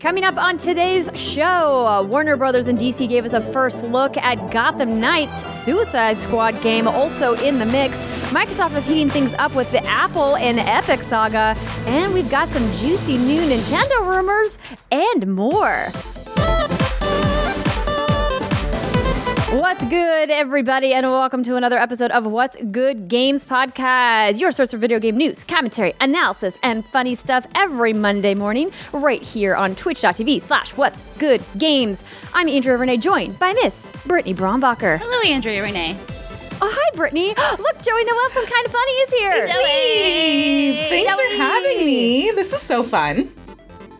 Coming 0.00 0.24
up 0.24 0.38
on 0.38 0.56
today's 0.56 1.10
show, 1.14 1.86
uh, 1.86 2.02
Warner 2.02 2.38
Brothers 2.38 2.68
and 2.68 2.78
DC 2.78 3.06
gave 3.06 3.26
us 3.26 3.34
a 3.34 3.40
first 3.52 3.82
look 3.82 4.16
at 4.16 4.50
Gotham 4.50 4.98
Knights 4.98 5.54
Suicide 5.62 6.22
Squad 6.22 6.58
game, 6.62 6.88
also 6.88 7.34
in 7.34 7.58
the 7.58 7.66
mix. 7.66 7.98
Microsoft 8.30 8.74
is 8.78 8.86
heating 8.86 9.10
things 9.10 9.34
up 9.34 9.54
with 9.54 9.70
the 9.72 9.84
Apple 9.84 10.36
and 10.36 10.58
Epic 10.58 11.02
saga, 11.02 11.54
and 11.86 12.14
we've 12.14 12.30
got 12.30 12.48
some 12.48 12.64
juicy 12.78 13.18
new 13.18 13.42
Nintendo 13.42 14.08
rumors 14.08 14.58
and 14.90 15.26
more. 15.26 15.88
What's 19.52 19.84
good, 19.86 20.30
everybody, 20.30 20.94
and 20.94 21.04
welcome 21.04 21.42
to 21.42 21.56
another 21.56 21.76
episode 21.76 22.12
of 22.12 22.24
What's 22.24 22.56
Good 22.70 23.08
Games 23.08 23.44
Podcast, 23.44 24.38
your 24.38 24.52
source 24.52 24.70
for 24.70 24.76
video 24.78 25.00
game 25.00 25.16
news, 25.16 25.42
commentary, 25.42 25.92
analysis, 26.00 26.56
and 26.62 26.86
funny 26.86 27.16
stuff 27.16 27.48
every 27.56 27.92
Monday 27.92 28.36
morning, 28.36 28.70
right 28.92 29.20
here 29.20 29.56
on 29.56 29.74
twitch.tv 29.74 30.40
slash 30.40 30.70
What's 30.76 31.02
Good 31.18 31.42
Games. 31.58 32.04
I'm 32.32 32.48
Andrea 32.48 32.76
Renee, 32.76 32.98
joined 32.98 33.40
by 33.40 33.52
Miss 33.54 33.88
Brittany 34.06 34.34
Brombacher. 34.34 35.00
Hello, 35.02 35.34
Andrea 35.34 35.64
Renee. 35.64 35.96
Oh, 36.62 36.72
hi, 36.72 36.96
Brittany. 36.96 37.28
Look, 37.58 37.82
Joey 37.82 38.04
Noel 38.04 38.30
from 38.30 38.46
Kind 38.46 38.66
of 38.66 38.70
Funny 38.72 38.92
is 38.92 39.10
here. 39.14 39.46
Joey. 39.48 40.90
Thanks 40.90 41.16
Joey. 41.16 41.36
for 41.36 41.42
having 41.42 41.84
me. 41.84 42.30
This 42.36 42.52
is 42.52 42.60
so 42.62 42.84
fun. 42.84 43.32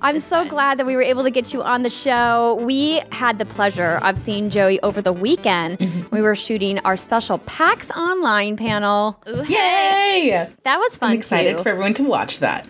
I'm 0.03 0.19
so 0.21 0.47
glad 0.49 0.79
that 0.79 0.87
we 0.87 0.97
were 0.97 1.03
able 1.03 1.25
to 1.25 1.31
get 1.31 1.53
you 1.53 1.63
on 1.63 1.83
the 1.83 1.91
show. 1.91 2.55
We 2.63 3.03
had 3.13 3.39
the 3.39 3.45
pleasure 3.45 4.01
of 4.03 4.19
seeing 4.19 4.49
Joey 4.49 4.81
over 4.81 5.03
the 5.03 5.13
weekend. 5.13 5.79
Mm-hmm. 5.79 6.15
We 6.15 6.23
were 6.23 6.35
shooting 6.35 6.79
our 6.81 6.97
special 6.97 7.37
PAX 7.39 7.91
Online 7.91 8.57
panel. 8.57 9.21
Ooh, 9.29 9.43
hey. 9.43 10.31
Yay! 10.31 10.49
That 10.63 10.79
was 10.79 10.97
fun 10.97 11.11
I'm 11.11 11.17
excited 11.19 11.59
too. 11.59 11.63
for 11.63 11.69
everyone 11.69 11.93
to 11.95 12.05
watch 12.05 12.39
that. 12.39 12.67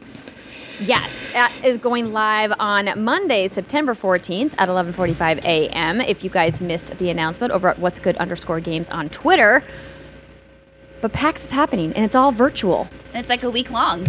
Yes, 0.80 1.32
that 1.34 1.62
is 1.62 1.78
going 1.78 2.12
live 2.12 2.52
on 2.58 2.90
Monday, 3.04 3.46
September 3.46 3.94
14th 3.94 4.54
at 4.58 4.68
11:45 4.68 5.44
a.m. 5.44 6.00
If 6.00 6.24
you 6.24 6.30
guys 6.30 6.60
missed 6.60 6.96
the 6.98 7.10
announcement 7.10 7.52
over 7.52 7.68
at 7.68 7.78
What's 7.78 8.00
Good 8.00 8.16
underscore 8.16 8.60
Games 8.60 8.88
on 8.90 9.08
Twitter. 9.10 9.62
But 11.00 11.12
PAX 11.12 11.44
is 11.44 11.50
happening, 11.50 11.92
and 11.92 12.04
it's 12.04 12.14
all 12.16 12.32
virtual. 12.32 12.88
And 13.14 13.20
it's 13.20 13.28
like 13.28 13.42
a 13.42 13.50
week 13.50 13.70
long. 13.70 14.06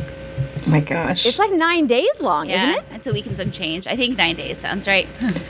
Oh 0.65 0.69
my 0.69 0.79
gosh. 0.79 1.25
It's 1.25 1.39
like 1.39 1.51
nine 1.51 1.87
days 1.87 2.09
long, 2.19 2.49
Yeah, 2.49 2.69
isn't 2.71 2.83
it? 2.83 2.95
it's 2.95 3.07
a 3.07 3.13
week 3.13 3.25
and 3.25 3.35
some 3.37 3.51
change. 3.51 3.87
I 3.87 3.95
think 3.95 4.17
nine 4.17 4.35
days 4.35 4.57
sounds 4.59 4.87
right. 4.87 5.07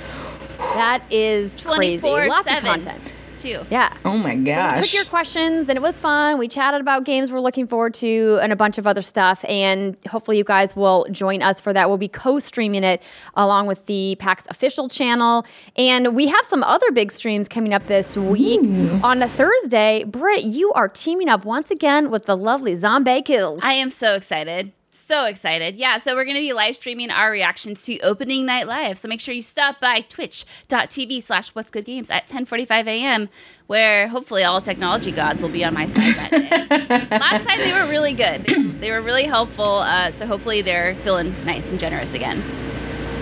That 0.76 1.04
is 1.12 1.52
crazy. 1.64 2.00
24 2.00 2.28
Lots 2.28 2.48
of 2.52 2.60
content. 2.60 3.02
Too. 3.40 3.66
Yeah. 3.72 3.92
oh 4.06 4.16
my 4.18 4.36
We 4.36 4.44
gosh. 4.44 4.80
took 4.80 4.94
your 4.94 5.06
questions 5.06 5.68
and 5.68 5.76
it 5.76 5.82
was 5.82 6.00
fun. 6.00 6.38
We 6.38 6.48
chatted 6.48 6.80
about 6.80 7.04
games 7.06 7.32
we're 7.32 7.40
looking 7.42 7.66
forward 7.68 7.96
to 7.96 8.38
and 8.42 8.54
a 8.54 8.56
bunch 8.56 8.78
of 8.78 8.86
other 8.86 9.02
stuff. 9.02 9.44
And 9.50 9.98
hopefully, 10.08 10.38
you 10.38 10.44
guys 10.44 10.76
will 10.76 11.08
join 11.12 11.42
us 11.42 11.60
for 11.60 11.74
that. 11.74 11.90
We'll 11.90 11.98
be 11.98 12.08
co 12.08 12.38
streaming 12.40 12.84
it 12.84 13.02
along 13.34 13.66
with 13.66 13.84
the 13.88 14.16
PAX 14.20 14.46
official 14.52 14.88
channel. 14.88 15.44
And 15.76 16.16
we 16.16 16.28
have 16.28 16.46
some 16.46 16.62
other 16.64 16.92
big 16.92 17.12
streams 17.12 17.48
coming 17.48 17.74
up 17.74 17.88
this 17.88 18.16
week. 18.16 18.62
On 19.04 19.22
a 19.24 19.28
Thursday, 19.28 20.04
Britt, 20.04 20.44
you 20.44 20.72
are 20.74 20.88
teaming 20.88 21.28
up 21.28 21.44
once 21.44 21.72
again 21.72 22.12
with 22.12 22.28
the 22.28 22.38
lovely 22.38 22.76
Zombie 22.76 23.24
Kills. 23.24 23.62
I 23.64 23.74
am 23.74 23.90
so 23.90 24.14
excited. 24.16 24.72
So 24.94 25.24
excited. 25.24 25.78
Yeah, 25.78 26.00
so 26.00 26.16
we're 26.16 26.26
going 26.26 26.36
to 26.36 26.42
be 26.42 26.52
live 26.52 26.76
streaming 26.76 27.12
our 27.12 27.32
reactions 27.32 27.86
to 27.86 27.98
opening 28.00 28.46
night 28.46 28.68
live. 28.68 28.98
So 28.98 29.08
make 29.08 29.22
sure 29.22 29.34
you 29.34 29.42
stop 29.42 29.80
by 29.80 30.02
twitch.tv 30.02 31.24
slash 31.24 31.48
what's 31.52 31.72
good 31.72 31.86
games 31.86 32.10
at 32.10 32.24
1045 32.24 32.90
a.m. 32.90 33.30
where 33.68 34.10
hopefully 34.10 34.44
all 34.44 34.60
technology 34.60 35.14
gods 35.14 35.42
will 35.42 35.50
be 35.50 35.64
on 35.64 35.74
my 35.74 35.88
side 35.88 36.14
that 36.16 37.10
day. 37.10 37.18
Last 37.18 37.48
time 37.48 37.60
they 37.60 37.72
were 37.72 37.90
really 37.90 38.12
good. 38.12 38.44
They 38.82 38.92
were 38.92 39.00
really 39.00 39.24
helpful. 39.24 39.78
Uh, 39.78 40.12
so 40.12 40.28
hopefully 40.28 40.62
they're 40.62 40.94
feeling 40.96 41.34
nice 41.46 41.72
and 41.72 41.80
generous 41.80 42.14
again. 42.14 42.44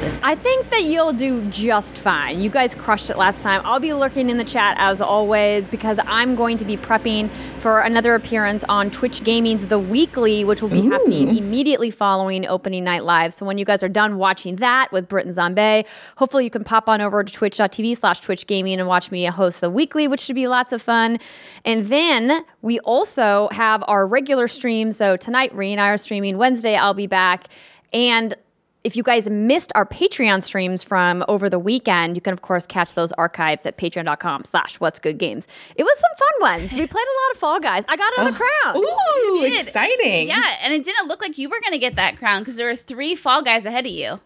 This 0.10 0.20
I 0.24 0.34
think 0.34 0.70
that 0.72 0.86
you'll 0.86 1.14
do 1.14 1.48
just 1.50 1.96
fine. 1.96 2.42
You 2.42 2.50
guys 2.50 2.74
crushed 2.74 3.12
it 3.12 3.18
last 3.18 3.44
time. 3.44 3.62
I'll 3.64 3.80
be 3.80 3.94
lurking 3.94 4.32
in 4.32 4.38
the 4.38 4.44
chat 4.44 4.76
as 4.80 5.02
always 5.02 5.68
because 5.68 6.00
I'm 6.08 6.36
going 6.36 6.58
to 6.58 6.66
be 6.66 6.78
prepping 6.78 7.30
for 7.60 7.82
another 7.82 8.16
appearance 8.16 8.64
on 8.64 8.89
Twitch 8.89 9.23
Gaming's 9.23 9.67
The 9.67 9.78
Weekly, 9.78 10.44
which 10.44 10.64
will 10.64 10.70
be 10.70 10.82
happening 10.82 11.38
immediately 11.38 11.92
following 11.92 12.48
opening 12.48 12.83
night 12.83 13.04
live. 13.04 13.36
So 13.36 13.45
when 13.45 13.60
you 13.60 13.66
guys 13.66 13.83
are 13.83 13.89
done 13.89 14.17
watching 14.17 14.56
that 14.56 14.92
with 14.92 15.08
Brit 15.08 15.26
and 15.26 15.33
Zombie, 15.33 15.86
hopefully 16.17 16.44
you 16.44 16.50
can 16.50 16.64
pop 16.64 16.89
on 16.89 17.02
over 17.02 17.23
to 17.23 17.32
twitch.tv 17.32 17.98
slash 17.98 18.20
Twitch 18.22 18.48
Gaming 18.48 18.80
and 18.80 18.88
watch 18.88 19.12
me 19.12 19.26
host 19.26 19.62
The 19.62 19.70
Weekly, 19.70 20.08
which 20.08 20.22
should 20.22 20.36
be 20.36 20.48
lots 20.48 20.72
of 20.72 20.82
fun. 20.82 21.20
And 21.66 21.86
then 21.86 22.45
we 22.64 22.80
also 22.80 23.48
have 23.52 23.83
our 23.88 24.08
regular 24.08 24.48
stream. 24.48 24.92
So 24.92 25.17
tonight, 25.17 25.54
Ree 25.54 25.72
and 25.72 25.80
I 25.80 25.89
are 25.89 25.98
streaming. 25.98 26.39
Wednesday, 26.39 26.76
I'll 26.76 26.95
be 26.95 27.08
back. 27.08 27.48
And 27.94 28.36
if 28.84 28.95
you 28.95 29.04
guys 29.04 29.30
missed 29.30 29.72
our 29.76 29.86
Patreon 29.86 30.44
streams 30.44 30.84
from 30.84 31.23
over 31.28 31.50
the 31.50 31.60
weekend, 31.60 32.16
you 32.16 32.22
can 32.22 32.34
of 32.34 32.42
course 32.42 32.66
catch 32.66 32.94
those 32.94 33.12
archives 33.14 33.66
at 33.66 33.78
patreon.com 33.78 34.45
slash 34.45 34.80
what's 34.80 35.00
good 35.00 35.17
games. 35.17 35.48
It 35.76 35.84
was 35.84 36.00
some 36.00 36.12
fun 36.17 36.60
ones. 36.60 36.73
We 36.73 36.88
played 36.88 37.06
a 37.06 37.18
lot 37.22 37.32
of 37.34 37.38
Fall 37.38 37.60
Guys. 37.60 37.84
I 37.89 37.98
got 37.98 38.14
another 38.18 38.38
oh. 38.38 38.64
crown. 38.64 38.78
Ooh, 38.78 39.45
exciting. 39.45 40.30
Yeah, 40.30 40.58
and 40.64 40.73
it 40.73 40.84
didn't 40.84 41.08
look 41.08 41.22
like 41.22 41.38
you 41.38 41.50
were 41.50 41.60
going 41.60 41.73
to 41.73 41.80
get 41.80 41.95
that 41.98 42.18
crown 42.18 42.42
because 42.42 42.56
there 42.56 42.68
were 42.68 42.76
three 42.76 43.16
fall 43.16 43.42
guys 43.42 43.66
ahead 43.66 43.86
of 43.86 43.92
you. 43.92 44.20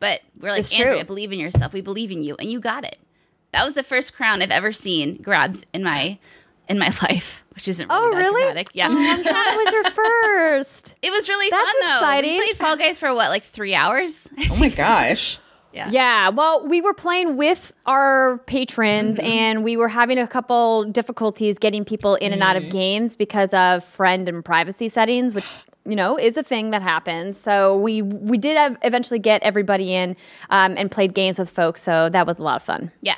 But 0.00 0.22
we're 0.40 0.50
like, 0.50 0.60
It's 0.60 0.70
true. 0.70 0.86
Andrea, 0.86 1.04
believe 1.04 1.30
in 1.30 1.38
yourself. 1.38 1.72
We 1.72 1.80
believe 1.80 2.10
in 2.10 2.22
you, 2.22 2.34
and 2.38 2.50
you 2.50 2.58
got 2.58 2.84
it. 2.84 2.98
That 3.52 3.64
was 3.64 3.74
the 3.74 3.82
first 3.82 4.14
crown 4.14 4.42
I've 4.42 4.50
ever 4.50 4.72
seen 4.72 5.16
grabbed 5.16 5.66
in 5.72 5.82
my 5.82 6.18
in 6.70 6.78
my 6.78 6.86
life, 7.02 7.44
which 7.54 7.68
isn't 7.68 7.86
really 7.88 8.00
Oh, 8.00 8.10
that 8.12 8.16
really? 8.18 8.40
dramatic. 8.42 8.68
Yeah, 8.72 8.88
Oh, 8.90 8.96
I'm 8.96 9.20
it 9.20 9.64
was 9.64 9.72
your 9.72 9.84
first. 9.92 10.94
it 11.02 11.10
was 11.10 11.28
really 11.28 11.50
That's 11.50 11.62
fun 11.70 11.74
though. 11.80 11.94
exciting. 11.96 12.38
We 12.38 12.44
played 12.46 12.56
Fall 12.56 12.76
Guys 12.76 12.98
for 12.98 13.12
what, 13.12 13.28
like 13.28 13.42
three 13.42 13.74
hours? 13.74 14.28
Oh 14.50 14.56
my 14.56 14.68
gosh. 14.70 15.38
yeah. 15.72 15.90
Yeah, 15.90 16.28
well, 16.30 16.66
we 16.66 16.80
were 16.80 16.94
playing 16.94 17.36
with 17.36 17.72
our 17.86 18.38
patrons 18.46 19.18
and 19.22 19.62
we 19.64 19.76
were 19.76 19.88
having 19.88 20.18
a 20.18 20.26
couple 20.26 20.84
difficulties 20.84 21.58
getting 21.58 21.84
people 21.84 22.14
in 22.14 22.32
and 22.32 22.42
out 22.42 22.56
of 22.56 22.70
games 22.70 23.16
because 23.16 23.52
of 23.52 23.84
friend 23.84 24.28
and 24.28 24.44
privacy 24.44 24.88
settings, 24.88 25.34
which 25.34 25.58
you 25.86 25.96
know 25.96 26.18
is 26.18 26.36
a 26.36 26.42
thing 26.42 26.70
that 26.70 26.82
happens. 26.82 27.36
So 27.38 27.76
we 27.78 28.02
we 28.02 28.36
did 28.38 28.56
have 28.56 28.78
eventually 28.82 29.18
get 29.18 29.42
everybody 29.42 29.94
in 29.94 30.16
um, 30.50 30.74
and 30.76 30.90
played 30.90 31.14
games 31.14 31.38
with 31.38 31.50
folks. 31.50 31.82
So 31.82 32.08
that 32.10 32.26
was 32.26 32.38
a 32.38 32.42
lot 32.42 32.56
of 32.56 32.62
fun. 32.62 32.90
Yeah. 33.00 33.16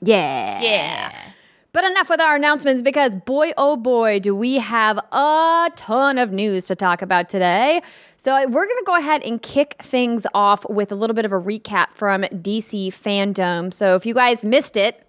Yeah, 0.00 0.60
Yeah. 0.60 1.12
But 1.74 1.82
enough 1.82 2.08
with 2.08 2.20
our 2.20 2.36
announcements 2.36 2.82
because 2.82 3.16
boy, 3.16 3.50
oh 3.58 3.76
boy, 3.76 4.20
do 4.20 4.32
we 4.32 4.58
have 4.58 4.96
a 5.10 5.72
ton 5.74 6.18
of 6.18 6.30
news 6.30 6.66
to 6.66 6.76
talk 6.76 7.02
about 7.02 7.28
today. 7.28 7.82
So 8.16 8.32
we're 8.46 8.64
going 8.64 8.78
to 8.78 8.84
go 8.86 8.94
ahead 8.94 9.24
and 9.24 9.42
kick 9.42 9.74
things 9.82 10.24
off 10.34 10.64
with 10.70 10.92
a 10.92 10.94
little 10.94 11.14
bit 11.14 11.24
of 11.24 11.32
a 11.32 11.40
recap 11.40 11.88
from 11.92 12.22
DC 12.22 12.90
Fandom. 12.90 13.74
So 13.74 13.96
if 13.96 14.06
you 14.06 14.14
guys 14.14 14.44
missed 14.44 14.76
it, 14.76 15.03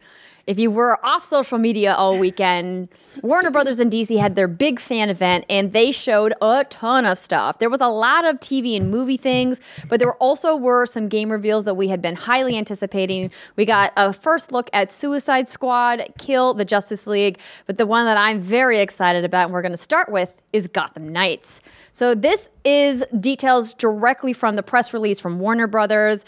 if 0.48 0.60
you 0.60 0.70
were 0.70 1.04
off 1.04 1.26
social 1.26 1.58
media 1.58 1.94
all 1.94 2.20
weekend, 2.20 2.90
Warner 3.22 3.50
Brothers 3.50 3.80
and 3.80 3.92
DC 3.92 4.20
had 4.20 4.36
their 4.36 4.48
big 4.48 4.80
fan 4.80 5.10
event 5.10 5.46
and 5.50 5.74
they 5.74 5.92
showed 5.92 6.34
a 6.42 6.66
ton 6.70 7.06
of 7.06 7.18
stuff. 7.18 7.60
There 7.60 7.70
was 7.70 7.82
a 7.82 7.88
lot 7.88 8.26
of 8.26 8.40
TV 8.40 8.76
and 8.76 8.92
movie 8.92 9.18
things, 9.18 9.60
but 9.90 10.00
there 10.00 10.14
also 10.16 10.56
were 10.56 10.86
some 10.86 11.08
game 11.08 11.32
reveals 11.32 11.66
that 11.66 11.76
we 11.76 11.88
had 11.88 12.02
been 12.02 12.16
highly 12.16 12.58
anticipating. 12.58 13.32
We 13.56 13.66
got 13.66 13.94
a 13.98 14.14
first 14.14 14.52
look 14.52 14.70
at 14.74 14.92
Suicide 14.92 15.48
Squad, 15.48 16.04
Kill 16.20 16.54
the 16.54 16.66
Justice 16.66 17.08
League, 17.08 17.40
but 17.66 17.78
the 17.78 17.88
one 17.88 18.06
that 18.06 18.18
I'm 18.18 18.40
very 18.40 18.80
excited 18.80 19.26
about 19.26 19.46
and 19.46 19.54
we're 19.54 19.62
going 19.62 19.72
to 19.72 19.78
start 19.78 20.12
with 20.12 20.38
is 20.54 20.68
Gotham 20.68 21.12
Knights. 21.12 21.62
So 21.92 22.14
this 22.14 22.50
is 22.64 23.04
details 23.20 23.74
directly 23.74 24.34
from 24.34 24.58
the 24.58 24.64
press 24.64 24.94
release 24.94 25.20
from 25.20 25.40
Warner 25.40 25.68
Brothers. 25.68 26.26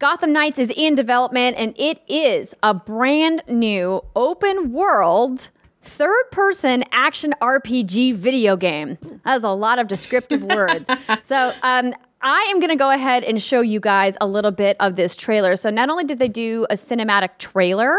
Gotham 0.00 0.32
Knights 0.32 0.58
is 0.58 0.72
in 0.74 0.94
development 0.94 1.58
and 1.58 1.74
it 1.76 2.00
is 2.08 2.54
a 2.62 2.72
brand 2.72 3.42
new 3.46 4.00
open 4.16 4.72
world 4.72 5.50
third 5.82 6.24
person 6.32 6.84
action 6.90 7.34
RPG 7.42 8.14
video 8.14 8.56
game. 8.56 8.96
That 9.26 9.36
is 9.36 9.42
a 9.42 9.50
lot 9.50 9.78
of 9.78 9.88
descriptive 9.88 10.42
words. 10.56 10.88
So, 11.22 11.52
um, 11.62 11.92
I 12.22 12.48
am 12.50 12.60
going 12.60 12.70
to 12.70 12.76
go 12.76 12.90
ahead 12.90 13.24
and 13.24 13.42
show 13.42 13.60
you 13.62 13.80
guys 13.80 14.14
a 14.20 14.26
little 14.26 14.50
bit 14.50 14.76
of 14.80 14.96
this 14.96 15.14
trailer. 15.16 15.54
So, 15.56 15.68
not 15.68 15.90
only 15.90 16.04
did 16.04 16.18
they 16.18 16.28
do 16.28 16.66
a 16.70 16.74
cinematic 16.74 17.36
trailer, 17.36 17.98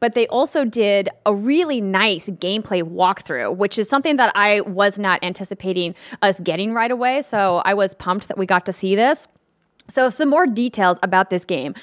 but 0.00 0.14
they 0.14 0.26
also 0.28 0.64
did 0.64 1.10
a 1.26 1.34
really 1.34 1.82
nice 1.82 2.30
gameplay 2.30 2.82
walkthrough, 2.82 3.58
which 3.58 3.78
is 3.78 3.90
something 3.90 4.16
that 4.16 4.32
I 4.34 4.62
was 4.62 4.98
not 4.98 5.22
anticipating 5.22 5.94
us 6.22 6.40
getting 6.40 6.72
right 6.72 6.90
away. 6.90 7.20
So, 7.20 7.60
I 7.66 7.74
was 7.74 7.92
pumped 7.94 8.28
that 8.28 8.38
we 8.38 8.46
got 8.46 8.64
to 8.66 8.72
see 8.72 8.94
this. 8.94 9.28
So, 9.88 10.10
some 10.10 10.28
more 10.28 10.46
details 10.46 10.98
about 11.02 11.30
this 11.30 11.44
game. 11.44 11.74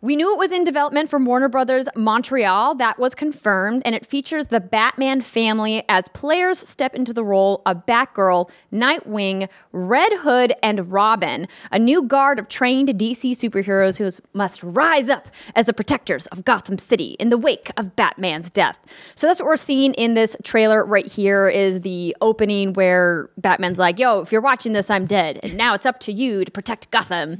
We 0.00 0.14
knew 0.14 0.32
it 0.32 0.38
was 0.38 0.52
in 0.52 0.62
development 0.62 1.10
from 1.10 1.24
Warner 1.24 1.48
Brothers 1.48 1.86
Montreal. 1.96 2.76
That 2.76 3.00
was 3.00 3.16
confirmed, 3.16 3.82
and 3.84 3.96
it 3.96 4.06
features 4.06 4.46
the 4.46 4.60
Batman 4.60 5.20
family 5.20 5.82
as 5.88 6.06
players 6.14 6.60
step 6.60 6.94
into 6.94 7.12
the 7.12 7.24
role 7.24 7.62
of 7.66 7.84
Batgirl, 7.84 8.48
Nightwing, 8.72 9.48
Red 9.72 10.12
Hood, 10.18 10.54
and 10.62 10.92
Robin, 10.92 11.48
a 11.72 11.80
new 11.80 12.02
guard 12.02 12.38
of 12.38 12.46
trained 12.46 12.90
DC 12.90 13.32
superheroes 13.32 13.98
who 13.98 14.08
must 14.34 14.62
rise 14.62 15.08
up 15.08 15.30
as 15.56 15.66
the 15.66 15.72
protectors 15.74 16.28
of 16.28 16.44
Gotham 16.44 16.78
City 16.78 17.16
in 17.18 17.30
the 17.30 17.38
wake 17.38 17.72
of 17.76 17.96
Batman's 17.96 18.50
death. 18.50 18.78
So 19.16 19.26
that's 19.26 19.40
what 19.40 19.46
we're 19.46 19.56
seeing 19.56 19.94
in 19.94 20.14
this 20.14 20.36
trailer 20.44 20.86
right 20.86 21.06
here 21.06 21.48
is 21.48 21.80
the 21.80 22.16
opening 22.20 22.72
where 22.74 23.30
Batman's 23.36 23.80
like, 23.80 23.98
"Yo, 23.98 24.20
if 24.20 24.30
you're 24.30 24.40
watching 24.40 24.74
this, 24.74 24.90
I'm 24.90 25.06
dead, 25.06 25.40
and 25.42 25.56
now 25.56 25.74
it's 25.74 25.86
up 25.86 25.98
to 26.00 26.12
you 26.12 26.44
to 26.44 26.52
protect 26.52 26.88
Gotham." 26.92 27.38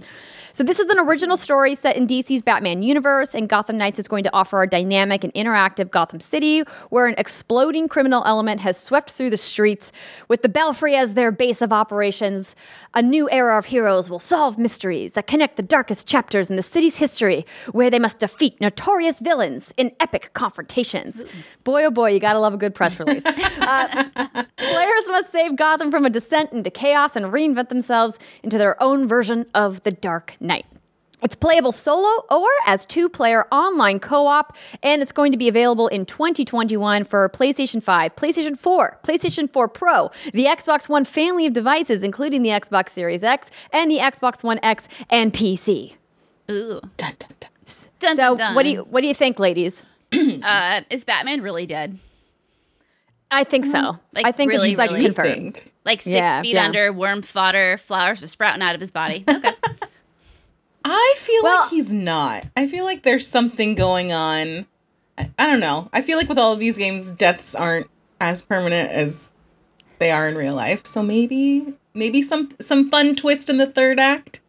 So 0.58 0.64
this 0.64 0.80
is 0.80 0.90
an 0.90 0.98
original 0.98 1.36
story 1.36 1.76
set 1.76 1.96
in 1.96 2.08
DC's 2.08 2.42
Batman 2.42 2.82
universe, 2.82 3.32
and 3.32 3.48
Gotham 3.48 3.78
Knights 3.78 4.00
is 4.00 4.08
going 4.08 4.24
to 4.24 4.32
offer 4.32 4.60
a 4.60 4.66
dynamic 4.66 5.22
and 5.22 5.32
interactive 5.34 5.88
Gotham 5.88 6.18
City 6.18 6.64
where 6.90 7.06
an 7.06 7.14
exploding 7.16 7.86
criminal 7.86 8.24
element 8.26 8.62
has 8.62 8.76
swept 8.76 9.12
through 9.12 9.30
the 9.30 9.36
streets 9.36 9.92
with 10.26 10.42
the 10.42 10.48
Belfry 10.48 10.96
as 10.96 11.14
their 11.14 11.30
base 11.30 11.62
of 11.62 11.72
operations. 11.72 12.56
A 12.92 13.00
new 13.00 13.30
era 13.30 13.56
of 13.56 13.66
heroes 13.66 14.10
will 14.10 14.18
solve 14.18 14.58
mysteries 14.58 15.12
that 15.12 15.28
connect 15.28 15.54
the 15.54 15.62
darkest 15.62 16.08
chapters 16.08 16.50
in 16.50 16.56
the 16.56 16.62
city's 16.62 16.96
history, 16.96 17.46
where 17.70 17.88
they 17.88 18.00
must 18.00 18.18
defeat 18.18 18.60
notorious 18.60 19.20
villains 19.20 19.72
in 19.76 19.92
epic 20.00 20.32
confrontations. 20.32 21.22
Boy, 21.62 21.84
oh 21.84 21.92
boy, 21.92 22.10
you 22.10 22.18
gotta 22.18 22.40
love 22.40 22.54
a 22.54 22.56
good 22.56 22.74
press 22.74 22.98
release. 22.98 23.22
Uh, 23.68 24.44
players 24.56 25.08
must 25.08 25.30
save 25.30 25.54
Gotham 25.54 25.90
from 25.90 26.06
a 26.06 26.10
descent 26.10 26.52
into 26.52 26.70
chaos 26.70 27.16
and 27.16 27.26
reinvent 27.26 27.68
themselves 27.68 28.18
into 28.42 28.56
their 28.56 28.82
own 28.82 29.06
version 29.06 29.44
of 29.54 29.82
the 29.82 29.90
Dark 29.90 30.34
Knight. 30.40 30.47
It's 31.20 31.34
playable 31.34 31.72
solo 31.72 32.24
or 32.30 32.46
as 32.64 32.86
two 32.86 33.08
player 33.08 33.44
online 33.50 33.98
co 33.98 34.26
op, 34.26 34.56
and 34.84 35.02
it's 35.02 35.10
going 35.10 35.32
to 35.32 35.38
be 35.38 35.48
available 35.48 35.88
in 35.88 36.06
2021 36.06 37.04
for 37.04 37.28
PlayStation 37.28 37.82
5, 37.82 38.14
PlayStation 38.14 38.56
4, 38.56 39.00
PlayStation 39.02 39.52
4 39.52 39.68
Pro, 39.68 40.10
the 40.32 40.44
Xbox 40.44 40.88
One 40.88 41.04
family 41.04 41.46
of 41.46 41.52
devices, 41.52 42.04
including 42.04 42.42
the 42.42 42.50
Xbox 42.50 42.90
Series 42.90 43.24
X 43.24 43.50
and 43.72 43.90
the 43.90 43.98
Xbox 43.98 44.44
One 44.44 44.60
X 44.62 44.86
and 45.10 45.32
PC. 45.32 45.94
Ooh. 46.50 46.80
Dun, 46.96 47.12
dun, 47.18 47.30
dun. 47.40 47.50
Dun, 47.98 48.16
so, 48.16 48.16
dun, 48.16 48.36
dun. 48.36 48.54
what 48.54 48.62
do 48.62 48.70
you 48.70 48.82
what 48.84 49.00
do 49.00 49.08
you 49.08 49.14
think, 49.14 49.38
ladies? 49.38 49.82
Uh, 50.12 50.80
is 50.88 51.04
Batman 51.04 51.42
really 51.42 51.66
dead? 51.66 51.98
I 53.30 53.44
think 53.44 53.66
so. 53.66 53.98
Like, 54.14 54.24
I 54.24 54.32
think 54.32 54.50
really, 54.52 54.70
it's 54.70 54.78
like 54.78 54.90
really? 54.90 55.04
confirmed. 55.04 55.56
Think. 55.56 55.72
Like 55.84 56.00
six 56.00 56.14
Yeah, 56.14 56.40
feet 56.40 56.54
yeah. 56.54 56.64
under, 56.64 56.92
worm 56.92 57.20
fodder, 57.22 57.76
flowers 57.76 58.22
are 58.22 58.26
sprouting 58.26 58.62
out 58.62 58.74
of 58.74 58.80
his 58.80 58.90
body. 58.90 59.24
Okay. 59.28 59.50
I 60.90 61.14
feel 61.18 61.42
Well- 61.42 61.60
like 61.62 61.70
he's 61.70 61.92
not. 61.92 62.44
I 62.56 62.66
feel 62.66 62.84
like 62.84 63.02
there's 63.02 63.26
something 63.26 63.74
going 63.74 64.12
on. 64.12 64.66
I, 65.16 65.30
I 65.38 65.46
don't 65.46 65.60
know. 65.60 65.88
I 65.92 66.00
feel 66.02 66.16
like 66.18 66.28
with 66.28 66.38
all 66.38 66.52
of 66.52 66.58
these 66.60 66.78
games, 66.78 67.10
deaths 67.10 67.54
aren't 67.54 67.88
as 68.20 68.42
permanent 68.42 68.90
as 68.90 69.30
they 69.98 70.10
are 70.10 70.28
in 70.28 70.36
real 70.36 70.54
life. 70.54 70.86
So 70.86 71.02
maybe, 71.02 71.74
maybe 71.94 72.22
some 72.22 72.50
some 72.60 72.90
fun 72.90 73.16
twist 73.16 73.50
in 73.50 73.56
the 73.58 73.66
third 73.66 73.98
act. 73.98 74.40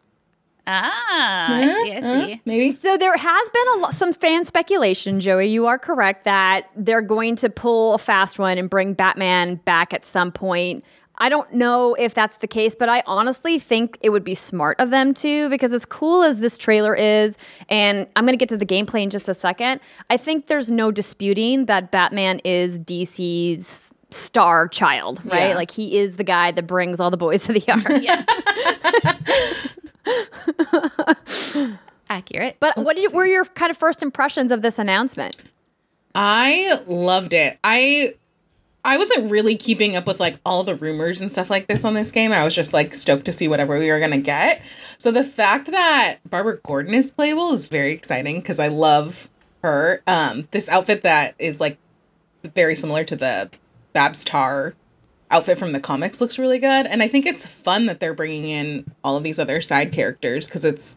ah, 0.66 1.54
I 1.56 1.66
see, 1.82 1.92
I 1.92 2.00
Huh? 2.00 2.26
see. 2.26 2.40
Maybe. 2.44 2.70
So 2.70 2.96
there 2.96 3.16
has 3.16 3.48
been 3.48 3.66
a 3.74 3.76
lo- 3.78 3.90
some 3.90 4.12
fan 4.12 4.44
speculation, 4.44 5.18
Joey. 5.20 5.48
You 5.48 5.66
are 5.66 5.78
correct 5.78 6.24
that 6.24 6.68
they're 6.76 7.02
going 7.02 7.34
to 7.36 7.50
pull 7.50 7.94
a 7.94 7.98
fast 7.98 8.38
one 8.38 8.58
and 8.58 8.70
bring 8.70 8.92
Batman 8.94 9.56
back 9.64 9.92
at 9.92 10.04
some 10.04 10.30
point. 10.30 10.84
I 11.20 11.28
don't 11.28 11.52
know 11.52 11.94
if 11.94 12.14
that's 12.14 12.38
the 12.38 12.46
case, 12.46 12.74
but 12.74 12.88
I 12.88 13.02
honestly 13.06 13.58
think 13.58 13.98
it 14.00 14.08
would 14.08 14.24
be 14.24 14.34
smart 14.34 14.80
of 14.80 14.90
them 14.90 15.12
to 15.14 15.50
because 15.50 15.72
as 15.74 15.84
cool 15.84 16.22
as 16.22 16.40
this 16.40 16.56
trailer 16.56 16.94
is, 16.94 17.36
and 17.68 18.08
I'm 18.16 18.24
going 18.24 18.32
to 18.32 18.38
get 18.38 18.48
to 18.48 18.56
the 18.56 18.66
gameplay 18.66 19.02
in 19.02 19.10
just 19.10 19.28
a 19.28 19.34
second, 19.34 19.80
I 20.08 20.16
think 20.16 20.46
there's 20.46 20.70
no 20.70 20.90
disputing 20.90 21.66
that 21.66 21.90
Batman 21.90 22.40
is 22.44 22.80
DC's 22.80 23.92
star 24.10 24.66
child, 24.66 25.20
right? 25.24 25.50
Yeah. 25.50 25.56
Like 25.56 25.70
he 25.70 25.98
is 25.98 26.16
the 26.16 26.24
guy 26.24 26.52
that 26.52 26.66
brings 26.66 27.00
all 27.00 27.10
the 27.10 27.16
boys 27.18 27.44
to 27.46 27.52
the 27.52 27.60
yard. 27.60 28.02
Yeah. 28.02 28.24
Accurate. 32.08 32.56
But 32.58 32.76
what 32.76 32.96
did, 32.96 33.12
were 33.12 33.26
your 33.26 33.44
kind 33.44 33.70
of 33.70 33.76
first 33.76 34.02
impressions 34.02 34.50
of 34.50 34.62
this 34.62 34.78
announcement? 34.78 35.36
I 36.14 36.80
loved 36.88 37.32
it. 37.32 37.58
I 37.62 38.14
I 38.84 38.96
wasn't 38.96 39.30
really 39.30 39.56
keeping 39.56 39.96
up 39.96 40.06
with 40.06 40.20
like 40.20 40.38
all 40.44 40.64
the 40.64 40.74
rumors 40.74 41.20
and 41.20 41.30
stuff 41.30 41.50
like 41.50 41.66
this 41.66 41.84
on 41.84 41.94
this 41.94 42.10
game. 42.10 42.32
I 42.32 42.44
was 42.44 42.54
just 42.54 42.72
like 42.72 42.94
stoked 42.94 43.26
to 43.26 43.32
see 43.32 43.48
whatever 43.48 43.78
we 43.78 43.90
were 43.90 44.00
gonna 44.00 44.18
get. 44.18 44.62
So 44.98 45.10
the 45.10 45.24
fact 45.24 45.70
that 45.70 46.18
Barbara 46.28 46.58
Gordon 46.64 46.94
is 46.94 47.10
playable 47.10 47.52
is 47.52 47.66
very 47.66 47.92
exciting 47.92 48.36
because 48.36 48.58
I 48.58 48.68
love 48.68 49.28
her. 49.62 50.02
Um, 50.06 50.48
this 50.50 50.68
outfit 50.68 51.02
that 51.02 51.34
is 51.38 51.60
like 51.60 51.78
very 52.54 52.74
similar 52.74 53.04
to 53.04 53.16
the 53.16 53.50
Babs 53.92 54.24
Tarr 54.24 54.74
outfit 55.30 55.58
from 55.58 55.72
the 55.72 55.80
comics 55.80 56.20
looks 56.20 56.38
really 56.38 56.58
good, 56.58 56.86
and 56.86 57.02
I 57.02 57.08
think 57.08 57.26
it's 57.26 57.46
fun 57.46 57.86
that 57.86 58.00
they're 58.00 58.14
bringing 58.14 58.44
in 58.46 58.90
all 59.04 59.16
of 59.16 59.22
these 59.22 59.38
other 59.38 59.60
side 59.60 59.92
characters 59.92 60.48
because 60.48 60.64
it's 60.64 60.96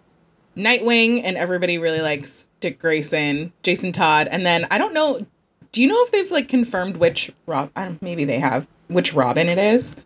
Nightwing 0.56 1.22
and 1.24 1.36
everybody 1.36 1.80
really 1.80 2.02
likes 2.02 2.48
Dick 2.60 2.78
Grayson, 2.78 3.54
Jason 3.64 3.92
Todd, 3.92 4.28
and 4.30 4.46
then 4.46 4.68
I 4.70 4.78
don't 4.78 4.94
know. 4.94 5.26
Do 5.74 5.82
you 5.82 5.88
know 5.90 6.02
if 6.06 6.12
they've 6.12 6.32
like 6.32 6.48
confirmed 6.48 6.98
which 6.98 7.32
Rob? 7.46 7.70
I 7.76 7.84
don't, 7.86 8.02
maybe 8.02 8.24
they 8.24 8.40
have 8.40 8.66
which 8.88 9.14
Robin 9.14 9.50
it 9.50 9.58
is. 9.58 9.98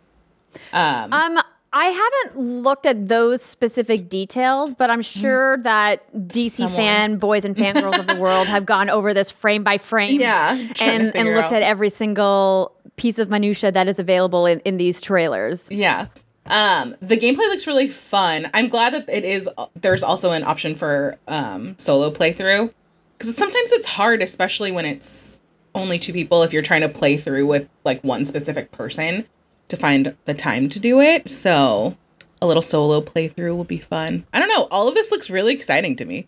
Um, 0.73 1.13
Um, 1.13 1.39
I 1.73 1.85
haven't 1.87 2.39
looked 2.39 2.85
at 2.85 3.09
those 3.09 3.41
specific 3.43 4.07
details, 4.09 4.73
but 4.73 4.89
I'm 4.89 5.01
sure 5.01 5.57
that 5.57 6.11
DC 6.15 6.51
Someone. 6.51 6.75
fan 6.75 7.17
boys 7.17 7.43
and 7.45 7.55
fangirls 7.55 7.99
of 7.99 8.07
the 8.07 8.15
world 8.15 8.47
have 8.47 8.65
gone 8.75 8.89
over 8.89 9.13
this 9.13 9.29
frame 9.29 9.63
by 9.63 9.77
frame. 9.77 10.19
Yeah, 10.19 10.53
and 10.79 11.15
and 11.15 11.27
looked 11.35 11.47
out. 11.47 11.53
at 11.53 11.63
every 11.63 11.89
single 11.89 12.71
piece 12.95 13.19
of 13.19 13.29
minutia 13.29 13.71
that 13.71 13.87
is 13.87 13.99
available 13.99 14.45
in, 14.47 14.59
in 14.61 14.77
these 14.77 14.99
trailers. 15.01 15.67
yeah. 15.69 16.07
Um, 16.49 16.95
the 17.01 17.17
gameplay 17.17 17.39
looks 17.49 17.67
really 17.67 17.89
fun. 17.89 18.49
I'm 18.53 18.69
glad 18.69 18.93
that 18.93 19.09
it 19.09 19.25
is. 19.25 19.49
There's 19.75 20.01
also 20.01 20.31
an 20.31 20.45
option 20.45 20.75
for 20.75 21.17
um, 21.27 21.77
solo 21.77 22.09
playthrough 22.09 22.73
because 23.17 23.35
sometimes 23.35 23.73
it's 23.73 23.85
hard, 23.85 24.21
especially 24.21 24.71
when 24.71 24.85
it's 24.85 25.36
only 25.77 25.99
two 25.99 26.13
people. 26.13 26.43
If 26.43 26.53
you're 26.53 26.61
trying 26.61 26.81
to 26.81 26.89
play 26.89 27.17
through 27.17 27.47
with 27.47 27.69
like 27.83 28.03
one 28.03 28.25
specific 28.25 28.71
person, 28.71 29.25
to 29.67 29.77
find 29.77 30.15
the 30.25 30.33
time 30.33 30.69
to 30.69 30.79
do 30.79 30.99
it. 30.99 31.29
So 31.29 31.97
a 32.41 32.47
little 32.47 32.61
solo 32.61 33.01
playthrough 33.01 33.55
will 33.55 33.63
be 33.63 33.79
fun. 33.79 34.25
I 34.33 34.39
don't 34.39 34.49
know. 34.49 34.67
All 34.71 34.87
of 34.87 34.95
this 34.95 35.11
looks 35.11 35.29
really 35.29 35.53
exciting 35.53 35.95
to 35.97 36.05
me. 36.05 36.27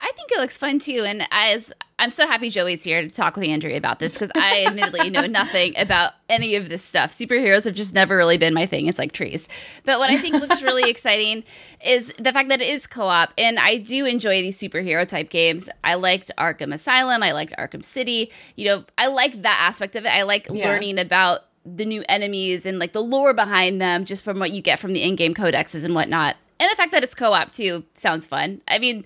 I 0.00 0.12
think 0.12 0.30
it 0.30 0.38
looks 0.38 0.58
fun 0.58 0.78
too. 0.78 1.04
And 1.06 1.26
as 1.30 1.72
I'm 1.98 2.10
so 2.10 2.26
happy 2.26 2.50
Joey's 2.50 2.82
here 2.82 3.00
to 3.00 3.08
talk 3.08 3.36
with 3.36 3.48
Andrea 3.48 3.76
about 3.78 4.00
this 4.00 4.12
because 4.12 4.30
I 4.34 4.66
admittedly 4.66 5.08
know 5.08 5.26
nothing 5.26 5.72
about 5.78 6.12
any 6.28 6.54
of 6.54 6.68
this 6.68 6.82
stuff. 6.84 7.10
Superheroes 7.10 7.64
have 7.64 7.74
just 7.74 7.94
never 7.94 8.16
really 8.18 8.36
been 8.36 8.52
my 8.52 8.66
thing. 8.66 8.86
It's 8.86 8.98
like 8.98 9.12
trees. 9.12 9.48
But 9.84 9.98
what 9.98 10.10
I 10.10 10.18
think 10.18 10.34
looks 10.34 10.60
really 10.60 10.90
exciting 10.90 11.42
is 11.82 12.12
the 12.18 12.32
fact 12.34 12.50
that 12.50 12.60
it 12.60 12.68
is 12.68 12.86
co 12.86 13.06
op. 13.06 13.32
And 13.38 13.58
I 13.58 13.78
do 13.78 14.04
enjoy 14.04 14.42
these 14.42 14.58
superhero 14.60 15.08
type 15.08 15.30
games. 15.30 15.70
I 15.82 15.94
liked 15.94 16.30
Arkham 16.36 16.74
Asylum, 16.74 17.22
I 17.22 17.32
liked 17.32 17.54
Arkham 17.58 17.82
City. 17.84 18.30
You 18.56 18.66
know, 18.66 18.84
I 18.98 19.06
like 19.06 19.40
that 19.42 19.64
aspect 19.66 19.96
of 19.96 20.04
it. 20.04 20.10
I 20.12 20.22
like 20.22 20.48
Yeah. 20.52 20.68
learning 20.68 20.98
about 20.98 21.44
the 21.64 21.86
new 21.86 22.04
enemies 22.10 22.66
and 22.66 22.78
like 22.78 22.92
the 22.92 23.02
lore 23.02 23.32
behind 23.32 23.80
them 23.80 24.04
just 24.04 24.22
from 24.22 24.38
what 24.38 24.52
you 24.52 24.60
get 24.60 24.78
from 24.78 24.92
the 24.92 25.02
in-game 25.02 25.34
codexes 25.34 25.84
and 25.84 25.94
whatnot. 25.94 26.36
And 26.60 26.70
the 26.70 26.76
fact 26.76 26.92
that 26.92 27.02
it's 27.02 27.14
co-op 27.14 27.50
too 27.52 27.84
sounds 27.94 28.26
fun. 28.26 28.62
I 28.68 28.78
mean, 28.78 29.04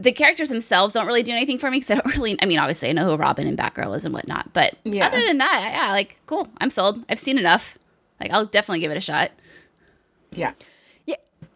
the 0.00 0.12
characters 0.12 0.48
themselves 0.48 0.94
don't 0.94 1.06
really 1.06 1.22
do 1.22 1.32
anything 1.32 1.58
for 1.58 1.70
me 1.70 1.78
because 1.78 1.90
I 1.90 1.94
don't 1.96 2.06
really. 2.16 2.36
I 2.42 2.46
mean, 2.46 2.58
obviously 2.58 2.88
I 2.88 2.92
know 2.92 3.04
who 3.04 3.16
Robin 3.16 3.46
and 3.46 3.56
Batgirl 3.58 3.94
is 3.96 4.04
and 4.04 4.14
whatnot, 4.14 4.52
but 4.52 4.74
Yeah. 4.84 5.06
other 5.06 5.20
than 5.24 5.38
that, 5.38 5.70
yeah, 5.74 5.92
like 5.92 6.18
cool. 6.26 6.48
I'm 6.58 6.70
sold. 6.70 7.04
I've 7.08 7.18
seen 7.18 7.38
enough. 7.38 7.78
Like 8.20 8.30
I'll 8.32 8.44
definitely 8.44 8.80
give 8.80 8.90
it 8.90 8.96
a 8.96 9.00
shot. 9.00 9.30
Yeah. 10.32 10.52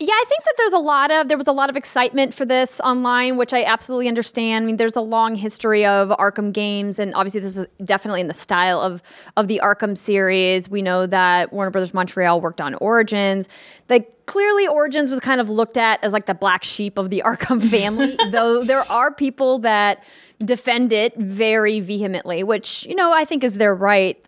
Yeah, 0.01 0.13
I 0.13 0.25
think 0.29 0.43
that 0.43 0.55
there's 0.59 0.73
a 0.73 0.79
lot 0.79 1.13
of 1.13 1.29
there 1.29 1.39
was 1.39 1.47
a 1.47 1.53
lot 1.53 1.71
of 1.71 1.77
excitement 1.77 2.35
for 2.35 2.45
this 2.45 2.81
online, 2.81 3.37
which 3.37 3.53
I 3.53 3.63
absolutely 3.63 4.09
understand. 4.09 4.65
I 4.65 4.67
mean, 4.67 4.77
there's 4.77 4.97
a 4.97 5.01
long 5.01 5.37
history 5.37 5.87
of 5.87 6.09
Arkham 6.09 6.53
games, 6.53 6.99
and 6.99 7.15
obviously 7.15 7.41
this 7.41 7.57
is 7.57 7.67
definitely 7.85 8.21
in 8.21 8.27
the 8.27 8.35
style 8.35 8.81
of 8.81 9.03
of 9.37 9.47
the 9.47 9.61
Arkham 9.63 9.97
series. 9.97 10.69
We 10.69 10.83
know 10.83 11.07
that 11.07 11.53
Warner 11.53 11.71
Brothers 11.71 11.95
Montreal 11.95 12.41
worked 12.41 12.61
on 12.61 12.75
Origins. 12.77 13.49
Like 13.89 14.27
clearly, 14.27 14.67
Origins 14.67 15.11
was 15.11 15.21
kind 15.21 15.41
of 15.41 15.49
looked 15.49 15.77
at 15.77 16.03
as 16.03 16.13
like 16.13 16.27
the 16.27 16.35
black 16.35 16.65
sheep 16.65 16.99
of 16.99 17.09
the 17.09 17.23
Arkham 17.25 17.63
family, 17.63 18.17
though 18.31 18.65
there 18.65 18.83
are 18.91 19.13
people 19.13 19.61
that 19.61 20.03
defend 20.45 20.93
it 20.93 21.17
very 21.17 21.79
vehemently, 21.79 22.43
which 22.43 22.85
you 22.87 22.97
know 22.97 23.13
I 23.13 23.25
think 23.25 23.45
is 23.45 23.55
their 23.55 23.75
right. 23.75 24.21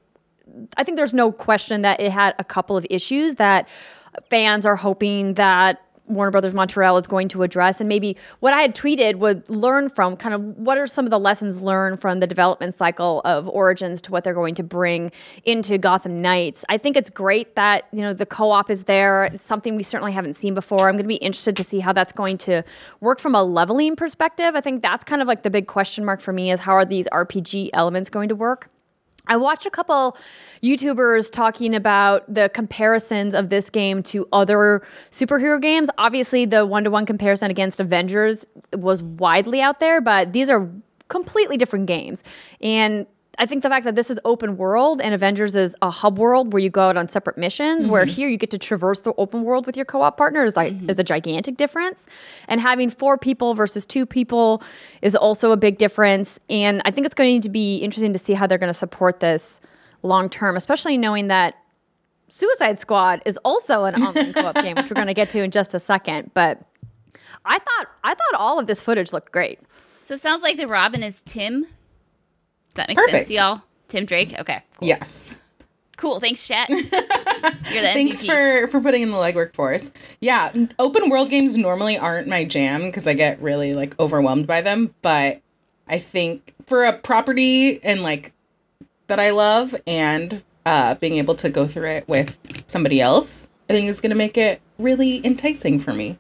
I 0.76 0.84
think 0.84 0.96
there's 0.96 1.12
no 1.12 1.32
question 1.32 1.82
that 1.82 1.98
it 1.98 2.12
had 2.12 2.36
a 2.38 2.44
couple 2.44 2.76
of 2.76 2.86
issues 2.88 3.34
that 3.34 3.68
fans 4.28 4.66
are 4.66 4.76
hoping 4.76 5.34
that 5.34 5.80
Warner 6.08 6.30
Brothers 6.30 6.54
Montreal 6.54 6.96
is 6.98 7.06
going 7.06 7.28
to 7.28 7.42
address. 7.42 7.80
And 7.80 7.88
maybe 7.88 8.16
what 8.40 8.52
I 8.52 8.62
had 8.62 8.74
tweeted 8.74 9.16
would 9.16 9.48
learn 9.48 9.88
from 9.88 10.16
kind 10.16 10.34
of 10.34 10.42
what 10.56 10.78
are 10.78 10.86
some 10.86 11.04
of 11.04 11.10
the 11.10 11.18
lessons 11.18 11.60
learned 11.60 12.00
from 12.00 12.20
the 12.20 12.26
development 12.26 12.74
cycle 12.74 13.22
of 13.24 13.48
Origins 13.48 14.00
to 14.02 14.12
what 14.12 14.24
they're 14.24 14.34
going 14.34 14.54
to 14.56 14.62
bring 14.62 15.10
into 15.44 15.78
Gotham 15.78 16.22
Knights. 16.22 16.64
I 16.68 16.78
think 16.78 16.96
it's 16.96 17.10
great 17.10 17.54
that, 17.56 17.88
you 17.92 18.02
know, 18.02 18.12
the 18.12 18.26
co-op 18.26 18.70
is 18.70 18.84
there. 18.84 19.24
It's 19.26 19.42
something 19.42 19.76
we 19.76 19.82
certainly 19.82 20.12
haven't 20.12 20.34
seen 20.34 20.54
before. 20.54 20.88
I'm 20.88 20.94
going 20.94 21.04
to 21.04 21.08
be 21.08 21.16
interested 21.16 21.56
to 21.56 21.64
see 21.64 21.80
how 21.80 21.92
that's 21.92 22.12
going 22.12 22.38
to 22.38 22.62
work 23.00 23.20
from 23.20 23.34
a 23.34 23.42
leveling 23.42 23.96
perspective. 23.96 24.54
I 24.54 24.60
think 24.60 24.82
that's 24.82 25.04
kind 25.04 25.22
of 25.22 25.28
like 25.28 25.42
the 25.42 25.50
big 25.50 25.66
question 25.66 26.04
mark 26.04 26.20
for 26.20 26.32
me 26.32 26.50
is 26.50 26.60
how 26.60 26.72
are 26.72 26.84
these 26.84 27.06
RPG 27.08 27.70
elements 27.72 28.10
going 28.10 28.28
to 28.28 28.34
work? 28.34 28.70
I 29.26 29.36
watched 29.36 29.66
a 29.66 29.70
couple 29.70 30.16
YouTubers 30.62 31.30
talking 31.30 31.74
about 31.74 32.32
the 32.32 32.48
comparisons 32.48 33.34
of 33.34 33.50
this 33.50 33.70
game 33.70 34.02
to 34.04 34.28
other 34.32 34.82
superhero 35.10 35.60
games. 35.60 35.88
Obviously, 35.98 36.44
the 36.44 36.64
one 36.66 36.84
to 36.84 36.90
one 36.90 37.06
comparison 37.06 37.50
against 37.50 37.80
Avengers 37.80 38.46
was 38.72 39.02
widely 39.02 39.60
out 39.60 39.80
there, 39.80 40.00
but 40.00 40.32
these 40.32 40.48
are 40.50 40.68
completely 41.08 41.56
different 41.56 41.86
games. 41.86 42.22
And 42.60 43.06
I 43.38 43.44
think 43.46 43.62
the 43.62 43.68
fact 43.68 43.84
that 43.84 43.94
this 43.94 44.10
is 44.10 44.18
open 44.24 44.56
world 44.56 45.00
and 45.00 45.12
Avengers 45.14 45.54
is 45.56 45.76
a 45.82 45.90
hub 45.90 46.18
world 46.18 46.52
where 46.52 46.60
you 46.60 46.70
go 46.70 46.82
out 46.82 46.96
on 46.96 47.06
separate 47.06 47.36
missions, 47.36 47.86
where 47.86 48.04
mm-hmm. 48.04 48.14
here 48.14 48.28
you 48.28 48.38
get 48.38 48.50
to 48.50 48.58
traverse 48.58 49.02
the 49.02 49.12
open 49.18 49.42
world 49.42 49.66
with 49.66 49.76
your 49.76 49.84
co-op 49.84 50.16
partner 50.16 50.44
is 50.44 50.56
like 50.56 50.72
mm-hmm. 50.72 50.88
is 50.88 50.98
a 50.98 51.04
gigantic 51.04 51.56
difference. 51.56 52.06
And 52.48 52.60
having 52.60 52.88
four 52.88 53.18
people 53.18 53.54
versus 53.54 53.84
two 53.84 54.06
people 54.06 54.62
is 55.02 55.14
also 55.14 55.52
a 55.52 55.56
big 55.56 55.76
difference. 55.76 56.40
And 56.48 56.80
I 56.84 56.90
think 56.90 57.04
it's 57.04 57.14
going 57.14 57.42
to 57.42 57.50
be 57.50 57.78
interesting 57.78 58.14
to 58.14 58.18
see 58.18 58.32
how 58.32 58.46
they're 58.46 58.58
going 58.58 58.72
to 58.72 58.74
support 58.74 59.20
this 59.20 59.60
long 60.02 60.30
term, 60.30 60.56
especially 60.56 60.96
knowing 60.96 61.28
that 61.28 61.56
Suicide 62.28 62.78
Squad 62.78 63.22
is 63.26 63.36
also 63.44 63.84
an 63.84 64.02
online 64.02 64.32
co-op 64.32 64.54
game, 64.56 64.76
which 64.76 64.90
we're 64.90 64.94
going 64.94 65.06
to 65.08 65.14
get 65.14 65.30
to 65.30 65.42
in 65.42 65.50
just 65.50 65.74
a 65.74 65.78
second. 65.78 66.30
But 66.32 66.62
I 67.44 67.58
thought 67.58 67.86
I 68.02 68.14
thought 68.14 68.40
all 68.40 68.58
of 68.58 68.66
this 68.66 68.80
footage 68.80 69.12
looked 69.12 69.30
great. 69.30 69.60
So 70.02 70.14
it 70.14 70.20
sounds 70.20 70.42
like 70.42 70.56
the 70.56 70.68
Robin 70.68 71.02
is 71.02 71.20
Tim. 71.22 71.66
That 72.76 72.88
make 72.88 72.98
sense 72.98 73.10
Perfect. 73.10 73.28
to 73.28 73.34
y'all? 73.34 73.62
Tim 73.88 74.04
Drake? 74.04 74.38
Okay. 74.38 74.62
Yes. 74.80 75.36
Cool. 75.96 76.20
Thanks, 76.20 76.46
chat. 76.46 76.68
You're 76.68 76.82
the 76.82 77.90
Thanks 77.94 78.22
MVP. 78.22 78.26
for 78.26 78.68
for 78.68 78.80
putting 78.80 79.02
in 79.02 79.10
the 79.10 79.16
legwork 79.16 79.54
for 79.54 79.72
us. 79.72 79.90
Yeah, 80.20 80.52
open 80.78 81.08
world 81.08 81.30
games 81.30 81.56
normally 81.56 81.96
aren't 81.96 82.28
my 82.28 82.44
jam 82.44 82.82
because 82.82 83.06
I 83.06 83.14
get 83.14 83.40
really 83.40 83.72
like 83.72 83.98
overwhelmed 83.98 84.46
by 84.46 84.60
them. 84.60 84.94
But 85.02 85.40
I 85.88 85.98
think 85.98 86.54
for 86.66 86.84
a 86.84 86.92
property 86.92 87.82
and 87.82 88.02
like 88.02 88.32
that 89.06 89.18
I 89.18 89.30
love 89.30 89.74
and 89.86 90.42
uh, 90.66 90.96
being 90.96 91.16
able 91.16 91.34
to 91.36 91.48
go 91.48 91.66
through 91.66 91.88
it 91.88 92.08
with 92.08 92.36
somebody 92.66 93.00
else, 93.00 93.48
I 93.70 93.72
think 93.72 93.88
is 93.88 94.00
going 94.00 94.10
to 94.10 94.16
make 94.16 94.36
it 94.36 94.60
really 94.78 95.24
enticing 95.24 95.80
for 95.80 95.92
me. 95.94 96.18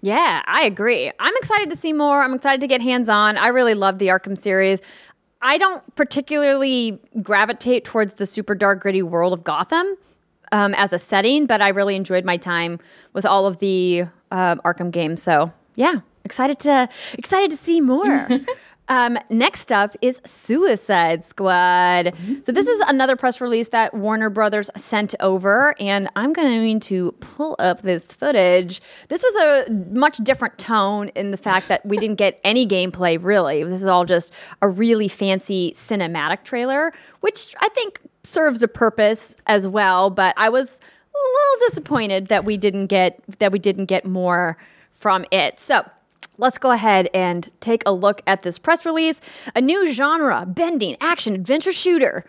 Yeah, 0.00 0.42
I 0.46 0.64
agree. 0.64 1.10
I'm 1.18 1.36
excited 1.36 1.70
to 1.70 1.76
see 1.76 1.92
more. 1.92 2.22
I'm 2.22 2.34
excited 2.34 2.60
to 2.60 2.66
get 2.66 2.80
hands 2.80 3.08
on. 3.08 3.36
I 3.36 3.48
really 3.48 3.74
love 3.74 3.98
the 3.98 4.08
Arkham 4.08 4.38
series. 4.38 4.80
I 5.42 5.58
don't 5.58 5.82
particularly 5.94 7.00
gravitate 7.22 7.84
towards 7.84 8.14
the 8.14 8.26
super 8.26 8.54
dark, 8.54 8.80
gritty 8.80 9.02
world 9.02 9.32
of 9.32 9.44
Gotham 9.44 9.96
um, 10.52 10.74
as 10.74 10.92
a 10.92 10.98
setting, 10.98 11.46
but 11.46 11.60
I 11.60 11.68
really 11.68 11.96
enjoyed 11.96 12.24
my 12.24 12.36
time 12.36 12.78
with 13.12 13.26
all 13.26 13.46
of 13.46 13.58
the 13.58 14.04
um 14.30 14.60
Arkham 14.64 14.90
games. 14.90 15.22
So 15.22 15.52
yeah, 15.74 16.00
excited 16.24 16.58
to 16.60 16.88
excited 17.14 17.50
to 17.50 17.56
see 17.56 17.80
more. 17.80 18.28
Um, 18.88 19.18
next 19.28 19.70
up 19.70 19.96
is 20.00 20.20
Suicide 20.24 21.24
Squad. 21.24 22.14
So 22.42 22.52
this 22.52 22.66
is 22.66 22.80
another 22.88 23.16
press 23.16 23.40
release 23.40 23.68
that 23.68 23.92
Warner 23.92 24.30
Brothers 24.30 24.70
sent 24.76 25.14
over, 25.20 25.74
and 25.78 26.08
I'm 26.16 26.32
going 26.32 26.80
to 26.80 27.12
pull 27.20 27.54
up 27.58 27.82
this 27.82 28.06
footage. 28.06 28.80
This 29.08 29.22
was 29.22 29.66
a 29.68 29.70
much 29.92 30.16
different 30.18 30.56
tone 30.58 31.08
in 31.14 31.30
the 31.30 31.36
fact 31.36 31.68
that 31.68 31.84
we 31.84 31.98
didn't 31.98 32.16
get 32.16 32.40
any 32.44 32.66
gameplay. 32.66 33.22
Really, 33.22 33.62
this 33.64 33.82
is 33.82 33.86
all 33.86 34.06
just 34.06 34.32
a 34.62 34.68
really 34.68 35.08
fancy 35.08 35.72
cinematic 35.72 36.44
trailer, 36.44 36.92
which 37.20 37.54
I 37.60 37.68
think 37.70 38.00
serves 38.22 38.62
a 38.62 38.68
purpose 38.68 39.36
as 39.46 39.66
well. 39.66 40.08
But 40.08 40.34
I 40.38 40.48
was 40.48 40.80
a 41.14 41.18
little 41.18 41.68
disappointed 41.68 42.28
that 42.28 42.44
we 42.44 42.56
didn't 42.56 42.86
get 42.86 43.20
that 43.38 43.52
we 43.52 43.58
didn't 43.58 43.86
get 43.86 44.06
more 44.06 44.56
from 44.92 45.24
it. 45.30 45.60
So 45.60 45.84
let's 46.38 46.56
go 46.56 46.70
ahead 46.70 47.10
and 47.12 47.50
take 47.60 47.82
a 47.84 47.92
look 47.92 48.22
at 48.26 48.42
this 48.42 48.58
press 48.58 48.86
release. 48.86 49.20
A 49.54 49.60
new 49.60 49.92
genre 49.92 50.46
bending 50.46 50.96
action 51.00 51.34
adventure 51.34 51.72
shooter. 51.72 52.24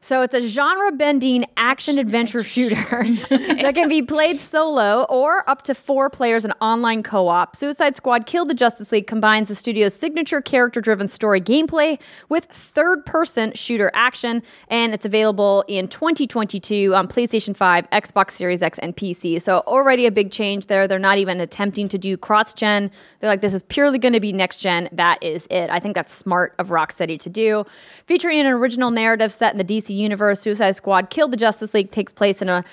So 0.00 0.22
it's 0.22 0.34
a 0.34 0.46
genre 0.46 0.92
bending 0.92 1.44
action 1.56 1.98
adventure 1.98 2.44
shooter 2.44 2.76
that 3.30 3.72
can 3.74 3.88
be 3.88 4.00
played 4.00 4.38
solo 4.38 5.04
or 5.08 5.48
up 5.50 5.62
to 5.62 5.74
four 5.74 6.08
players 6.08 6.44
in 6.44 6.52
online 6.60 7.02
co 7.02 7.26
op. 7.26 7.56
Suicide 7.56 7.96
Squad 7.96 8.24
Kill 8.24 8.44
the 8.44 8.54
Justice 8.54 8.92
League 8.92 9.08
combines 9.08 9.48
the 9.48 9.56
studio's 9.56 9.94
signature 9.94 10.40
character 10.40 10.80
driven 10.80 11.08
story 11.08 11.40
gameplay 11.40 12.00
with 12.28 12.44
third 12.44 13.04
person 13.06 13.52
shooter 13.54 13.90
action, 13.92 14.40
and 14.68 14.94
it's 14.94 15.04
available 15.04 15.64
in 15.66 15.88
2022 15.88 16.94
on 16.94 17.08
PlayStation 17.08 17.56
5, 17.56 17.90
Xbox 17.90 18.32
Series 18.32 18.62
X, 18.62 18.78
and 18.78 18.96
PC. 18.96 19.42
So 19.42 19.64
already 19.66 20.06
a 20.06 20.12
big 20.12 20.30
change 20.30 20.66
there. 20.66 20.86
They're 20.86 21.00
not 21.00 21.18
even 21.18 21.40
attempting 21.40 21.88
to 21.88 21.98
do 21.98 22.16
cross 22.16 22.54
gen. 22.54 22.92
They're 23.18 23.30
like, 23.30 23.40
this 23.40 23.52
is 23.52 23.64
purely 23.64 23.98
going 23.98 24.14
to 24.14 24.20
be 24.20 24.32
next 24.32 24.60
gen. 24.60 24.88
That 24.92 25.20
is 25.24 25.48
it. 25.50 25.70
I 25.70 25.80
think 25.80 25.96
that's 25.96 26.14
smart 26.14 26.54
of 26.58 26.68
Rocksteady 26.68 27.18
to 27.18 27.28
do. 27.28 27.64
Featuring 28.06 28.38
an 28.38 28.46
original 28.46 28.92
narrative 28.92 29.32
set 29.32 29.52
in 29.52 29.58
the 29.58 29.64
DC 29.64 29.87
universe, 29.94 30.40
Suicide 30.40 30.76
Squad 30.76 31.10
Kill 31.10 31.28
the 31.28 31.36
Justice 31.36 31.74
League 31.74 31.90
takes 31.90 32.12
place 32.12 32.42
in 32.42 32.48
a 32.48 32.64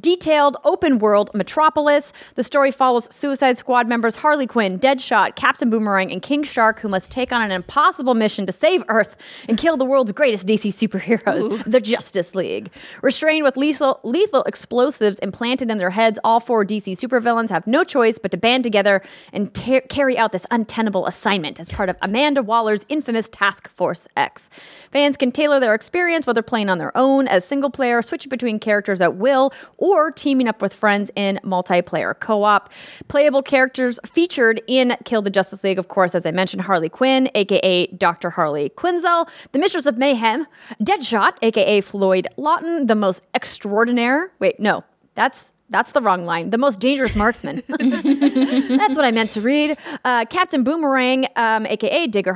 detailed 0.00 0.56
open 0.64 0.98
world 0.98 1.30
metropolis. 1.34 2.12
The 2.34 2.42
story 2.42 2.70
follows 2.70 3.08
Suicide 3.14 3.58
Squad 3.58 3.88
members 3.88 4.16
Harley 4.16 4.46
Quinn, 4.46 4.78
Deadshot, 4.78 5.36
Captain 5.36 5.70
Boomerang, 5.70 6.10
and 6.12 6.22
King 6.22 6.42
Shark, 6.42 6.80
who 6.80 6.88
must 6.88 7.10
take 7.10 7.32
on 7.32 7.42
an 7.42 7.50
impossible 7.50 8.14
mission 8.14 8.46
to 8.46 8.52
save 8.52 8.82
Earth 8.88 9.16
and 9.48 9.58
kill 9.58 9.76
the 9.76 9.84
world's 9.84 10.12
greatest 10.12 10.46
DC 10.46 10.70
superheroes, 10.72 11.62
the 11.64 11.80
Justice 11.80 12.34
League. 12.34 12.70
Restrained 13.02 13.44
with 13.44 13.56
lethal, 13.56 14.00
lethal 14.02 14.42
explosives 14.44 15.18
implanted 15.20 15.70
in 15.70 15.78
their 15.78 15.90
heads, 15.90 16.18
all 16.24 16.40
four 16.40 16.64
DC 16.64 16.98
supervillains 16.98 17.50
have 17.50 17.66
no 17.66 17.84
choice 17.84 18.18
but 18.18 18.30
to 18.30 18.36
band 18.36 18.64
together 18.64 19.02
and 19.32 19.54
ta- 19.54 19.80
carry 19.88 20.16
out 20.16 20.32
this 20.32 20.46
untenable 20.50 21.06
assignment 21.06 21.60
as 21.60 21.68
part 21.68 21.88
of 21.88 21.96
Amanda 22.02 22.42
Waller's 22.42 22.86
infamous 22.88 23.28
Task 23.28 23.68
Force 23.68 24.06
X. 24.16 24.50
Fans 24.90 25.16
can 25.16 25.32
tailor 25.32 25.60
their 25.60 25.74
experience 25.74 26.26
whether 26.26 26.42
playing 26.42 26.63
on 26.68 26.78
their 26.78 26.96
own 26.96 27.28
as 27.28 27.44
single 27.44 27.70
player, 27.70 28.02
switching 28.02 28.30
between 28.30 28.58
characters 28.58 29.00
at 29.00 29.16
will, 29.16 29.52
or 29.78 30.10
teaming 30.10 30.48
up 30.48 30.62
with 30.62 30.74
friends 30.74 31.10
in 31.16 31.40
multiplayer 31.44 32.18
co 32.18 32.44
op. 32.44 32.70
Playable 33.08 33.42
characters 33.42 33.98
featured 34.06 34.62
in 34.66 34.96
Kill 35.04 35.22
the 35.22 35.30
Justice 35.30 35.64
League, 35.64 35.78
of 35.78 35.88
course, 35.88 36.14
as 36.14 36.26
I 36.26 36.30
mentioned, 36.30 36.62
Harley 36.62 36.88
Quinn, 36.88 37.30
aka 37.34 37.86
Dr. 37.88 38.30
Harley 38.30 38.70
Quinzel, 38.70 39.28
the 39.52 39.58
Mistress 39.58 39.86
of 39.86 39.98
Mayhem, 39.98 40.46
Deadshot, 40.82 41.34
aka 41.42 41.80
Floyd 41.80 42.26
Lawton, 42.36 42.86
the 42.86 42.94
most 42.94 43.22
extraordinaire. 43.34 44.32
Wait, 44.38 44.60
no, 44.60 44.84
that's 45.14 45.52
that's 45.70 45.92
the 45.92 46.00
wrong 46.00 46.24
line. 46.24 46.50
The 46.50 46.58
most 46.58 46.78
dangerous 46.78 47.16
marksman. 47.16 47.62
That's 47.68 48.96
what 48.96 49.04
I 49.04 49.10
meant 49.12 49.32
to 49.32 49.40
read. 49.40 49.76
Uh, 50.04 50.24
Captain 50.26 50.62
Boomerang, 50.62 51.26
um, 51.36 51.66
aka 51.66 52.06
Digger 52.06 52.34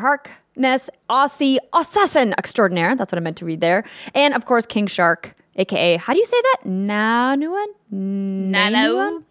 Harkness, 0.59 0.91
Aussie 1.09 1.59
assassin 1.73 2.35
extraordinaire. 2.37 2.97
That's 2.97 3.12
what 3.12 3.19
I 3.19 3.21
meant 3.21 3.37
to 3.37 3.45
read 3.45 3.61
there. 3.61 3.85
And 4.12 4.35
of 4.35 4.45
course, 4.45 4.67
King 4.67 4.88
Shark, 4.88 5.37
aka 5.55 5.97
how 5.99 6.12
do 6.12 6.19
you 6.19 6.25
say 6.25 6.41
that? 6.43 6.57
Nanuan. 6.65 7.67
Nano. 7.93 9.23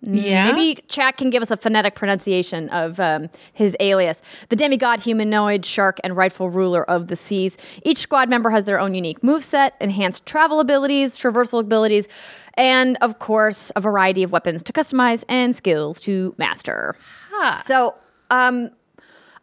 Yeah. 0.00 0.50
Maybe 0.50 0.80
chat 0.88 1.18
can 1.18 1.28
give 1.28 1.42
us 1.42 1.50
a 1.50 1.58
phonetic 1.58 1.94
pronunciation 1.94 2.70
of 2.70 2.98
um, 3.00 3.28
his 3.52 3.76
alias. 3.78 4.22
The 4.48 4.56
demigod, 4.56 5.00
humanoid, 5.00 5.66
shark, 5.66 5.98
and 6.02 6.16
rightful 6.16 6.48
ruler 6.48 6.88
of 6.88 7.08
the 7.08 7.16
seas. 7.16 7.58
Each 7.82 7.98
squad 7.98 8.30
member 8.30 8.48
has 8.48 8.64
their 8.64 8.80
own 8.80 8.94
unique 8.94 9.20
moveset, 9.20 9.72
enhanced 9.80 10.24
travel 10.24 10.60
abilities, 10.60 11.18
traversal 11.18 11.60
abilities, 11.60 12.08
and 12.54 12.96
of 13.02 13.18
course, 13.18 13.72
a 13.76 13.80
variety 13.82 14.22
of 14.22 14.32
weapons 14.32 14.62
to 14.62 14.72
customize 14.72 15.22
and 15.28 15.54
skills 15.54 16.00
to 16.02 16.32
master. 16.38 16.94
Huh. 17.30 17.60
So, 17.60 17.94
um, 18.30 18.70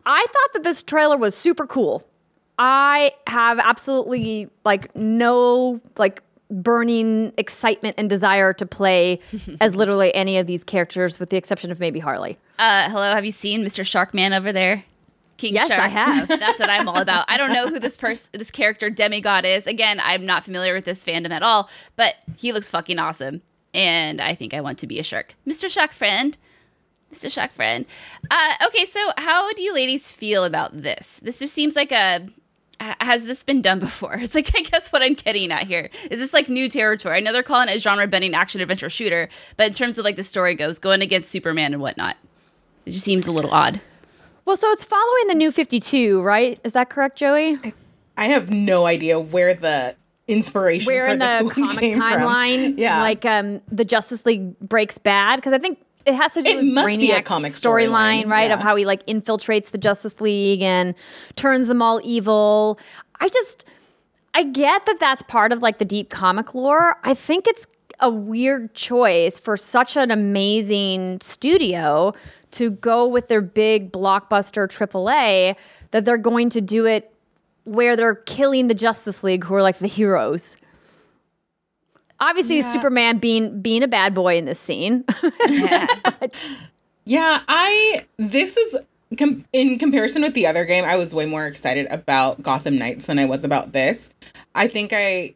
I 0.06 0.22
thought 0.22 0.54
that 0.54 0.64
this 0.64 0.84
trailer 0.84 1.18
was 1.18 1.36
super 1.36 1.66
cool. 1.66 2.04
I 2.60 3.12
have 3.28 3.60
absolutely 3.60 4.50
like 4.64 4.96
no 4.96 5.82
like 5.98 6.22
burning 6.52 7.34
excitement 7.38 7.96
and 7.98 8.10
desire 8.10 8.54
to 8.54 8.66
play 8.66 9.20
as 9.62 9.76
literally 9.76 10.14
any 10.14 10.38
of 10.38 10.48
these 10.48 10.64
characters, 10.64 11.20
with 11.20 11.30
the 11.30 11.38
exception 11.38 11.72
of 11.72 11.80
maybe 11.80 12.00
Harley. 12.00 12.38
Uh, 12.60 12.90
hello, 12.90 13.14
have 13.14 13.26
you 13.26 13.32
seen 13.32 13.64
Mr. 13.64 13.84
Sharkman 13.84 14.38
over 14.38 14.52
there? 14.52 14.84
King 15.38 15.56
Yes, 15.56 15.70
Shark. 15.70 15.82
I 15.82 15.88
have. 15.88 16.28
That's 16.40 16.60
what 16.60 16.70
I'm 16.70 16.88
all 16.88 17.00
about. 17.00 17.26
I 17.28 17.38
don't 17.38 17.52
know 17.52 17.68
who 17.68 17.80
this 17.80 17.98
person, 17.98 18.30
this 18.34 18.52
character 18.52 18.90
demigod 18.90 19.46
is. 19.46 19.66
Again, 19.66 20.00
I'm 20.02 20.26
not 20.26 20.44
familiar 20.44 20.74
with 20.74 20.86
this 20.86 21.04
fandom 21.04 21.32
at 21.32 21.42
all, 21.42 21.70
but 21.96 22.16
he 22.38 22.54
looks 22.54 22.70
fucking 22.70 23.00
awesome, 23.00 23.42
and 23.74 24.22
I 24.22 24.36
think 24.36 24.54
I 24.54 24.62
want 24.62 24.78
to 24.80 24.88
be 24.88 25.00
a 25.00 25.04
shark, 25.04 25.36
Mr. 25.48 25.70
Shark 25.70 25.92
friend. 25.92 26.38
Mr. 27.13 27.32
Shark 27.32 27.51
friend. 27.51 27.86
Uh, 28.29 28.53
okay, 28.67 28.86
so 28.86 29.00
how 29.17 29.51
do 29.53 29.62
you 29.62 29.74
ladies 29.74 30.10
feel 30.12 30.43
about 30.43 30.82
this? 30.82 31.20
This 31.24 31.39
just 31.39 31.53
seems 31.53 31.75
like 31.75 31.91
a. 31.91 32.27
Has 33.00 33.25
this 33.25 33.43
been 33.46 33.62
done 33.62 33.79
before? 33.88 34.15
It's 34.15 34.36
like 34.36 34.51
I 34.58 34.62
guess 34.62 34.91
what 34.91 35.01
I'm 35.01 35.13
getting 35.13 35.51
at 35.51 35.63
here 35.63 35.89
is 36.12 36.20
this 36.20 36.34
like 36.34 36.50
new 36.50 36.67
territory. 36.67 37.15
I 37.15 37.20
know 37.22 37.32
they're 37.32 37.43
calling 37.43 37.70
it 37.70 37.75
a 37.77 37.79
genre 37.79 38.08
bending 38.08 38.34
action 38.34 38.60
adventure 38.62 38.89
shooter, 38.89 39.29
but 39.58 39.67
in 39.67 39.74
terms 39.74 39.98
of 39.98 40.03
like 40.05 40.15
the 40.17 40.24
story 40.24 40.53
goes, 40.55 40.79
going 40.79 41.01
against 41.01 41.32
Superman 41.32 41.74
and 41.74 41.82
whatnot, 41.82 42.17
it 42.86 42.91
just 42.91 43.05
seems 43.05 43.25
a 43.27 43.32
little 43.32 43.51
odd. 43.51 43.79
Well, 44.46 44.58
so 44.58 44.70
it's 44.72 44.84
following 44.84 45.27
the 45.29 45.36
new 45.36 45.51
52, 45.51 46.22
right? 46.22 46.60
Is 46.65 46.74
that 46.74 46.89
correct, 46.89 47.17
Joey? 47.17 47.58
I 48.17 48.25
have 48.25 48.51
no 48.51 48.86
idea 48.86 49.17
where 49.17 49.53
the 49.53 49.96
inspiration 50.27 50.86
Where 50.86 51.05
for 51.08 51.13
in 51.13 51.20
this 51.20 51.39
the 51.39 51.46
one 51.46 51.53
comic 51.53 51.79
came 51.79 52.00
timeline, 52.01 52.65
from. 52.72 52.77
Yeah. 52.79 53.01
like 53.01 53.24
um, 53.24 53.62
the 53.72 53.86
Justice 53.86 54.25
League 54.25 54.60
breaks 54.60 54.98
bad? 54.98 55.38
Because 55.38 55.53
I 55.53 55.60
think 55.60 55.79
it 56.06 56.14
has 56.16 56.34
to 56.34 56.42
do 56.42 56.50
It 56.50 56.56
with 56.58 56.74
must 56.74 56.98
be 57.00 57.12
a 57.12 57.16
Brainiac's 57.16 57.28
comic 57.28 57.52
storyline, 57.52 58.28
right? 58.28 58.52
Of 58.52 58.60
how 58.60 58.76
he 58.76 58.86
like 58.86 59.06
infiltrates 59.06 59.72
the 59.72 59.78
Justice 59.78 60.20
League 60.20 60.62
and 60.62 60.96
turns 61.36 61.68
them 61.68 61.82
all 61.82 62.02
evil. 62.04 62.80
I 63.20 63.30
just, 63.30 63.66
I 64.34 64.44
get 64.44 64.86
that 64.86 65.00
that's 65.00 65.24
part 65.24 65.52
of 65.52 65.62
like 65.62 65.78
the 65.78 65.86
deep 65.86 66.10
comic 66.10 66.54
lore. 66.54 66.98
I 67.04 67.14
think 67.14 67.48
it's 67.48 67.68
a 68.00 68.10
weird 68.10 68.74
choice 68.74 69.40
for 69.40 69.56
such 69.56 69.96
an 69.96 70.12
amazing 70.12 71.20
studio 71.22 72.14
to 72.52 72.72
go 72.72 73.08
with 73.08 73.30
their 73.30 73.42
big 73.42 73.92
blockbuster 73.92 74.68
AAA 74.68 75.56
that 75.92 76.06
they're 76.06 76.18
going 76.18 76.50
to 76.50 76.62
do 76.62 76.86
it 76.86 77.14
where 77.64 77.96
they're 77.96 78.16
killing 78.16 78.68
the 78.68 78.74
Justice 78.74 79.24
League, 79.24 79.44
who 79.46 79.56
are 79.56 79.62
like 79.62 79.80
the 79.80 79.88
heroes. 79.88 80.58
Obviously, 82.20 82.58
Yeah. 82.58 82.72
Superman 82.72 83.17
being 83.17 83.62
being 83.62 83.84
a 83.84 83.88
bad 83.88 84.13
boy 84.15 84.38
in 84.38 84.46
this 84.46 84.60
scene. 84.60 85.03
Yeah, 87.05 87.41
I 87.50 88.05
this 88.17 88.55
is 88.55 88.77
com- 89.20 89.43
in 89.51 89.77
comparison 89.77 90.22
with 90.22 90.34
the 90.36 90.48
other 90.48 90.63
game, 90.63 90.86
I 90.86 90.96
was 90.96 91.13
way 91.13 91.25
more 91.25 91.46
excited 91.46 91.86
about 91.91 92.41
Gotham 92.41 92.77
Knights 92.77 93.08
than 93.08 93.20
I 93.20 93.25
was 93.25 93.43
about 93.43 93.74
this. 93.74 94.10
I 94.55 94.70
think 94.70 94.91
I 94.93 95.36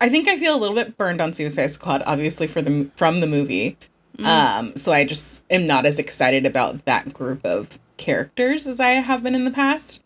I 0.00 0.08
think 0.08 0.26
I 0.28 0.38
feel 0.38 0.54
a 0.56 0.58
little 0.58 0.74
bit 0.74 0.96
burned 0.96 1.20
on 1.20 1.34
Suicide 1.34 1.72
Squad 1.72 2.02
obviously 2.06 2.46
for 2.46 2.62
the 2.62 2.90
from 2.96 3.20
the 3.20 3.26
movie. 3.26 3.76
Um 4.24 4.74
so 4.76 4.92
I 4.92 5.04
just 5.04 5.44
am 5.50 5.66
not 5.66 5.84
as 5.84 5.98
excited 5.98 6.46
about 6.46 6.86
that 6.86 7.12
group 7.12 7.44
of 7.44 7.78
characters 7.98 8.66
as 8.66 8.80
I 8.80 8.90
have 8.92 9.22
been 9.22 9.34
in 9.34 9.44
the 9.44 9.50
past. 9.50 10.00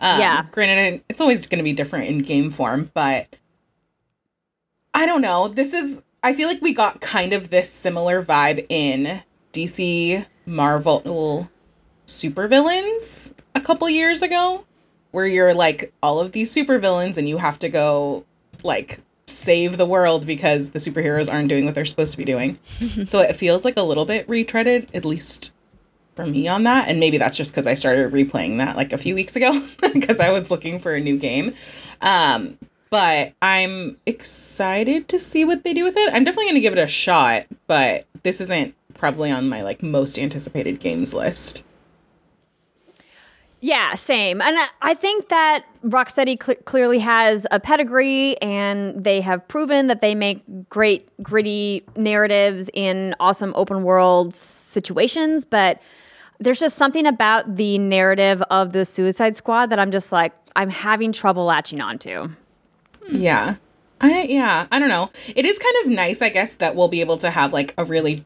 Um, 0.00 0.20
Yeah. 0.20 0.44
Granted, 0.50 1.02
it's 1.08 1.20
always 1.22 1.46
going 1.46 1.58
to 1.60 1.64
be 1.64 1.72
different 1.72 2.08
in 2.08 2.18
game 2.18 2.50
form, 2.50 2.90
but 2.92 3.36
I 4.94 5.06
don't 5.06 5.22
know. 5.22 5.48
This 5.48 5.72
is 5.72 6.02
I 6.22 6.34
feel 6.34 6.48
like 6.48 6.62
we 6.62 6.72
got 6.72 7.00
kind 7.00 7.32
of 7.32 7.50
this 7.50 7.70
similar 7.70 8.24
vibe 8.24 8.66
in 8.68 9.22
DC 9.52 10.24
Marvel 10.46 11.50
supervillains 12.06 13.32
a 13.54 13.60
couple 13.60 13.88
years 13.88 14.22
ago 14.22 14.64
where 15.10 15.26
you're 15.26 15.54
like 15.54 15.92
all 16.02 16.20
of 16.20 16.32
these 16.32 16.54
supervillains 16.54 17.16
and 17.16 17.28
you 17.28 17.38
have 17.38 17.58
to 17.60 17.68
go 17.68 18.24
like 18.62 19.00
save 19.26 19.78
the 19.78 19.86
world 19.86 20.26
because 20.26 20.70
the 20.70 20.78
superheroes 20.78 21.32
aren't 21.32 21.48
doing 21.48 21.64
what 21.64 21.74
they're 21.74 21.84
supposed 21.84 22.12
to 22.12 22.18
be 22.18 22.24
doing. 22.24 22.58
so 23.06 23.20
it 23.20 23.34
feels 23.34 23.64
like 23.64 23.76
a 23.76 23.82
little 23.82 24.04
bit 24.04 24.26
retreaded 24.28 24.88
at 24.94 25.04
least 25.04 25.52
for 26.14 26.26
me 26.26 26.46
on 26.46 26.64
that 26.64 26.88
and 26.88 27.00
maybe 27.00 27.16
that's 27.16 27.36
just 27.38 27.54
cuz 27.54 27.66
I 27.66 27.74
started 27.74 28.12
replaying 28.12 28.58
that 28.58 28.76
like 28.76 28.92
a 28.92 28.98
few 28.98 29.14
weeks 29.14 29.34
ago 29.34 29.66
because 29.94 30.20
I 30.20 30.30
was 30.30 30.50
looking 30.50 30.78
for 30.78 30.94
a 30.94 31.00
new 31.00 31.16
game. 31.16 31.54
Um 32.00 32.58
but 32.92 33.32
I'm 33.40 33.96
excited 34.04 35.08
to 35.08 35.18
see 35.18 35.46
what 35.46 35.64
they 35.64 35.72
do 35.72 35.82
with 35.82 35.96
it. 35.96 36.12
I'm 36.12 36.24
definitely 36.24 36.44
going 36.44 36.56
to 36.56 36.60
give 36.60 36.74
it 36.74 36.78
a 36.78 36.86
shot, 36.86 37.46
but 37.66 38.04
this 38.22 38.38
isn't 38.42 38.74
probably 38.92 39.32
on 39.32 39.48
my 39.48 39.62
like 39.62 39.82
most 39.82 40.18
anticipated 40.18 40.78
games 40.78 41.14
list. 41.14 41.62
Yeah, 43.60 43.94
same. 43.94 44.42
And 44.42 44.58
I- 44.82 44.92
think 44.92 45.30
that 45.30 45.64
Rocksteady 45.82 46.40
cl- 46.40 46.58
clearly 46.66 46.98
has 46.98 47.46
a 47.50 47.58
pedigree 47.58 48.36
and 48.42 49.02
they 49.02 49.22
have 49.22 49.48
proven 49.48 49.86
that 49.86 50.02
they 50.02 50.14
make 50.14 50.42
great, 50.68 51.08
gritty 51.22 51.84
narratives 51.96 52.68
in 52.74 53.14
awesome 53.18 53.54
open 53.56 53.84
world 53.84 54.36
situations. 54.36 55.46
But 55.46 55.80
there's 56.40 56.60
just 56.60 56.76
something 56.76 57.06
about 57.06 57.56
the 57.56 57.78
narrative 57.78 58.42
of 58.50 58.72
the 58.72 58.84
Suicide 58.84 59.34
Squad 59.34 59.70
that 59.70 59.78
I'm 59.78 59.90
just 59.92 60.12
like, 60.12 60.32
I'm 60.56 60.68
having 60.68 61.10
trouble 61.12 61.46
latching 61.46 61.80
onto. 61.80 62.28
Yeah. 63.10 63.56
I 64.00 64.22
yeah, 64.22 64.66
I 64.70 64.78
don't 64.78 64.88
know. 64.88 65.10
It 65.34 65.46
is 65.46 65.58
kind 65.58 65.74
of 65.84 65.92
nice, 65.92 66.20
I 66.20 66.28
guess, 66.28 66.54
that 66.56 66.74
we'll 66.74 66.88
be 66.88 67.00
able 67.00 67.18
to 67.18 67.30
have 67.30 67.52
like 67.52 67.72
a 67.78 67.84
really 67.84 68.24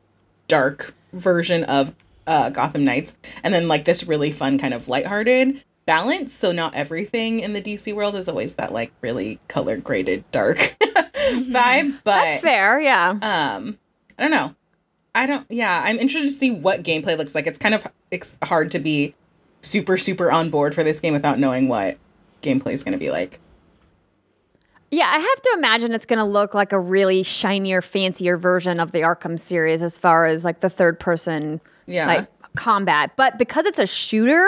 dark 0.49 0.95
version 1.13 1.65
of 1.65 1.95
uh 2.27 2.49
Gotham 2.51 2.85
Knights 2.85 3.15
and 3.43 3.53
then 3.53 3.69
like 3.69 3.85
this 3.85 4.05
really 4.05 4.33
fun 4.33 4.59
kind 4.59 4.73
of 4.73 4.89
lighthearted 4.89 5.63
balance. 5.85 6.33
So 6.33 6.51
not 6.51 6.75
everything 6.75 7.41
in 7.41 7.53
the 7.53 7.61
DC 7.61 7.95
world 7.95 8.17
is 8.17 8.29
always 8.29 8.55
that 8.55 8.73
like 8.73 8.91
really 9.03 9.39
color 9.49 9.77
graded 9.77 10.25
dark 10.33 10.59
vibe. 11.15 11.99
But 12.05 12.23
That's 12.23 12.43
fair, 12.43 12.81
yeah. 12.81 13.11
um 13.11 13.79
I 14.19 14.23
don't 14.23 14.31
know. 14.31 14.55
I 15.15 15.27
don't 15.27 15.47
yeah, 15.51 15.83
I'm 15.85 15.99
interested 15.99 16.27
to 16.29 16.35
see 16.35 16.51
what 16.51 16.83
gameplay 16.83 17.19
looks 17.19 17.35
like. 17.35 17.47
It's 17.47 17.59
kind 17.59 17.75
of 17.75 17.87
it's 18.11 18.39
hard 18.45 18.71
to 18.71 18.79
be 18.79 19.15
super 19.61 19.99
super 19.99 20.33
on 20.33 20.49
board 20.49 20.75
for 20.75 20.83
this 20.83 21.01
game 21.01 21.13
without 21.13 21.39
knowing 21.39 21.69
what 21.69 21.99
gameplay 22.43 22.73
is 22.73 22.83
going 22.83 22.93
to 22.93 22.99
be 22.99 23.11
like. 23.11 23.41
Yeah, 24.91 25.07
I 25.09 25.19
have 25.19 25.43
to 25.43 25.51
imagine 25.57 25.93
it's 25.93 26.07
going 26.07 26.19
to 26.21 26.25
look 26.25 26.55
like 26.55 26.73
a 26.73 26.79
really 26.79 27.23
shinier, 27.23 27.83
fancier 27.83 28.37
version 28.39 28.79
of 28.81 28.93
the 28.93 29.01
Arkham 29.01 29.39
series 29.39 29.83
as 29.83 29.99
far 29.99 30.27
as 30.27 30.45
like 30.45 30.61
the 30.61 30.71
third 30.71 31.01
person 31.01 31.61
Yeah. 31.87 32.07
like 32.07 32.29
combat. 32.55 33.11
But 33.17 33.37
because 33.39 33.67
it's 33.67 33.79
a 33.81 33.87
shooter 33.87 34.47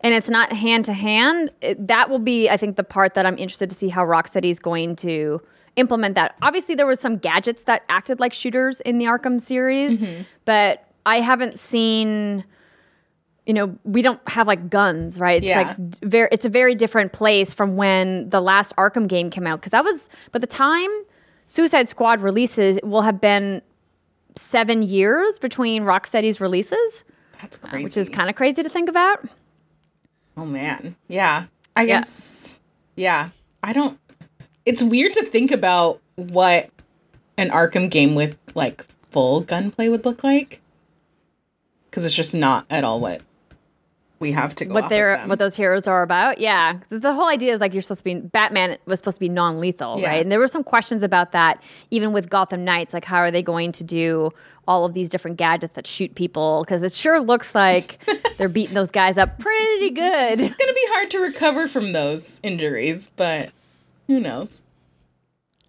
and 0.00 0.14
it's 0.14 0.30
not 0.30 0.52
hand 0.52 0.86
to 0.86 0.92
hand, 0.94 1.50
that 1.78 2.08
will 2.08 2.18
be 2.18 2.48
I 2.48 2.56
think 2.56 2.76
the 2.76 2.84
part 2.84 3.14
that 3.14 3.26
I'm 3.26 3.36
interested 3.38 3.68
to 3.70 3.76
see 3.76 3.88
how 3.90 4.04
Rocksteady 4.04 4.50
is 4.50 4.58
going 4.58 4.96
to 4.96 5.40
implement 5.76 6.14
that. 6.16 6.34
Obviously 6.42 6.74
there 6.74 6.86
was 6.86 6.98
some 6.98 7.18
gadgets 7.18 7.64
that 7.64 7.84
acted 7.88 8.18
like 8.18 8.32
shooters 8.32 8.80
in 8.80 8.98
the 8.98 9.04
Arkham 9.04 9.40
series, 9.40 9.98
Mm-hmm. 9.98 10.22
but 10.46 10.84
I 11.06 11.20
haven't 11.20 11.58
seen 11.58 12.44
you 13.50 13.54
know, 13.54 13.76
we 13.82 14.00
don't 14.00 14.20
have 14.28 14.46
like 14.46 14.70
guns, 14.70 15.18
right? 15.18 15.38
It's 15.38 15.46
Yeah. 15.48 15.58
like 15.62 15.76
very 16.02 16.28
it's 16.30 16.44
a 16.44 16.48
very 16.48 16.76
different 16.76 17.12
place 17.12 17.52
from 17.52 17.74
when 17.74 18.28
the 18.28 18.40
last 18.40 18.76
Arkham 18.76 19.08
game 19.08 19.28
came 19.28 19.44
out 19.44 19.58
because 19.58 19.72
that 19.72 19.82
was 19.82 20.08
by 20.30 20.38
the 20.38 20.46
time 20.46 20.88
Suicide 21.46 21.88
Squad 21.88 22.20
releases 22.20 22.76
it 22.76 22.84
will 22.84 23.02
have 23.02 23.20
been 23.20 23.60
7 24.36 24.82
years 24.84 25.40
between 25.40 25.82
Rocksteady's 25.82 26.40
releases, 26.40 27.02
That's 27.40 27.56
crazy. 27.56 27.82
which 27.82 27.96
is 27.96 28.08
kind 28.08 28.30
of 28.30 28.36
crazy 28.36 28.62
to 28.62 28.68
think 28.68 28.88
about. 28.88 29.24
Oh 30.36 30.46
man. 30.46 30.94
Yeah. 31.08 31.46
I 31.74 31.82
Yeah. 31.82 31.86
guess 32.02 32.60
yeah. 32.94 33.30
I 33.64 33.72
don't 33.72 33.98
it's 34.64 34.80
weird 34.82 35.12
to 35.14 35.24
think 35.24 35.50
about 35.50 36.00
what 36.14 36.70
an 37.36 37.50
Arkham 37.50 37.90
game 37.90 38.14
with 38.14 38.38
like 38.54 38.86
full 39.10 39.40
gunplay 39.40 39.88
would 39.88 40.04
look 40.04 40.22
like. 40.22 40.60
Cuz 41.90 42.04
it's 42.04 42.14
just 42.14 42.32
not 42.36 42.64
at 42.70 42.84
all 42.84 43.00
what 43.00 43.22
we 44.20 44.32
have 44.32 44.54
to 44.56 44.64
go 44.66 44.74
What 44.74 44.88
they're 44.90 45.18
what 45.22 45.38
those 45.38 45.56
heroes 45.56 45.88
are 45.88 46.02
about. 46.02 46.38
Yeah, 46.38 46.78
the 46.90 47.12
whole 47.12 47.28
idea 47.28 47.52
is 47.54 47.60
like 47.60 47.72
you're 47.72 47.82
supposed 47.82 48.00
to 48.00 48.04
be 48.04 48.20
Batman 48.20 48.76
was 48.86 48.98
supposed 48.98 49.16
to 49.16 49.20
be 49.20 49.28
non-lethal, 49.30 49.98
Yeah. 49.98 50.08
right? 50.10 50.22
And 50.22 50.30
there 50.30 50.38
were 50.38 50.46
some 50.48 50.62
questions 50.62 51.02
about 51.02 51.32
that 51.32 51.62
even 51.90 52.12
with 52.12 52.28
Gotham 52.30 52.64
Knights 52.64 52.92
like 52.94 53.04
how 53.04 53.16
are 53.16 53.30
they 53.30 53.42
going 53.42 53.72
to 53.72 53.82
do 53.84 54.30
all 54.68 54.84
of 54.84 54.94
these 54.94 55.08
different 55.08 55.36
gadgets 55.36 55.72
that 55.72 55.86
shoot 55.86 56.14
people 56.14 56.62
because 56.64 56.82
it 56.84 56.92
sure 56.92 57.18
looks 57.20 57.54
like 57.54 57.98
they're 58.38 58.48
beating 58.48 58.74
those 58.74 58.90
guys 58.92 59.18
up 59.18 59.38
pretty 59.38 59.90
good. 59.90 60.40
it's 60.40 60.54
going 60.54 60.68
to 60.68 60.74
be 60.74 60.84
hard 60.90 61.10
to 61.10 61.18
recover 61.18 61.66
from 61.66 61.92
those 61.92 62.38
injuries, 62.44 63.10
but 63.16 63.50
who 64.06 64.20
knows? 64.20 64.62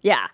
Yeah. 0.02 0.26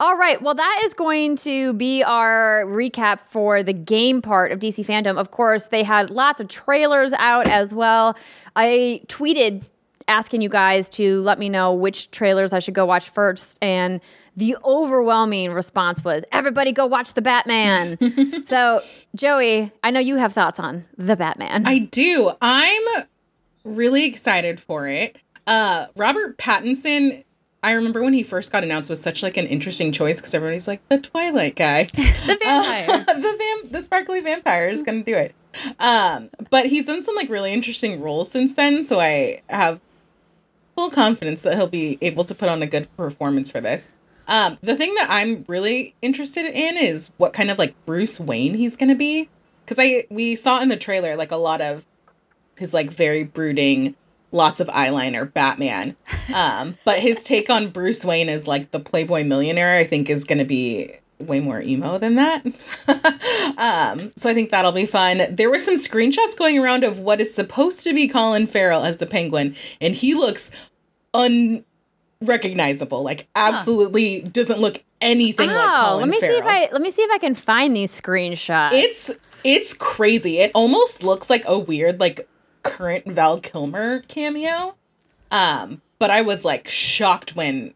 All 0.00 0.16
right. 0.16 0.40
Well, 0.40 0.54
that 0.54 0.80
is 0.84 0.94
going 0.94 1.36
to 1.36 1.74
be 1.74 2.02
our 2.02 2.64
recap 2.64 3.20
for 3.26 3.62
the 3.62 3.74
game 3.74 4.22
part 4.22 4.50
of 4.50 4.58
DC 4.58 4.86
Fandom. 4.86 5.18
Of 5.18 5.30
course, 5.30 5.66
they 5.66 5.82
had 5.82 6.08
lots 6.08 6.40
of 6.40 6.48
trailers 6.48 7.12
out 7.12 7.46
as 7.46 7.74
well. 7.74 8.16
I 8.56 9.02
tweeted 9.08 9.62
asking 10.08 10.40
you 10.40 10.48
guys 10.48 10.88
to 10.88 11.20
let 11.20 11.38
me 11.38 11.50
know 11.50 11.74
which 11.74 12.10
trailers 12.12 12.54
I 12.54 12.60
should 12.60 12.72
go 12.72 12.86
watch 12.86 13.10
first. 13.10 13.58
And 13.60 14.00
the 14.36 14.56
overwhelming 14.64 15.52
response 15.52 16.02
was 16.02 16.24
everybody 16.32 16.72
go 16.72 16.86
watch 16.86 17.12
The 17.12 17.22
Batman. 17.22 18.44
so, 18.46 18.80
Joey, 19.14 19.70
I 19.84 19.90
know 19.90 20.00
you 20.00 20.16
have 20.16 20.32
thoughts 20.32 20.58
on 20.58 20.86
The 20.96 21.14
Batman. 21.14 21.66
I 21.66 21.78
do. 21.78 22.32
I'm 22.40 23.04
really 23.64 24.06
excited 24.06 24.60
for 24.60 24.88
it. 24.88 25.18
Uh 25.46 25.86
Robert 25.94 26.38
Pattinson 26.38 27.24
I 27.62 27.72
remember 27.72 28.02
when 28.02 28.14
he 28.14 28.22
first 28.22 28.50
got 28.50 28.64
announced 28.64 28.88
was 28.88 29.02
such 29.02 29.22
like 29.22 29.36
an 29.36 29.46
interesting 29.46 29.92
choice 29.92 30.16
because 30.18 30.32
everybody's 30.32 30.66
like 30.66 30.86
the 30.88 30.98
Twilight 30.98 31.56
guy, 31.56 31.84
The 31.94 32.38
vampire. 32.42 33.04
the 33.06 33.38
vam- 33.38 33.70
the 33.70 33.82
sparkly 33.82 34.20
vampire 34.20 34.68
is 34.68 34.82
gonna 34.82 35.02
do 35.02 35.14
it. 35.14 35.34
Um, 35.78 36.30
but 36.48 36.66
he's 36.66 36.86
done 36.86 37.02
some 37.02 37.14
like 37.16 37.28
really 37.28 37.52
interesting 37.52 38.00
roles 38.00 38.30
since 38.30 38.54
then, 38.54 38.82
so 38.82 38.98
I 39.00 39.42
have 39.48 39.80
full 40.74 40.90
confidence 40.90 41.42
that 41.42 41.56
he'll 41.56 41.66
be 41.66 41.98
able 42.00 42.24
to 42.24 42.34
put 42.34 42.48
on 42.48 42.62
a 42.62 42.66
good 42.66 42.94
performance 42.96 43.50
for 43.50 43.60
this. 43.60 43.90
Um, 44.26 44.58
the 44.62 44.76
thing 44.76 44.94
that 44.94 45.08
I'm 45.10 45.44
really 45.48 45.94
interested 46.00 46.46
in 46.46 46.78
is 46.78 47.10
what 47.16 47.32
kind 47.32 47.50
of 47.50 47.58
like 47.58 47.74
Bruce 47.84 48.18
Wayne 48.18 48.54
he's 48.54 48.76
gonna 48.76 48.94
be, 48.94 49.28
because 49.64 49.78
I 49.78 50.06
we 50.08 50.34
saw 50.34 50.60
in 50.62 50.68
the 50.68 50.76
trailer 50.76 51.16
like 51.16 51.32
a 51.32 51.36
lot 51.36 51.60
of 51.60 51.84
his 52.56 52.72
like 52.72 52.90
very 52.90 53.24
brooding, 53.24 53.96
lots 54.32 54.60
of 54.60 54.68
eyeliner 54.68 55.32
Batman. 55.32 55.96
Um, 56.34 56.78
but 56.84 57.00
his 57.00 57.24
take 57.24 57.50
on 57.50 57.70
Bruce 57.70 58.04
Wayne 58.04 58.28
as 58.28 58.46
like 58.46 58.70
the 58.70 58.80
Playboy 58.80 59.24
millionaire, 59.24 59.76
I 59.76 59.84
think, 59.84 60.08
is 60.08 60.24
gonna 60.24 60.44
be 60.44 60.94
way 61.20 61.40
more 61.40 61.60
emo 61.60 61.98
than 61.98 62.14
that. 62.16 62.44
um, 63.58 64.12
so 64.16 64.30
I 64.30 64.34
think 64.34 64.50
that'll 64.50 64.72
be 64.72 64.86
fun. 64.86 65.22
There 65.30 65.50
were 65.50 65.58
some 65.58 65.74
screenshots 65.76 66.36
going 66.36 66.58
around 66.58 66.84
of 66.84 67.00
what 67.00 67.20
is 67.20 67.32
supposed 67.34 67.84
to 67.84 67.92
be 67.92 68.08
Colin 68.08 68.46
Farrell 68.46 68.84
as 68.84 68.96
the 68.98 69.06
Penguin, 69.06 69.54
and 69.80 69.94
he 69.94 70.14
looks 70.14 70.50
unrecognizable. 71.14 73.02
Like 73.02 73.28
absolutely 73.34 74.22
doesn't 74.22 74.60
look 74.60 74.82
anything 75.00 75.48
like 75.48 75.56
oh, 75.56 75.84
Colin 75.86 76.00
let 76.00 76.08
me 76.08 76.20
Farrell. 76.20 76.36
see 76.36 76.40
if 76.40 76.46
I 76.46 76.68
let 76.72 76.82
me 76.82 76.90
see 76.90 77.02
if 77.02 77.10
I 77.10 77.18
can 77.18 77.34
find 77.34 77.76
these 77.76 77.98
screenshots. 77.98 78.72
It's 78.72 79.10
it's 79.44 79.74
crazy. 79.74 80.38
It 80.38 80.50
almost 80.54 81.02
looks 81.02 81.30
like 81.30 81.44
a 81.46 81.58
weird 81.58 82.00
like 82.00 82.28
current 82.62 83.06
Val 83.06 83.40
Kilmer 83.40 84.00
cameo. 84.08 84.74
Um, 85.30 85.82
but 85.98 86.10
I 86.10 86.22
was 86.22 86.44
like 86.44 86.68
shocked 86.68 87.36
when 87.36 87.74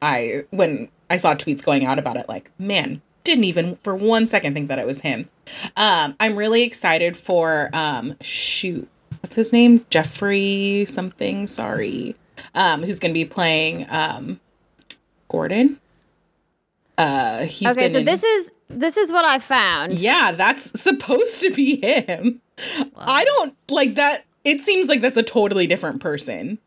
I 0.00 0.44
when 0.50 0.88
I 1.10 1.16
saw 1.16 1.34
tweets 1.34 1.64
going 1.64 1.84
out 1.84 1.98
about 1.98 2.16
it, 2.16 2.28
like, 2.28 2.50
man, 2.58 3.02
didn't 3.24 3.44
even 3.44 3.76
for 3.82 3.94
one 3.94 4.26
second 4.26 4.54
think 4.54 4.68
that 4.68 4.78
it 4.78 4.86
was 4.86 5.00
him. 5.00 5.28
Um, 5.76 6.16
I'm 6.20 6.36
really 6.36 6.62
excited 6.62 7.16
for 7.16 7.70
um, 7.72 8.16
shoot, 8.20 8.88
what's 9.20 9.36
his 9.36 9.52
name? 9.52 9.84
Jeffrey 9.90 10.84
something. 10.86 11.46
Sorry, 11.46 12.16
um, 12.54 12.82
who's 12.82 12.98
going 12.98 13.12
to 13.12 13.18
be 13.18 13.24
playing 13.24 13.86
um, 13.90 14.40
Gordon. 15.28 15.80
Uh, 16.98 17.44
he's 17.44 17.70
okay, 17.72 17.88
so 17.88 17.98
in- 17.98 18.04
this 18.04 18.22
is 18.22 18.52
this 18.68 18.96
is 18.96 19.10
what 19.10 19.24
I 19.24 19.38
found. 19.38 19.98
yeah, 19.98 20.32
that's 20.32 20.80
supposed 20.80 21.40
to 21.40 21.52
be 21.52 21.80
him. 21.80 22.40
I 22.96 23.24
don't 23.24 23.54
like 23.70 23.94
that. 23.96 24.24
It 24.44 24.60
seems 24.60 24.88
like 24.88 25.00
that's 25.00 25.16
a 25.16 25.22
totally 25.22 25.66
different 25.66 26.00
person. 26.00 26.58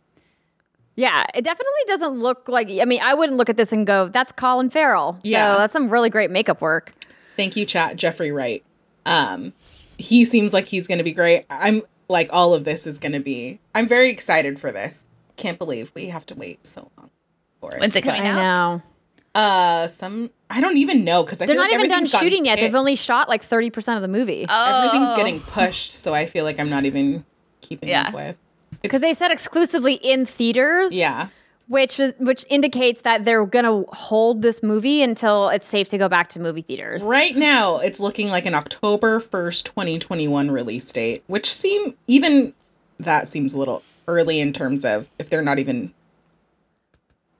Yeah, 0.95 1.25
it 1.33 1.41
definitely 1.43 1.73
doesn't 1.87 2.19
look 2.21 2.47
like. 2.47 2.69
I 2.69 2.85
mean, 2.85 3.01
I 3.03 3.13
wouldn't 3.13 3.37
look 3.37 3.49
at 3.49 3.57
this 3.57 3.73
and 3.73 3.85
go, 3.85 4.07
"That's 4.07 4.31
Colin 4.31 4.69
Farrell." 4.69 5.19
Yeah. 5.23 5.53
so 5.53 5.59
that's 5.59 5.73
some 5.73 5.89
really 5.89 6.09
great 6.09 6.31
makeup 6.31 6.61
work. 6.61 6.91
Thank 7.35 7.57
you, 7.57 7.65
chat. 7.65 7.97
Jeffrey 7.97 8.31
Wright. 8.31 8.63
Um, 9.05 9.53
he 9.97 10.23
seems 10.23 10.53
like 10.53 10.65
he's 10.67 10.87
going 10.87 10.97
to 10.99 11.03
be 11.03 11.11
great. 11.11 11.45
I'm 11.49 11.81
like 12.07 12.29
all 12.31 12.53
of 12.53 12.63
this 12.63 12.87
is 12.87 12.97
going 12.97 13.11
to 13.11 13.19
be. 13.19 13.59
I'm 13.73 13.87
very 13.87 14.09
excited 14.09 14.57
for 14.59 14.71
this. 14.71 15.03
Can't 15.35 15.57
believe 15.57 15.91
we 15.93 16.07
have 16.07 16.25
to 16.27 16.35
wait 16.35 16.65
so 16.65 16.89
long 16.97 17.09
for 17.59 17.73
it. 17.75 17.81
When's 17.81 17.95
it 17.95 18.03
coming 18.03 18.21
I 18.21 18.29
out? 18.29 18.35
know 18.35 18.83
uh, 19.35 19.87
some 19.87 20.31
I 20.49 20.61
don't 20.61 20.77
even 20.77 21.03
know 21.03 21.23
because 21.23 21.37
they're 21.39 21.47
not 21.49 21.69
like 21.69 21.73
even 21.73 21.89
done 21.89 22.05
shooting 22.07 22.45
yet. 22.45 22.57
hit. 22.57 22.65
They've 22.67 22.75
only 22.75 22.95
shot 22.95 23.29
like 23.29 23.43
thirty 23.43 23.69
percent 23.69 23.97
of 23.97 24.01
the 24.01 24.07
movie 24.07 24.45
Oh, 24.49 24.83
everything's 24.87 25.15
getting 25.17 25.39
pushed, 25.39 25.91
so 25.93 26.13
I 26.13 26.25
feel 26.25 26.43
like 26.45 26.59
I'm 26.59 26.69
not 26.69 26.85
even 26.85 27.25
keeping 27.61 27.89
Yeah. 27.89 28.07
up 28.07 28.13
with. 28.13 28.37
because 28.81 29.01
they 29.01 29.13
said 29.13 29.31
exclusively 29.31 29.93
in 29.95 30.25
theaters. 30.25 30.93
yeah. 30.93 31.27
which 31.67 31.97
was 31.97 32.13
which 32.19 32.45
indicates 32.49 33.01
that 33.01 33.25
they're 33.25 33.45
gonna 33.45 33.83
hold 33.89 34.41
this 34.43 34.61
movie 34.61 35.01
until 35.01 35.49
it's 35.49 35.65
safe 35.67 35.87
to 35.89 35.97
go 35.97 36.07
back 36.07 36.29
to 36.29 36.39
movie 36.39 36.61
theaters. 36.61 37.03
Right 37.03 37.35
now, 37.35 37.77
it's 37.79 37.99
looking 37.99 38.29
like 38.29 38.45
an 38.45 38.53
October 38.53 39.19
1st, 39.19 39.63
2021 39.65 40.51
release 40.51 40.91
date, 40.93 41.23
which 41.27 41.51
seem 41.51 41.95
even 42.07 42.53
that 42.99 43.27
seems 43.27 43.53
a 43.53 43.57
little 43.57 43.81
early 44.07 44.39
in 44.39 44.53
terms 44.53 44.85
of 44.85 45.09
if 45.17 45.29
they're 45.29 45.41
not 45.41 45.57
even 45.57 45.91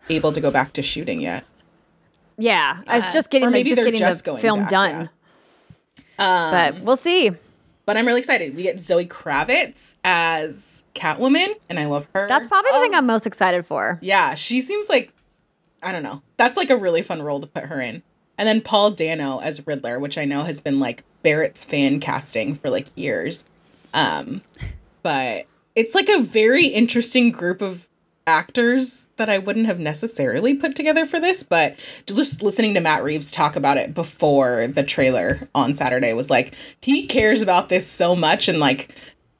able 0.10 0.32
to 0.34 0.42
go 0.42 0.52
back 0.52 0.74
to 0.74 0.82
shooting 0.82 1.22
yet. 1.22 1.44
Yeah, 2.38 2.82
I 2.88 3.00
was 3.00 3.14
just 3.14 3.30
getting 3.30 3.52
the, 3.52 3.64
just 3.64 3.76
getting 3.76 4.00
just 4.00 4.26
the 4.26 4.38
film 4.38 4.62
back, 4.62 4.70
done. 4.70 5.10
but 6.18 6.82
we'll 6.82 6.96
see. 6.96 7.32
But 7.86 7.98
I'm 7.98 8.08
really 8.08 8.20
excited. 8.20 8.56
We 8.56 8.64
get 8.64 8.80
Zoe 8.80 9.06
Kravitz 9.06 9.96
as 10.04 10.84
Catwoman, 10.96 11.54
and 11.70 11.80
I 11.80 11.86
love 11.86 12.08
her. 12.14 12.28
That's 12.28 12.48
probably 12.48 12.72
the 12.72 12.80
thing 12.80 12.96
I'm 12.96 13.06
most 13.06 13.28
excited 13.28 13.66
for. 13.66 14.00
yeah, 14.02 14.34
she 14.34 14.62
seems 14.62 14.90
like 14.90 15.14
I 15.84 15.92
don't 15.92 16.04
know. 16.04 16.22
That's 16.38 16.58
like 16.58 16.70
a 16.72 16.78
really 16.78 17.04
fun 17.04 17.22
role 17.22 17.40
to 17.40 17.48
put 17.48 17.66
her 17.66 17.80
in. 17.80 18.02
And 18.38 18.48
then 18.48 18.60
Paul 18.62 18.92
Dano 18.92 19.40
as 19.40 19.66
Riddler, 19.66 20.00
which 20.00 20.18
I 20.18 20.26
know 20.26 20.44
has 20.44 20.60
been 20.60 20.80
like 20.80 21.04
Barrett's 21.22 21.64
fan 21.64 22.00
casting 22.00 22.56
for 22.56 22.70
like 22.70 22.88
years. 22.96 23.46
Um 23.94 24.42
but 25.04 25.46
it's 25.76 25.94
like 25.94 26.10
a 26.10 26.22
very 26.22 26.66
interesting 26.66 27.32
group 27.32 27.62
of 27.62 27.88
actors 28.28 29.08
that 29.18 29.30
I 29.30 29.38
wouldn't 29.38 29.68
have 29.68 29.80
necessarily 29.80 30.56
put 30.56 30.76
together 30.76 31.06
for 31.06 31.20
this, 31.20 31.44
but 31.44 31.78
just 32.08 32.42
listening 32.42 32.74
to 32.74 32.82
Matt 32.82 33.04
Reeves 33.04 33.32
talk 33.32 33.56
about 33.56 33.78
it 33.78 33.94
before 33.94 34.68
the 34.68 34.84
trailer 34.84 35.48
on 35.54 35.74
Saturday 35.74 36.14
was 36.14 36.30
like 36.30 36.56
he 36.82 37.06
cares 37.06 37.42
about 37.42 37.70
this 37.70 37.88
so 37.88 38.16
much 38.16 38.48
and 38.48 38.60
like 38.60 38.90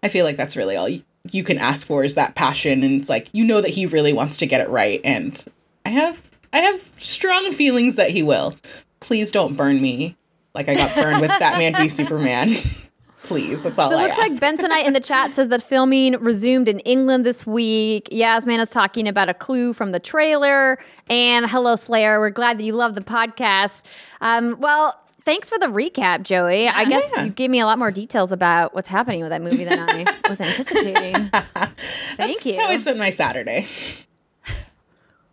I 0.04 0.10
feel 0.10 0.26
like 0.26 0.38
that's 0.38 0.56
really 0.56 0.76
all 0.76 0.88
you, 0.88 1.44
can 1.44 1.58
ask 1.58 1.88
for 1.88 2.04
is 2.04 2.14
that 2.14 2.36
passion 2.36 2.84
and 2.84 3.00
it's 3.00 3.10
like 3.10 3.30
you 3.34 3.44
know 3.44 3.60
that 3.60 3.72
he 3.72 3.88
really 3.88 4.14
wants 4.14 4.38
to 4.38 4.46
get 4.46 4.62
it 4.62 4.70
right 4.70 5.02
and 5.04 5.44
I 5.84 5.90
have 5.90 6.30
I 6.54 6.60
have 6.60 6.92
strong 7.00 7.52
feelings 7.52 7.96
that 7.96 8.12
he 8.12 8.22
will. 8.22 8.56
Please 9.00 9.32
don't 9.32 9.56
burn 9.56 9.82
me 9.82 10.16
like 10.54 10.70
I 10.70 10.76
got 10.76 10.96
burned 10.96 11.22
with 11.22 11.30
Batman 11.40 11.76
v 11.76 11.90
Superman. 11.90 12.54
Please, 13.26 13.62
that's 13.62 13.80
all 13.80 13.90
So 13.90 13.98
it 13.98 14.02
I 14.02 14.04
looks 14.08 14.18
ask. 14.20 14.42
like 14.42 14.56
Bensonite 14.56 14.86
in 14.86 14.94
the 14.94 15.00
chat 15.00 15.34
says 15.34 15.48
that 15.50 15.64
filming 15.64 16.14
resumed 16.22 16.68
in 16.68 16.80
England 16.82 17.26
this 17.26 17.46
week. 17.46 18.08
Yasmin 18.12 18.60
is 18.60 18.70
talking 18.70 19.08
about 19.08 19.30
a 19.30 19.34
clue 19.34 19.74
from 19.74 19.92
the 19.92 20.00
trailer. 20.00 20.78
And 21.10 21.46
hello, 21.50 21.76
Slayer. 21.76 22.20
We're 22.20 22.30
glad 22.30 22.60
that 22.60 22.64
you 22.64 22.74
love 22.74 22.94
the 22.96 23.02
podcast. 23.02 23.84
Um, 24.22 24.58
well, 24.60 25.00
thanks 25.24 25.50
for 25.50 25.58
the 25.58 25.66
recap, 25.66 26.22
Joey. 26.24 26.68
I 26.68 26.86
guess 26.86 27.04
Yeah. 27.16 27.24
you 27.24 27.30
gave 27.32 27.50
me 27.50 27.60
a 27.60 27.66
lot 27.66 27.80
more 27.80 27.90
details 27.92 28.32
about 28.32 28.76
what's 28.76 28.88
happening 28.88 29.22
with 29.22 29.30
that 29.30 29.42
movie 29.42 29.64
than 29.64 29.80
I 29.80 30.06
was 30.30 30.40
anticipating. 30.40 31.14
Thank 31.32 31.76
That's 32.18 32.46
you. 32.46 32.60
how 32.60 32.68
I 32.68 32.78
spent 32.78 32.98
my 33.00 33.10
Saturday. 33.10 33.66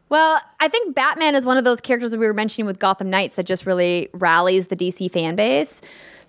Well, 0.08 0.40
I 0.60 0.68
think 0.68 0.94
Batman 0.94 1.34
is 1.34 1.46
one 1.46 1.56
of 1.56 1.64
those 1.64 1.80
characters 1.80 2.10
that 2.10 2.18
we 2.18 2.26
were 2.26 2.34
mentioning 2.34 2.66
with 2.66 2.78
Gotham 2.78 3.08
Knights 3.08 3.36
that 3.36 3.44
just 3.46 3.64
really 3.64 4.10
rallies 4.12 4.68
the 4.68 4.76
DC 4.76 5.10
fan 5.10 5.36
base. 5.36 5.80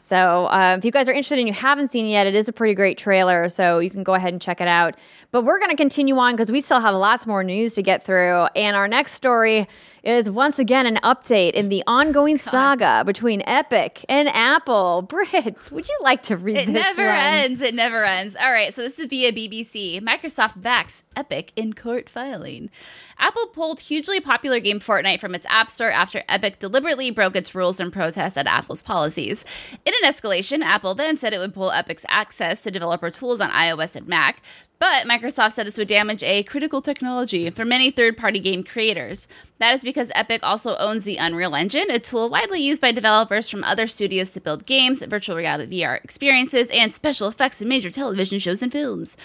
So, 0.05 0.47
uh, 0.47 0.75
if 0.77 0.83
you 0.83 0.91
guys 0.91 1.07
are 1.07 1.13
interested 1.13 1.39
and 1.39 1.47
you 1.47 1.53
haven't 1.53 1.87
seen 1.89 2.05
it 2.05 2.09
yet, 2.09 2.27
it 2.27 2.35
is 2.35 2.49
a 2.49 2.53
pretty 2.53 2.73
great 2.75 2.97
trailer. 2.97 3.47
So, 3.47 3.79
you 3.79 3.89
can 3.89 4.03
go 4.03 4.13
ahead 4.13 4.33
and 4.33 4.41
check 4.41 4.59
it 4.59 4.67
out. 4.67 4.95
But 5.31 5.43
we're 5.45 5.59
going 5.59 5.71
to 5.71 5.77
continue 5.77 6.15
on 6.17 6.33
because 6.33 6.51
we 6.51 6.61
still 6.61 6.79
have 6.81 6.93
lots 6.93 7.25
more 7.25 7.43
news 7.43 7.73
to 7.75 7.81
get 7.81 8.03
through. 8.03 8.45
And 8.55 8.75
our 8.75 8.87
next 8.87 9.13
story 9.13 9.67
is 10.03 10.29
once 10.29 10.59
again 10.59 10.85
an 10.85 10.97
update 10.97 11.51
in 11.51 11.69
the 11.69 11.81
ongoing 11.87 12.37
saga 12.37 13.03
between 13.05 13.41
Epic 13.47 14.03
and 14.09 14.27
Apple. 14.29 15.01
Britt, 15.09 15.71
would 15.71 15.87
you 15.87 15.97
like 16.01 16.21
to 16.23 16.35
read 16.37 16.57
It 16.57 16.65
this 16.65 16.73
never 16.73 17.05
one? 17.07 17.15
ends. 17.15 17.61
It 17.61 17.73
never 17.73 18.03
ends. 18.03 18.35
All 18.35 18.51
right, 18.51 18.73
so 18.73 18.81
this 18.81 18.99
is 18.99 19.05
via 19.07 19.31
BBC. 19.31 20.01
Microsoft 20.01 20.61
backs 20.61 21.05
Epic 21.15 21.53
in 21.55 21.71
court 21.73 22.09
filing. 22.09 22.69
Apple 23.17 23.47
pulled 23.53 23.79
hugely 23.79 24.19
popular 24.19 24.59
game 24.59 24.79
Fortnite 24.81 25.21
from 25.21 25.33
its 25.33 25.45
App 25.49 25.71
Store 25.71 25.91
after 25.91 26.23
Epic 26.27 26.59
deliberately 26.59 27.09
broke 27.09 27.35
its 27.37 27.55
rules 27.55 27.79
in 27.79 27.89
protest 27.89 28.37
at 28.37 28.45
Apple's 28.45 28.81
policies. 28.81 29.45
In 29.93 30.05
an 30.05 30.11
escalation, 30.11 30.63
Apple 30.63 30.95
then 30.95 31.17
said 31.17 31.33
it 31.33 31.39
would 31.39 31.53
pull 31.53 31.71
Epic's 31.71 32.05
access 32.09 32.61
to 32.61 32.71
developer 32.71 33.11
tools 33.11 33.39
on 33.39 33.51
iOS 33.51 33.95
and 33.95 34.07
Mac. 34.07 34.41
But 34.79 35.05
Microsoft 35.05 35.51
said 35.51 35.67
this 35.67 35.77
would 35.77 35.87
damage 35.87 36.23
a 36.23 36.43
critical 36.43 36.81
technology 36.81 37.49
for 37.51 37.63
many 37.63 37.91
third 37.91 38.17
party 38.17 38.39
game 38.39 38.63
creators. 38.63 39.27
That 39.59 39.73
is 39.73 39.83
because 39.83 40.11
Epic 40.15 40.41
also 40.41 40.75
owns 40.77 41.03
the 41.03 41.17
Unreal 41.17 41.53
Engine, 41.53 41.91
a 41.91 41.99
tool 41.99 42.29
widely 42.29 42.61
used 42.61 42.81
by 42.81 42.91
developers 42.91 43.49
from 43.49 43.63
other 43.63 43.85
studios 43.85 44.31
to 44.31 44.41
build 44.41 44.65
games, 44.65 45.03
virtual 45.03 45.35
reality 45.35 45.81
VR 45.81 46.03
experiences, 46.03 46.71
and 46.71 46.91
special 46.91 47.27
effects 47.27 47.61
in 47.61 47.67
major 47.67 47.91
television 47.91 48.39
shows 48.39 48.63
and 48.63 48.71
films. 48.71 49.15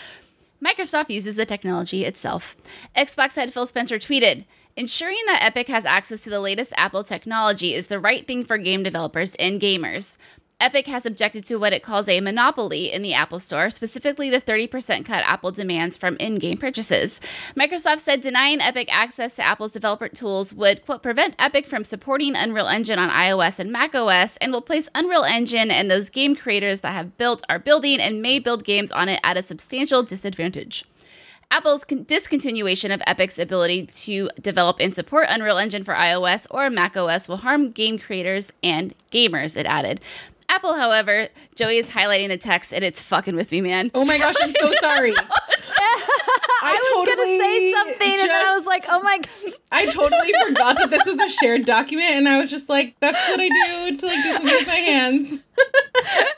Microsoft 0.63 1.09
uses 1.09 1.37
the 1.37 1.47
technology 1.47 2.05
itself. 2.05 2.57
Xbox 2.97 3.37
head 3.37 3.55
Phil 3.55 3.67
Spencer 3.67 3.99
tweeted, 3.99 4.45
Ensuring 4.79 5.19
that 5.27 5.43
Epic 5.43 5.67
has 5.67 5.85
access 5.85 6.23
to 6.23 6.31
the 6.31 6.39
latest 6.39 6.73
Apple 6.77 7.03
technology 7.03 7.75
is 7.75 7.89
the 7.89 7.99
right 7.99 8.25
thing 8.29 8.45
for 8.45 8.59
game 8.59 8.85
developers 8.85 9.35
and 9.35 9.61
gamers. 9.61 10.17
Epic 10.61 10.89
has 10.89 11.07
objected 11.07 11.45
to 11.45 11.55
what 11.55 11.73
it 11.73 11.85
calls 11.85 12.09
a 12.09 12.21
monopoly 12.21 12.91
in 12.91 13.01
the 13.01 13.15
Apple 13.15 13.39
Store, 13.39 13.71
specifically 13.71 14.29
the 14.29 14.41
30% 14.41 15.05
cut 15.05 15.23
Apple 15.25 15.53
demands 15.53 15.97
from 15.97 16.17
in 16.17 16.35
game 16.35 16.59
purchases. 16.59 17.21
Microsoft 17.55 18.01
said 18.01 18.21
denying 18.21 18.61
Epic 18.61 18.93
access 18.93 19.37
to 19.37 19.43
Apple's 19.45 19.75
developer 19.75 20.09
tools 20.09 20.53
would, 20.53 20.85
quote, 20.85 21.01
prevent 21.01 21.37
Epic 21.39 21.65
from 21.65 21.85
supporting 21.85 22.35
Unreal 22.35 22.67
Engine 22.67 22.99
on 22.99 23.09
iOS 23.09 23.61
and 23.61 23.71
macOS 23.71 24.37
and 24.39 24.51
will 24.51 24.61
place 24.61 24.89
Unreal 24.97 25.23
Engine 25.23 25.71
and 25.71 25.89
those 25.89 26.11
game 26.11 26.35
creators 26.35 26.81
that 26.81 26.93
have 26.93 27.17
built, 27.17 27.45
are 27.49 27.61
building, 27.61 28.01
and 28.01 28.21
may 28.21 28.41
build 28.41 28.65
games 28.65 28.91
on 28.91 29.09
it 29.09 29.21
at 29.23 29.37
a 29.37 29.45
substantial 29.45 30.03
disadvantage. 30.03 30.85
Apple's 31.53 31.85
discontinuation 31.85 32.93
of 32.93 33.01
Epic's 33.07 33.39
ability 33.39 33.87
to 33.87 34.29
develop 34.41 34.79
and 34.81 34.93
support 34.93 35.29
Unreal 35.31 35.57
Engine 35.57 35.85
for 35.85 35.95
iOS 35.95 36.49
or 36.51 36.69
macOS 36.69 37.29
will 37.29 37.39
harm 37.39 37.71
game 37.71 37.97
creators 37.97 38.53
and 38.61 38.93
gamers, 39.13 39.57
it 39.57 39.67
added. 39.67 40.01
Apple, 40.51 40.75
however, 40.75 41.29
Joey 41.57 41.77
is 41.77 41.91
highlighting 41.91 42.29
the 42.29 42.39
text 42.39 42.73
and 42.73 42.83
it's 42.83 43.03
fucking 43.03 43.37
with 43.37 43.53
me, 43.53 43.61
man. 43.61 43.91
Oh 43.95 44.05
my 44.05 44.17
gosh, 44.19 44.35
I'm 44.41 44.53
so 44.53 44.73
sorry. 44.81 45.13
I, 45.15 45.25
I 46.63 46.73
was 46.73 47.07
going 47.07 47.17
to 47.17 47.45
say 47.45 47.73
something 47.73 48.21
and 48.21 48.33
I 48.33 48.57
was 48.57 48.67
like, 48.67 48.85
oh 48.89 49.01
my 49.03 49.19
gosh. 49.19 49.53
I 49.71 49.87
totally 49.87 50.33
forgot 50.47 50.77
that 50.77 50.91
this 50.91 51.05
was 51.07 51.19
a 51.19 51.29
shared 51.29 51.65
document, 51.67 52.11
and 52.11 52.29
I 52.29 52.41
was 52.41 52.51
just 52.51 52.69
like, 52.69 52.97
"That's 53.01 53.29
what 53.29 53.39
I 53.41 53.49
do 53.49 53.97
to 53.97 54.07
like 54.07 54.23
do 54.23 54.33
something 54.33 54.55
with 54.55 54.67
my 54.67 54.75
hands." 54.75 55.33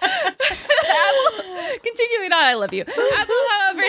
Apple, 0.03 1.45
continuing 1.83 2.33
on, 2.33 2.43
I 2.43 2.55
love 2.55 2.73
you. 2.75 2.83
Apple, 2.83 3.35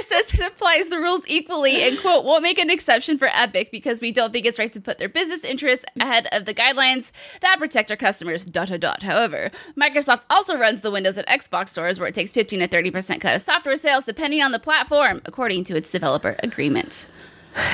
says 0.04 0.34
it 0.34 0.40
applies 0.40 0.90
the 0.90 0.98
rules 0.98 1.26
equally 1.28 1.84
and, 1.84 2.00
quote, 2.00 2.26
won't 2.26 2.44
make 2.44 2.58
an 2.60 2.70
exception 2.70 3.18
for 3.18 3.30
Epic 3.34 3.72
because 3.72 4.02
we 4.02 4.12
don't 4.12 4.34
think 4.34 4.46
it's 4.46 4.60
right 4.60 4.72
to 4.72 4.82
put 4.82 4.98
their 4.98 5.10
business 5.10 5.44
interests 5.44 5.86
ahead 6.00 6.28
of 6.32 6.46
the 6.46 6.54
guidelines 6.54 7.12
that 7.42 7.60
protect 7.60 7.92
our 7.92 7.98
customers, 7.98 8.46
dot, 8.46 8.70
dot, 8.70 8.80
dot. 8.80 9.04
However, 9.04 9.50
Microsoft 9.80 10.24
also 10.30 10.58
runs 10.58 10.82
the 10.82 10.92
Windows 10.92 11.18
and 11.18 11.28
Xbox 11.28 11.70
stores 11.70 12.00
where 12.00 12.10
it 12.10 12.16
takes 12.16 12.34
15 12.34 12.60
to 12.60 12.68
30% 12.68 13.22
cut 13.22 13.36
of 13.36 13.42
software 13.42 13.78
sales 13.78 14.06
depending 14.06 14.42
on 14.42 14.52
the 14.52 14.60
platform, 14.60 15.22
according 15.26 15.64
to 15.66 15.76
its 15.76 15.92
developer 15.92 16.36
agreements. 16.44 17.08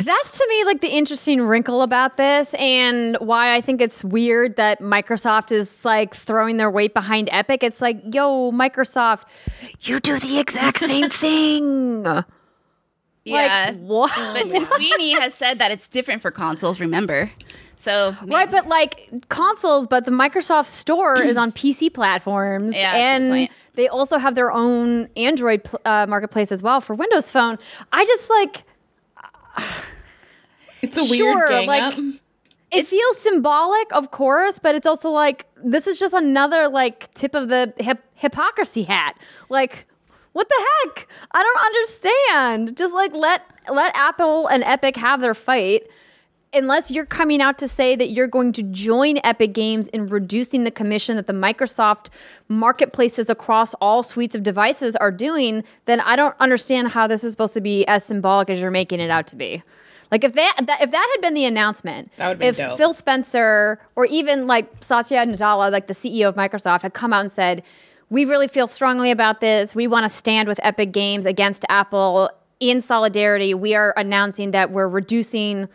That's 0.04 0.38
to 0.38 0.46
me 0.50 0.64
like 0.66 0.82
the 0.82 0.90
interesting 0.90 1.42
wrinkle 1.42 1.82
about 1.82 2.18
this, 2.18 2.54
and 2.56 3.16
why 3.20 3.56
I 3.56 3.62
think 3.62 3.82
it's 3.82 4.04
weird 4.04 4.56
that 4.56 4.82
Microsoft 4.82 5.52
is 5.52 5.74
like 5.84 6.16
throwing 6.16 6.58
their 6.58 6.72
weight 6.72 6.94
behind 6.94 7.30
Epic. 7.32 7.64
It's 7.64 7.82
like, 7.82 8.02
yo, 8.14 8.52
Microsoft, 8.52 9.24
you 9.82 10.00
do 10.00 10.20
the 10.20 10.40
exact 10.40 10.80
same 10.80 11.10
thing. 11.12 12.04
Yeah. 13.24 13.68
Like, 13.72 13.80
what? 13.80 14.12
But 14.16 14.50
Tim 14.50 14.66
Sweeney 14.66 15.12
has 15.20 15.34
said 15.34 15.60
that 15.60 15.72
it's 15.72 15.88
different 15.88 16.22
for 16.22 16.32
consoles, 16.32 16.80
remember? 16.80 17.32
So 17.78 18.16
Right, 18.26 18.50
but 18.50 18.68
like 18.68 19.10
consoles, 19.30 19.86
but 19.86 20.06
the 20.06 20.12
Microsoft 20.12 20.66
Store 20.66 21.22
is 21.22 21.38
on 21.38 21.52
PC 21.52 21.94
platforms, 21.94 22.76
Yeah, 22.76 22.96
and 22.96 23.50
they 23.76 23.88
also 23.88 24.18
have 24.18 24.34
their 24.34 24.52
own 24.52 25.08
Android 25.16 25.64
pl- 25.64 25.80
uh, 25.86 26.08
marketplace 26.10 26.52
as 26.52 26.64
well 26.64 26.82
for 26.82 26.96
Windows 26.96 27.30
Phone. 27.30 27.60
I 27.94 28.04
just 28.06 28.30
like 28.32 28.64
It's 30.82 30.96
a 30.98 31.06
Sure, 31.06 31.36
weird 31.38 31.50
gang 31.50 31.68
like- 31.68 31.82
up. 31.98 32.00
it 32.72 32.88
feels 32.88 33.18
symbolic, 33.20 33.94
of 33.96 34.12
course, 34.12 34.60
but 34.60 34.76
it's 34.76 34.86
also 34.86 35.10
like 35.10 35.46
this 35.64 35.88
is 35.88 35.98
just 36.00 36.14
another 36.14 36.68
like 36.68 37.12
tip 37.16 37.34
of 37.34 37.48
the 37.50 37.74
hip- 37.80 38.04
hypocrisy 38.14 38.84
hat. 38.84 39.18
Like, 39.50 39.88
what 40.34 40.48
the 40.48 40.66
heck? 40.86 41.08
I 41.32 41.42
don't 41.42 41.66
understand. 41.66 42.78
Just 42.78 42.94
like 42.94 43.14
let 43.14 43.42
let 43.74 43.96
Apple 43.96 44.48
and 44.48 44.64
Epic 44.64 44.96
have 44.98 45.20
their 45.20 45.34
fight. 45.34 45.88
Unless 46.58 46.90
you're 46.92 47.06
coming 47.06 47.42
out 47.42 47.58
to 47.60 47.68
say 47.68 47.96
that 47.96 48.10
you're 48.10 48.28
going 48.28 48.52
to 48.54 48.64
join 48.64 49.20
Epic 49.24 49.54
Games 49.54 49.88
in 49.90 50.08
reducing 50.08 50.64
the 50.64 50.72
commission 50.72 51.16
that 51.16 51.28
the 51.28 51.34
Microsoft 51.34 52.08
marketplaces 52.48 53.30
across 53.30 53.74
all 53.76 54.02
suites 54.02 54.34
of 54.34 54.42
devices 54.42 54.96
are 54.96 55.12
doing, 55.12 55.64
then 55.86 56.02
I 56.02 56.16
don't 56.16 56.36
understand 56.40 56.90
how 56.90 57.06
this 57.06 57.24
is 57.24 57.32
supposed 57.32 57.54
to 57.54 57.62
be 57.62 57.86
as 57.86 58.04
symbolic 58.04 58.50
as 58.50 58.60
you're 58.60 58.72
making 58.72 59.00
it 59.00 59.12
out 59.12 59.28
to 59.28 59.36
be. 59.36 59.62
Like 60.12 60.24
if 60.24 60.34
that, 60.34 60.54
that 60.66 60.82
if 60.82 60.92
that 60.92 61.10
had 61.16 61.22
been 61.22 61.34
the 61.34 61.46
announcement, 61.46 62.12
That 62.16 62.42
if 62.42 62.58
dope. 62.58 62.78
Phil 62.78 62.94
Spencer 62.94 63.80
or 63.96 64.06
even 64.06 64.48
like 64.48 64.68
Satya 64.82 65.26
Nadella, 65.26 65.72
like 65.72 65.88
the 65.88 65.94
CEO 65.94 66.30
of 66.30 66.36
Microsoft, 66.36 66.82
had 66.82 66.94
come 66.94 67.14
out 67.14 67.22
and 67.22 67.32
said, 67.32 67.62
"We 68.10 68.24
really 68.26 68.48
feel 68.48 68.68
strongly 68.68 69.12
about 69.12 69.42
this. 69.42 69.76
We 69.76 69.86
want 69.86 70.06
to 70.06 70.10
stand 70.10 70.48
with 70.48 70.62
Epic 70.64 70.92
Games 70.94 71.26
against 71.26 71.66
Apple 71.68 72.30
in 72.60 72.80
solidarity. 72.80 73.54
We 73.54 73.76
are 73.76 73.94
announcing 73.98 74.52
that 74.52 74.72
we're 74.72 74.88
reducing." 74.88 75.68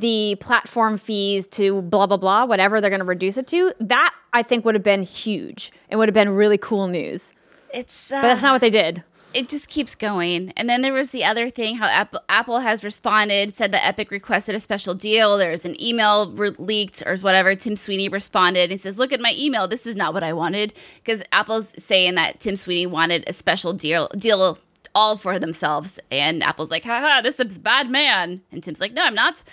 The 0.00 0.36
platform 0.40 0.98
fees 0.98 1.46
to 1.48 1.82
blah 1.82 2.06
blah 2.06 2.16
blah, 2.16 2.44
whatever 2.44 2.80
they're 2.80 2.90
going 2.90 3.00
to 3.00 3.06
reduce 3.06 3.36
it 3.38 3.46
to. 3.48 3.72
That 3.80 4.14
I 4.32 4.42
think 4.42 4.64
would 4.64 4.74
have 4.74 4.84
been 4.84 5.02
huge. 5.02 5.72
It 5.88 5.96
would 5.96 6.08
have 6.08 6.14
been 6.14 6.30
really 6.30 6.58
cool 6.58 6.86
news. 6.88 7.32
it's 7.72 8.12
uh, 8.12 8.20
But 8.20 8.28
that's 8.28 8.42
not 8.42 8.52
what 8.52 8.60
they 8.60 8.70
did. 8.70 9.02
it 9.34 9.48
just 9.48 9.68
keeps 9.68 9.94
going. 9.94 10.52
And 10.56 10.68
then 10.68 10.82
there 10.82 10.92
was 10.92 11.10
the 11.10 11.24
other 11.24 11.50
thing 11.50 11.76
how 11.76 11.86
Apple, 11.86 12.20
Apple 12.28 12.60
has 12.60 12.82
responded, 12.84 13.52
said 13.54 13.72
that 13.72 13.86
Epic 13.86 14.10
requested 14.10 14.54
a 14.54 14.60
special 14.60 14.94
deal. 14.94 15.36
There's 15.36 15.64
an 15.64 15.80
email 15.82 16.30
re- 16.32 16.50
leaked 16.58 17.02
or 17.06 17.16
whatever. 17.18 17.54
Tim 17.54 17.76
Sweeney 17.76 18.08
responded. 18.08 18.70
He 18.70 18.76
says, 18.76 18.98
Look 18.98 19.12
at 19.12 19.20
my 19.20 19.34
email. 19.36 19.68
This 19.68 19.86
is 19.86 19.96
not 19.96 20.14
what 20.14 20.22
I 20.22 20.32
wanted. 20.32 20.72
Because 21.02 21.22
Apple's 21.32 21.74
saying 21.82 22.14
that 22.16 22.40
Tim 22.40 22.56
Sweeney 22.56 22.86
wanted 22.86 23.24
a 23.26 23.32
special 23.32 23.72
deal, 23.72 24.08
deal 24.16 24.58
all 24.94 25.16
for 25.16 25.38
themselves. 25.38 26.00
And 26.10 26.42
Apple's 26.42 26.70
like, 26.70 26.82
haha, 26.84 27.20
this 27.20 27.38
is 27.38 27.56
a 27.58 27.60
bad 27.60 27.90
man. 27.90 28.40
And 28.50 28.62
Tim's 28.62 28.80
like, 28.80 28.92
No, 28.94 29.04
I'm 29.04 29.14
not. 29.14 29.44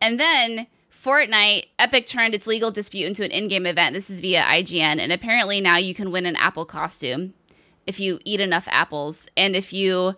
And 0.00 0.18
then. 0.18 0.66
Fortnite, 0.90 1.68
Epic 1.78 2.04
turned 2.04 2.34
its 2.34 2.46
legal 2.46 2.70
dispute 2.70 3.06
into 3.06 3.24
an 3.24 3.30
in-game 3.30 3.64
event. 3.64 3.94
This 3.94 4.10
is 4.10 4.20
via 4.20 4.42
IGN, 4.42 4.98
and 4.98 5.10
apparently 5.12 5.58
now 5.58 5.78
you 5.78 5.94
can 5.94 6.10
win 6.10 6.26
an 6.26 6.36
Apple 6.36 6.66
costume 6.66 7.32
if 7.86 7.98
you 7.98 8.20
eat 8.24 8.40
enough 8.40 8.68
apples 8.70 9.28
and 9.36 9.56
if 9.56 9.72
you 9.72 10.14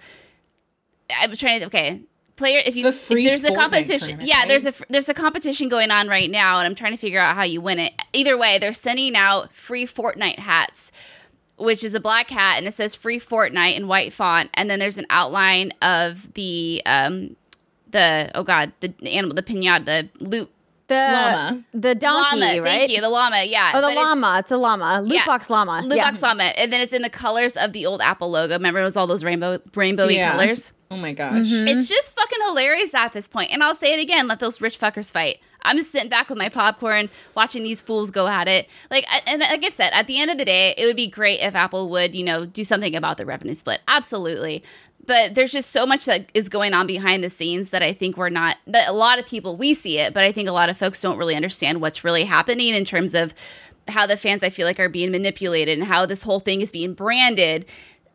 i'm 1.18 1.34
trying 1.34 1.60
to 1.60 1.66
okay 1.66 2.02
player 2.36 2.60
if 2.64 2.76
you 2.76 2.82
the 2.82 2.88
if 2.90 3.08
there's 3.08 3.44
a 3.44 3.54
competition 3.54 4.18
yeah 4.22 4.40
right? 4.40 4.48
there's 4.48 4.66
a 4.66 4.74
there's 4.88 5.08
a 5.08 5.14
competition 5.14 5.68
going 5.68 5.90
on 5.90 6.08
right 6.08 6.30
now 6.30 6.58
and 6.58 6.66
i'm 6.66 6.74
trying 6.74 6.92
to 6.92 6.98
figure 6.98 7.20
out 7.20 7.34
how 7.34 7.42
you 7.42 7.60
win 7.60 7.78
it 7.78 7.92
either 8.12 8.36
way 8.36 8.58
they're 8.58 8.72
sending 8.72 9.16
out 9.16 9.52
free 9.54 9.86
fortnite 9.86 10.38
hats 10.38 10.92
which 11.56 11.84
is 11.84 11.94
a 11.94 12.00
black 12.00 12.28
hat 12.28 12.58
and 12.58 12.66
it 12.66 12.74
says 12.74 12.94
free 12.94 13.18
fortnite 13.20 13.76
in 13.76 13.86
white 13.86 14.12
font 14.12 14.50
and 14.54 14.68
then 14.68 14.78
there's 14.78 14.98
an 14.98 15.06
outline 15.08 15.72
of 15.80 16.32
the 16.34 16.82
um 16.84 17.36
the 17.92 18.30
oh 18.34 18.42
god 18.42 18.72
the 18.80 18.92
animal 19.10 19.34
the 19.34 19.42
pinata 19.42 19.84
the 19.84 20.08
loot 20.18 20.50
The 20.88 20.94
Llama. 20.94 21.64
the 21.72 21.94
donkey, 21.94 22.40
llama 22.40 22.60
right? 22.60 22.62
thank 22.64 22.90
you 22.92 23.00
the 23.00 23.08
llama 23.08 23.44
yeah 23.44 23.72
Oh, 23.74 23.80
the 23.80 23.86
but 23.86 23.96
llama. 23.96 24.36
It's 24.40 24.50
a 24.50 24.56
llama. 24.58 25.00
Loot 25.02 25.14
Yeah. 25.14 25.24
box 25.26 25.48
llama. 25.48 25.80
Loot 25.82 25.96
yeah. 25.96 26.04
box 26.10 26.20
llama, 26.22 26.44
and 26.44 26.70
then 26.72 26.80
it's 26.82 26.92
in 26.92 27.00
the 27.02 27.08
colors 27.10 27.56
of 27.56 27.72
the 27.72 27.86
old 27.86 28.02
Apple 28.02 28.30
logo. 28.30 28.54
Remember, 28.54 28.80
it 28.80 28.84
was 28.84 28.96
all 28.96 29.06
those 29.06 29.24
rainbow 29.24 29.58
rainbowy 29.72 30.16
Yeah. 30.16 30.32
colors. 30.32 30.72
Oh 30.90 30.96
my 30.98 31.12
gosh. 31.14 31.46
Mm-hmm. 31.46 31.68
It's 31.68 31.88
just 31.88 32.14
fucking 32.14 32.38
hilarious 32.48 32.92
at 32.94 33.12
this 33.14 33.26
point. 33.26 33.50
And 33.52 33.62
I'll 33.64 33.74
say 33.74 33.94
it 33.94 34.00
again: 34.02 34.26
let 34.28 34.40
those 34.40 34.60
rich 34.60 34.78
fuckers 34.78 35.10
fight. 35.10 35.38
I'm 35.64 35.76
just 35.76 35.92
sitting 35.92 36.10
back 36.10 36.28
with 36.28 36.36
my 36.36 36.48
popcorn, 36.48 37.08
watching 37.36 37.62
these 37.62 37.80
fools 37.80 38.10
go 38.10 38.26
at 38.26 38.48
it. 38.48 38.68
Like, 38.90 39.06
and 39.28 39.40
like 39.40 39.64
I 39.64 39.68
said, 39.68 39.92
at 39.94 40.08
the 40.08 40.20
end 40.20 40.28
of 40.30 40.36
the 40.36 40.44
day, 40.44 40.74
it 40.76 40.84
would 40.86 40.96
be 40.96 41.06
great 41.06 41.38
if 41.40 41.54
Apple 41.54 41.88
would, 41.90 42.16
you 42.16 42.24
know, 42.24 42.44
do 42.44 42.64
something 42.64 42.96
about 42.96 43.16
the 43.16 43.24
revenue 43.24 43.54
split. 43.54 43.80
Absolutely. 43.86 44.64
But 45.04 45.34
there's 45.34 45.50
just 45.50 45.70
so 45.70 45.84
much 45.84 46.04
that 46.04 46.30
is 46.32 46.48
going 46.48 46.74
on 46.74 46.86
behind 46.86 47.24
the 47.24 47.30
scenes 47.30 47.70
that 47.70 47.82
I 47.82 47.92
think 47.92 48.16
we're 48.16 48.28
not. 48.28 48.56
That 48.66 48.88
a 48.88 48.92
lot 48.92 49.18
of 49.18 49.26
people 49.26 49.56
we 49.56 49.74
see 49.74 49.98
it, 49.98 50.14
but 50.14 50.22
I 50.22 50.30
think 50.30 50.48
a 50.48 50.52
lot 50.52 50.70
of 50.70 50.76
folks 50.76 51.00
don't 51.00 51.18
really 51.18 51.34
understand 51.34 51.80
what's 51.80 52.04
really 52.04 52.24
happening 52.24 52.74
in 52.74 52.84
terms 52.84 53.14
of 53.14 53.34
how 53.88 54.06
the 54.06 54.16
fans 54.16 54.44
I 54.44 54.50
feel 54.50 54.66
like 54.66 54.78
are 54.78 54.88
being 54.88 55.10
manipulated 55.10 55.78
and 55.78 55.88
how 55.88 56.06
this 56.06 56.22
whole 56.22 56.40
thing 56.40 56.60
is 56.60 56.70
being 56.70 56.94
branded 56.94 57.66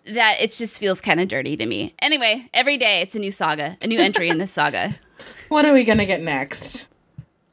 that 0.05 0.37
it 0.39 0.51
just 0.51 0.79
feels 0.79 1.01
kind 1.01 1.19
of 1.19 1.27
dirty 1.27 1.57
to 1.57 1.65
me. 1.65 1.93
Anyway, 1.99 2.47
every 2.53 2.77
day 2.77 3.01
it's 3.01 3.15
a 3.15 3.19
new 3.19 3.31
saga, 3.31 3.77
a 3.81 3.87
new 3.87 3.99
entry 3.99 4.29
in 4.29 4.37
this 4.37 4.51
saga. 4.51 4.95
What 5.49 5.65
are 5.65 5.73
we 5.73 5.85
gonna 5.85 6.05
get 6.05 6.21
next? 6.21 6.89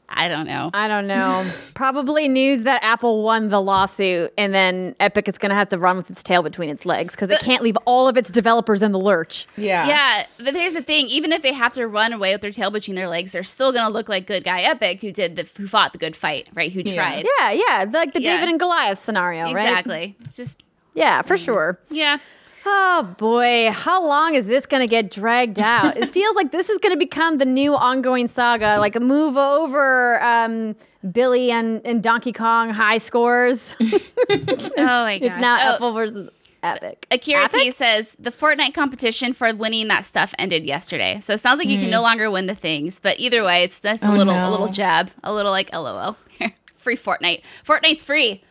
I 0.08 0.28
don't 0.28 0.46
know. 0.46 0.70
I 0.74 0.86
don't 0.86 1.06
know. 1.06 1.50
Probably 1.74 2.28
news 2.28 2.62
that 2.62 2.82
Apple 2.84 3.22
won 3.22 3.48
the 3.48 3.60
lawsuit, 3.60 4.32
and 4.38 4.54
then 4.54 4.94
Epic 5.00 5.28
is 5.28 5.38
going 5.38 5.50
to 5.50 5.56
have 5.56 5.68
to 5.70 5.78
run 5.78 5.96
with 5.96 6.10
its 6.10 6.22
tail 6.22 6.42
between 6.42 6.68
its 6.68 6.84
legs 6.86 7.14
because 7.14 7.30
it 7.30 7.40
can't 7.40 7.62
leave 7.62 7.76
all 7.84 8.06
of 8.06 8.16
its 8.16 8.30
developers 8.30 8.82
in 8.82 8.92
the 8.92 8.98
lurch. 8.98 9.46
Yeah. 9.56 9.86
Yeah, 9.88 10.26
but 10.38 10.54
here's 10.54 10.74
the 10.74 10.82
thing: 10.82 11.06
even 11.06 11.32
if 11.32 11.42
they 11.42 11.52
have 11.52 11.72
to 11.72 11.86
run 11.88 12.12
away 12.12 12.32
with 12.32 12.42
their 12.42 12.52
tail 12.52 12.70
between 12.70 12.94
their 12.96 13.08
legs, 13.08 13.32
they're 13.32 13.42
still 13.42 13.72
gonna 13.72 13.92
look 13.92 14.08
like 14.08 14.26
good 14.26 14.44
guy 14.44 14.60
Epic, 14.60 15.00
who 15.00 15.10
did 15.10 15.36
the 15.36 15.48
who 15.56 15.66
fought 15.66 15.92
the 15.92 15.98
good 15.98 16.14
fight, 16.14 16.48
right? 16.54 16.70
Who 16.72 16.82
Yeah. 16.84 16.94
tried 16.94 17.26
Yeah, 17.40 17.50
yeah, 17.52 17.86
like 17.92 18.12
the 18.12 18.22
Yeah. 18.22 18.34
David 18.36 18.50
and 18.50 18.58
Goliath 18.60 18.98
scenario, 18.98 19.44
right? 19.52 19.66
exactly. 19.66 20.16
It's 20.24 20.36
just 20.36 20.62
Yeah, 20.94 21.22
for 21.22 21.34
mm. 21.34 21.44
sure. 21.44 21.78
yeah. 21.90 22.18
Oh 22.66 23.14
boy, 23.18 23.70
how 23.72 24.02
long 24.06 24.34
is 24.34 24.46
this 24.46 24.64
going 24.66 24.80
to 24.80 24.86
get 24.86 25.10
dragged 25.10 25.60
out? 25.60 25.96
it 25.96 26.12
feels 26.12 26.34
like 26.36 26.50
this 26.52 26.70
is 26.70 26.78
going 26.78 26.92
to 26.92 26.98
become 26.98 27.38
the 27.38 27.44
new 27.44 27.74
ongoing 27.76 28.26
saga, 28.28 28.78
like 28.78 28.96
a 28.96 29.00
move 29.00 29.36
over 29.36 30.22
um, 30.22 30.74
Billy 31.12 31.50
and, 31.50 31.84
and 31.84 32.02
Donkey 32.02 32.32
Kong 32.32 32.70
high 32.70 32.98
scores. 32.98 33.74
Oh 34.30 35.04
my 35.04 35.18
gosh! 35.18 35.28
it's 35.30 35.38
now 35.40 35.56
Oh, 35.60 35.74
Apple 35.74 35.92
versus 35.92 36.30
Epic. 36.62 37.06
Akira 37.10 37.48
T 37.48 37.70
says 37.70 38.16
the 38.18 38.30
Fortnite 38.30 38.72
competition 38.72 39.34
for 39.34 39.54
winning 39.54 39.88
that 39.88 40.04
stuff 40.06 40.34
ended 40.38 40.64
yesterday, 40.64 41.18
so 41.20 41.34
it 41.34 41.38
sounds 41.38 41.58
like 41.58 41.68
you 41.68 41.78
can 41.78 41.90
no 41.90 42.00
longer 42.00 42.30
win 42.30 42.46
the 42.46 42.54
things. 42.54 42.98
But 42.98 43.20
either 43.20 43.44
way, 43.44 43.62
it's 43.64 43.78
just 43.80 44.02
a 44.02 44.08
Oh, 44.08 44.12
little 44.14 44.32
a 44.34 44.50
little 44.50 44.68
jab, 44.68 45.10
a 45.22 45.32
little 45.32 45.52
like 45.52 45.72
LOL. 45.74 46.16
free 46.76 46.96
Fortnite. 46.96 47.42
Fortnite's 47.66 48.02
free. 48.02 48.42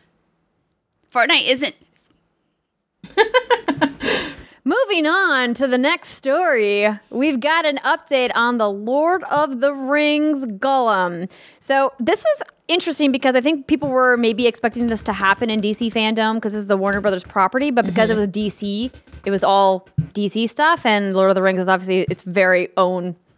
Fortnite 1.12 1.48
isn't. 1.48 1.74
Moving 4.64 5.06
on 5.06 5.52
to 5.54 5.66
the 5.66 5.76
next 5.76 6.10
story, 6.10 6.88
we've 7.10 7.38
got 7.38 7.66
an 7.66 7.76
update 7.84 8.30
on 8.34 8.56
the 8.56 8.70
Lord 8.70 9.22
of 9.24 9.60
the 9.60 9.74
Rings 9.74 10.46
Gollum. 10.46 11.30
So, 11.60 11.92
this 11.98 12.24
was 12.24 12.48
interesting 12.66 13.12
because 13.12 13.34
I 13.34 13.42
think 13.42 13.66
people 13.66 13.90
were 13.90 14.16
maybe 14.16 14.46
expecting 14.46 14.86
this 14.86 15.02
to 15.02 15.12
happen 15.12 15.50
in 15.50 15.60
DC 15.60 15.92
fandom 15.92 16.36
because 16.36 16.52
this 16.52 16.60
is 16.60 16.66
the 16.66 16.78
Warner 16.78 17.02
Brothers 17.02 17.24
property, 17.24 17.70
but 17.70 17.84
because 17.84 18.08
it 18.08 18.14
mm-hmm. 18.14 18.20
was 18.20 18.28
DC, 18.28 18.90
it 19.26 19.30
was 19.30 19.44
all 19.44 19.86
DC 20.14 20.48
stuff, 20.48 20.86
and 20.86 21.14
Lord 21.14 21.30
of 21.30 21.34
the 21.34 21.42
Rings 21.42 21.60
is 21.60 21.68
obviously 21.68 22.02
its 22.02 22.22
very 22.22 22.68
own 22.76 23.16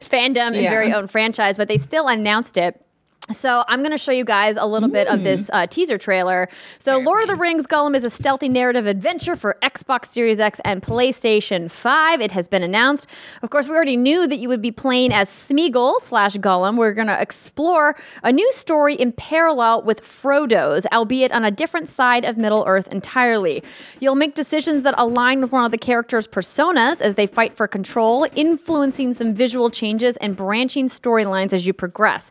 fandom 0.00 0.54
and 0.56 0.68
very 0.68 0.92
own 0.92 1.08
franchise, 1.08 1.56
but 1.56 1.68
they 1.68 1.78
still 1.78 2.08
announced 2.08 2.56
it. 2.56 2.82
So 3.30 3.62
I'm 3.68 3.80
going 3.80 3.90
to 3.92 3.98
show 3.98 4.12
you 4.12 4.24
guys 4.24 4.56
a 4.58 4.66
little 4.66 4.88
bit 4.88 5.06
of 5.06 5.22
this 5.22 5.50
uh, 5.52 5.66
teaser 5.66 5.98
trailer. 5.98 6.48
So 6.78 6.96
Lord 6.98 7.22
of 7.22 7.28
the 7.28 7.36
Rings 7.36 7.66
Gollum 7.66 7.94
is 7.94 8.02
a 8.02 8.08
stealthy 8.08 8.48
narrative 8.48 8.86
adventure 8.86 9.36
for 9.36 9.58
Xbox 9.60 10.06
Series 10.06 10.38
X 10.38 10.60
and 10.64 10.82
PlayStation 10.82 11.70
5. 11.70 12.22
It 12.22 12.32
has 12.32 12.48
been 12.48 12.62
announced. 12.62 13.06
Of 13.42 13.50
course, 13.50 13.68
we 13.68 13.74
already 13.74 13.98
knew 13.98 14.26
that 14.26 14.38
you 14.38 14.48
would 14.48 14.62
be 14.62 14.70
playing 14.70 15.12
as 15.12 15.28
Smeagol 15.28 16.00
slash 16.00 16.36
Gollum. 16.36 16.78
We're 16.78 16.94
going 16.94 17.08
to 17.08 17.20
explore 17.20 17.96
a 18.22 18.32
new 18.32 18.50
story 18.52 18.94
in 18.94 19.12
parallel 19.12 19.82
with 19.82 20.00
Frodo's, 20.00 20.86
albeit 20.90 21.30
on 21.30 21.44
a 21.44 21.50
different 21.50 21.90
side 21.90 22.24
of 22.24 22.38
Middle 22.38 22.64
Earth 22.66 22.88
entirely. 22.88 23.62
You'll 24.00 24.14
make 24.14 24.36
decisions 24.36 24.84
that 24.84 24.94
align 24.96 25.42
with 25.42 25.52
one 25.52 25.66
of 25.66 25.70
the 25.70 25.78
characters' 25.78 26.26
personas 26.26 27.02
as 27.02 27.16
they 27.16 27.26
fight 27.26 27.54
for 27.54 27.68
control, 27.68 28.26
influencing 28.34 29.12
some 29.12 29.34
visual 29.34 29.68
changes 29.68 30.16
and 30.16 30.34
branching 30.34 30.86
storylines 30.86 31.52
as 31.52 31.66
you 31.66 31.74
progress. 31.74 32.30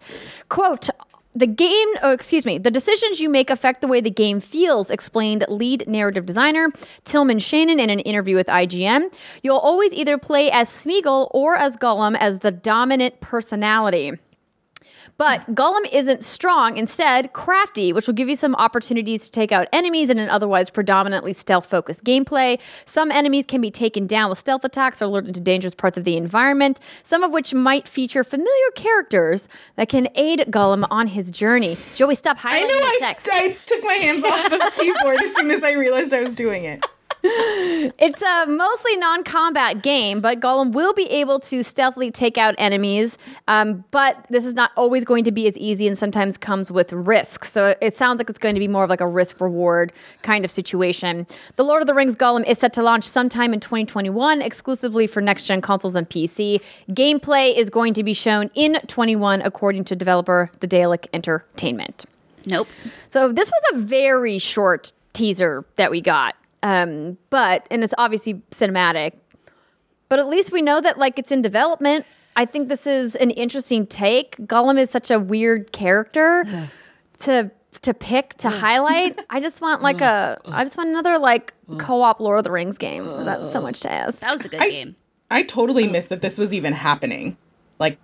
Quote, 0.50 0.90
the 1.38 1.48
game, 1.48 1.88
oh, 2.02 2.14
excuse 2.14 2.46
me, 2.46 2.58
the 2.58 2.72
decisions 2.72 3.20
you 3.20 3.30
make 3.30 3.52
affect 3.52 3.82
the 3.82 3.88
way 3.88 4.02
the 4.02 4.10
game 4.10 4.40
feels, 4.40 4.90
explained 4.90 5.46
lead 5.48 5.88
narrative 5.88 6.26
designer 6.26 6.70
Tillman 7.04 7.38
Shannon 7.38 7.80
in 7.80 7.92
an 7.92 8.00
interview 8.00 8.36
with 8.36 8.48
IGN. 8.48 9.14
You'll 9.44 9.58
always 9.58 9.94
either 9.94 10.18
play 10.18 10.50
as 10.50 10.68
Smeagol 10.68 11.30
or 11.32 11.56
as 11.56 11.78
Gollum 11.78 12.18
as 12.18 12.40
the 12.40 12.52
dominant 12.52 13.20
personality. 13.20 14.14
But 15.18 15.56
Gollum 15.56 15.92
isn't 15.92 16.24
strong, 16.24 16.78
instead, 16.78 17.34
crafty, 17.34 17.92
which 17.92 18.06
will 18.06 18.14
give 18.14 18.30
you 18.30 18.36
some 18.36 18.54
opportunities 18.56 19.26
to 19.26 19.32
take 19.32 19.52
out 19.52 19.68
enemies 19.74 20.12
in 20.12 20.20
an 20.20 20.30
otherwise 20.30 20.70
predominantly 20.70 21.34
stealth 21.34 21.66
focused 21.66 22.04
gameplay. 22.04 22.60
Some 22.86 23.12
enemies 23.12 23.46
can 23.48 23.60
be 23.60 23.72
taken 23.72 24.06
down 24.06 24.30
with 24.30 24.38
stealth 24.38 24.64
attacks 24.64 25.02
or 25.02 25.08
lured 25.08 25.28
into 25.28 25.40
dangerous 25.40 25.74
parts 25.74 25.98
of 25.98 26.04
the 26.04 26.18
environment, 26.18 26.80
some 27.02 27.24
of 27.24 27.32
which 27.32 27.52
might 27.52 27.88
feature 27.88 28.24
familiar 28.24 28.72
characters 28.76 29.50
that 29.76 29.90
can 29.90 30.08
aid 30.14 30.46
Gollum 30.50 30.86
on 30.92 31.08
his 31.08 31.32
journey. 31.32 31.76
Joey, 31.96 32.14
stop 32.14 32.38
highlighting 32.38 32.52
I 32.52 32.68
know 32.68 32.76
I, 32.76 32.98
text. 33.02 33.30
I 33.32 33.58
took 33.66 33.84
my 33.84 33.94
hands 33.94 34.24
off 34.24 34.50
the 34.52 34.72
keyboard 34.80 35.22
as 35.24 35.34
soon 35.34 35.50
as 35.50 35.64
I 35.64 35.72
realized 35.72 36.14
I 36.14 36.22
was 36.22 36.36
doing 36.36 36.66
it. 36.66 36.86
It's 38.00 38.22
a 38.22 38.46
mostly 38.48 38.96
non 38.98 39.24
combat 39.24 39.82
game, 39.82 40.22
but 40.22 40.40
Gollum 40.40 40.72
will 40.72 40.94
be 40.94 41.10
able 41.10 41.40
to 41.42 41.64
stealthily 41.64 42.12
take 42.12 42.38
out 42.38 42.54
enemies. 42.58 43.18
Um, 43.48 43.86
but 43.92 44.26
this 44.30 44.46
is 44.46 44.54
not 44.54 44.72
always 44.76 45.06
going 45.06 45.24
to 45.24 45.32
be 45.32 45.48
as 45.48 45.58
easy 45.58 45.88
and 45.88 45.98
sometimes 45.98 46.38
comes 46.38 46.70
with 46.70 46.92
risks. 46.94 47.52
So 47.52 47.76
it 47.82 47.96
sounds 47.96 48.20
like 48.20 48.30
it's 48.30 48.40
going 48.40 48.56
to 48.56 48.60
be 48.60 48.68
more 48.68 48.84
of 48.84 48.90
like 48.90 49.02
a 49.02 49.08
risk 49.08 49.40
reward 49.42 49.94
kind 50.22 50.46
of 50.46 50.52
situation. 50.52 51.26
The 51.56 51.64
Lord 51.64 51.82
of 51.82 51.88
the 51.88 51.94
Rings 51.94 52.16
Gollum 52.16 52.48
is 52.48 52.60
set 52.60 52.74
to 52.74 52.84
launch 52.84 53.04
sometime 53.04 53.54
in 53.54 53.60
2021, 53.60 54.42
exclusively 54.42 55.08
for 55.08 55.22
next 55.22 55.46
gen 55.46 55.62
consoles 55.62 55.96
and 55.96 56.10
PC. 56.10 56.62
Gameplay 56.92 57.56
is 57.56 57.70
going 57.70 57.94
to 57.94 58.04
be 58.04 58.14
shown 58.14 58.50
in 58.54 58.80
21, 58.88 59.42
according 59.42 59.86
to 59.86 59.96
developer 59.96 60.52
Daedalic 60.60 61.08
Entertainment. 61.14 62.06
Nope. 62.46 62.68
So 63.10 63.32
this 63.32 63.50
was 63.50 63.64
a 63.74 63.84
very 63.84 64.40
short 64.40 64.94
teaser 65.14 65.66
that 65.76 65.92
we 65.92 66.02
got. 66.02 66.36
Um, 66.64 67.18
but 67.30 67.68
and 67.72 67.84
it's 67.84 67.94
obviously 67.98 68.42
cinematic. 68.52 69.14
But 70.10 70.20
at 70.20 70.28
least 70.28 70.52
we 70.52 70.62
know 70.62 70.80
that 70.82 70.98
like 70.98 71.20
it's 71.20 71.32
in 71.32 71.42
development. 71.42 72.06
I 72.36 72.46
think 72.46 72.70
this 72.70 72.86
is 72.88 73.16
an 73.16 73.32
interesting 73.32 73.88
take. 73.88 74.38
Gollum 74.38 74.80
is 74.80 74.90
such 74.90 75.10
a 75.12 75.20
weird 75.20 75.72
character 75.72 76.70
to 77.20 77.52
to 77.82 77.94
pick 77.94 78.34
to 78.36 78.50
highlight. 78.50 79.20
I 79.30 79.40
just 79.40 79.62
want 79.62 79.82
like 79.82 80.02
a 80.02 80.40
I 80.46 80.64
just 80.64 80.78
want 80.78 80.90
another 80.90 81.18
like 81.20 81.54
co-op 81.78 82.20
Lord 82.20 82.38
of 82.40 82.44
the 82.44 82.52
Rings 82.52 82.78
game. 82.78 83.06
That's 83.26 83.52
so 83.52 83.62
much 83.62 83.80
to 83.82 83.92
ask. 83.92 84.20
That 84.20 84.32
was 84.34 84.46
a 84.46 84.50
good 84.50 84.62
I- 84.62 84.70
game. 84.70 84.96
I 85.30 85.44
totally 85.44 85.88
missed 85.90 86.08
that 86.10 86.22
this 86.22 86.38
was 86.38 86.54
even 86.54 86.72
happening. 86.72 87.36
Like, 87.80 87.98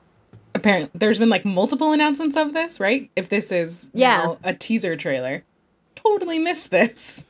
apparently, 0.54 0.90
there's 0.94 1.18
been 1.20 1.30
like 1.30 1.46
multiple 1.46 1.94
announcements 1.94 2.36
of 2.36 2.54
this, 2.54 2.82
right? 2.82 3.10
If 3.16 3.30
this 3.30 3.50
is 3.50 3.90
Yeah. 3.94 4.18
now 4.18 4.38
a 4.44 4.54
teaser 4.54 4.98
trailer, 4.98 5.46
totally 5.96 6.38
missed 6.38 6.70
this. 6.70 7.24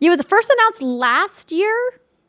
It 0.00 0.10
was 0.10 0.22
first 0.22 0.50
announced 0.50 0.82
last 0.82 1.52
year 1.52 1.76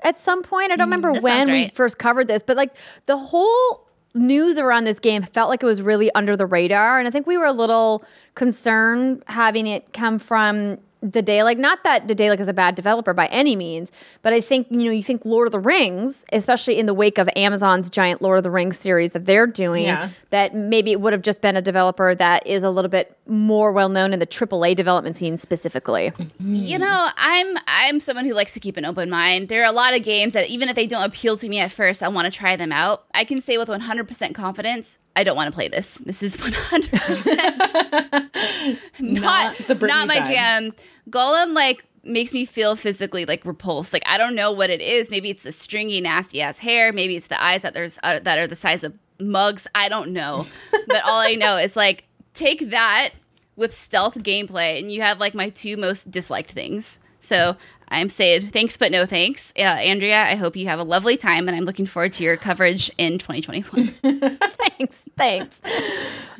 at 0.02 0.20
some 0.20 0.44
point. 0.44 0.72
I 0.72 0.76
don't 0.76 0.88
mm, 0.88 0.92
remember 0.92 1.14
that 1.14 1.24
when 1.24 1.48
sounds 1.48 1.50
we 1.50 1.70
first 1.70 1.98
covered 1.98 2.28
this, 2.28 2.44
but 2.44 2.58
like 2.58 2.76
the 3.06 3.18
whole 3.18 3.88
news 4.14 4.58
around 4.58 4.86
this 4.86 5.00
game 5.00 5.24
felt 5.24 5.50
like 5.50 5.64
it 5.64 5.66
was 5.66 5.82
really 5.82 6.12
under 6.14 6.36
the 6.36 6.46
radar. 6.46 7.00
And 7.00 7.08
I 7.08 7.12
think 7.12 7.28
we 7.28 7.38
were 7.38 7.46
a 7.46 7.52
little 7.52 8.04
concerned 8.36 9.24
having 9.28 9.68
it 9.68 9.94
come 9.94 10.20
from 10.20 10.80
the 11.12 11.22
day 11.22 11.42
like 11.44 11.58
not 11.58 11.84
that 11.84 12.08
Daedalic 12.08 12.40
is 12.40 12.48
a 12.48 12.54
bad 12.54 12.76
developer 12.76 13.14
by 13.14 13.28
any 13.28 13.56
means 13.56 13.92
but 14.24 14.34
i 14.34 14.42
think 14.42 14.68
you 14.70 14.78
know 14.86 14.92
you 14.92 15.04
think 15.04 15.24
lord 15.26 15.48
of 15.48 15.52
the 15.52 15.60
rings 15.60 16.26
especially 16.34 16.78
in 16.78 16.86
the 16.86 16.94
wake 16.94 17.18
of 17.18 17.30
amazon's 17.36 17.90
giant 17.90 18.22
lord 18.22 18.38
of 18.40 18.44
the 18.44 18.52
rings 18.52 18.78
series 18.78 19.12
that 19.14 19.26
they're 19.26 19.48
doing 19.48 19.84
Yeah. 19.84 20.10
that 20.32 20.54
maybe 20.54 20.92
it 20.92 21.00
would 21.02 21.14
have 21.14 21.22
just 21.22 21.42
been 21.42 21.56
a 21.56 21.62
developer 21.62 22.14
that 22.16 22.46
is 22.46 22.64
a 22.64 22.70
little 22.70 22.90
bit 22.90 23.16
more 23.28 23.72
well 23.72 23.90
known 23.90 24.12
in 24.14 24.20
the 24.20 24.28
aaa 24.28 24.76
development 24.76 25.16
scene 25.16 25.38
specifically 25.38 26.12
You 26.40 26.78
know, 26.80 27.10
I'm 27.18 27.58
I'm 27.68 28.00
someone 28.00 28.26
who 28.26 28.34
likes 28.34 28.54
to 28.54 28.60
keep 28.60 28.78
an 28.78 28.86
open 28.86 29.10
mind. 29.10 29.50
There 29.50 29.62
are 29.62 29.70
a 29.70 29.72
lot 29.72 29.94
of 29.96 30.04
games 30.04 30.34
that 30.34 30.48
even 30.50 30.70
if 30.70 30.76
they 30.76 30.88
don't 30.88 31.04
appeal 31.04 31.38
to 31.38 31.48
me 31.50 31.60
at 31.60 31.72
first, 31.72 32.02
I 32.04 32.08
want 32.08 32.32
to 32.32 32.38
try 32.38 32.56
them 32.56 32.72
out. 32.72 33.06
I 33.14 33.24
can 33.24 33.40
say 33.42 33.58
with 33.58 33.68
100% 33.70 34.34
confidence, 34.36 34.98
I 35.16 35.24
don't 35.24 35.36
want 35.36 35.48
to 35.48 35.56
play 35.56 35.68
this. 35.68 35.96
This 35.98 36.22
is 36.24 36.38
100% 36.38 38.27
not 39.00 39.58
Not 39.58 39.58
the 39.68 39.76
Britney 39.76 39.88
not 39.88 40.08
my 40.08 40.18
vibe. 40.18 40.28
jam. 40.28 40.72
Gollum 41.10 41.54
like 41.54 41.84
makes 42.04 42.34
me 42.34 42.46
feel 42.46 42.76
physically 42.76 43.26
like 43.26 43.46
repulsed. 43.46 43.94
Like 43.94 44.04
I 44.06 44.18
don't 44.18 44.36
know 44.36 44.52
what 44.52 44.70
it 44.70 44.82
is. 44.82 45.10
Maybe 45.10 45.30
it's 45.30 45.44
the 45.44 45.52
stringy 45.52 46.02
nasty 46.02 46.42
ass 46.42 46.60
hair, 46.60 46.92
maybe 46.94 47.16
it's 47.16 47.28
the 47.28 47.42
eyes 47.42 47.62
that 47.64 47.74
there's 47.74 48.00
uh, 48.04 48.20
that 48.20 48.38
are 48.38 48.48
the 48.48 48.56
size 48.56 48.84
of 48.84 48.94
mugs. 49.20 49.68
I 49.76 49.90
don't 49.90 50.12
know. 50.12 50.46
but 50.88 51.04
all 51.04 51.20
I 51.20 51.36
know 51.36 51.58
is 51.58 51.76
like 51.76 52.06
take 52.34 52.70
that 52.70 53.12
with 53.56 53.74
stealth 53.74 54.24
gameplay 54.24 54.80
and 54.80 54.92
you 54.92 55.02
have 55.02 55.20
like 55.20 55.34
my 55.34 55.50
two 55.50 55.78
most 55.78 56.12
disliked 56.12 56.52
things. 56.52 57.00
So 57.20 57.58
I'm 57.90 58.10
saying 58.10 58.50
thanks, 58.50 58.76
but 58.76 58.92
no 58.92 59.06
thanks. 59.06 59.54
Uh, 59.58 59.62
Andrea, 59.62 60.24
I 60.24 60.36
hope 60.36 60.56
you 60.56 60.68
have 60.68 60.80
a 60.80 60.84
lovely 60.84 61.16
time 61.16 61.48
and 61.48 61.56
I'm 61.56 61.64
looking 61.64 61.86
forward 61.86 62.14
to 62.14 62.24
your 62.24 62.36
coverage 62.36 62.92
in 62.98 63.18
2021. 63.18 63.88
thanks, 64.68 65.04
thanks. 65.16 65.58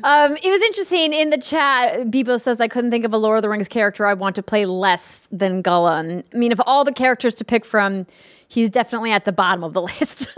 Um, 0.04 0.36
it 0.36 0.50
was 0.50 0.60
interesting 0.60 1.12
in 1.12 1.30
the 1.30 1.38
chat. 1.38 2.10
Bebo 2.10 2.40
says 2.40 2.60
I 2.60 2.68
couldn't 2.68 2.90
think 2.90 3.04
of 3.04 3.12
a 3.12 3.18
Lord 3.18 3.38
of 3.38 3.42
the 3.42 3.48
Rings 3.48 3.68
character 3.68 4.06
I 4.06 4.14
want 4.14 4.36
to 4.36 4.42
play 4.42 4.66
less 4.66 5.18
than 5.32 5.62
Gollum. 5.62 6.22
I 6.32 6.36
mean, 6.36 6.52
of 6.52 6.60
all 6.66 6.84
the 6.84 6.92
characters 6.92 7.34
to 7.36 7.44
pick 7.44 7.64
from, 7.64 8.06
he's 8.46 8.68
definitely 8.68 9.12
at 9.12 9.24
the 9.24 9.32
bottom 9.32 9.64
of 9.64 9.72
the 9.72 9.82
list. 10.00 10.28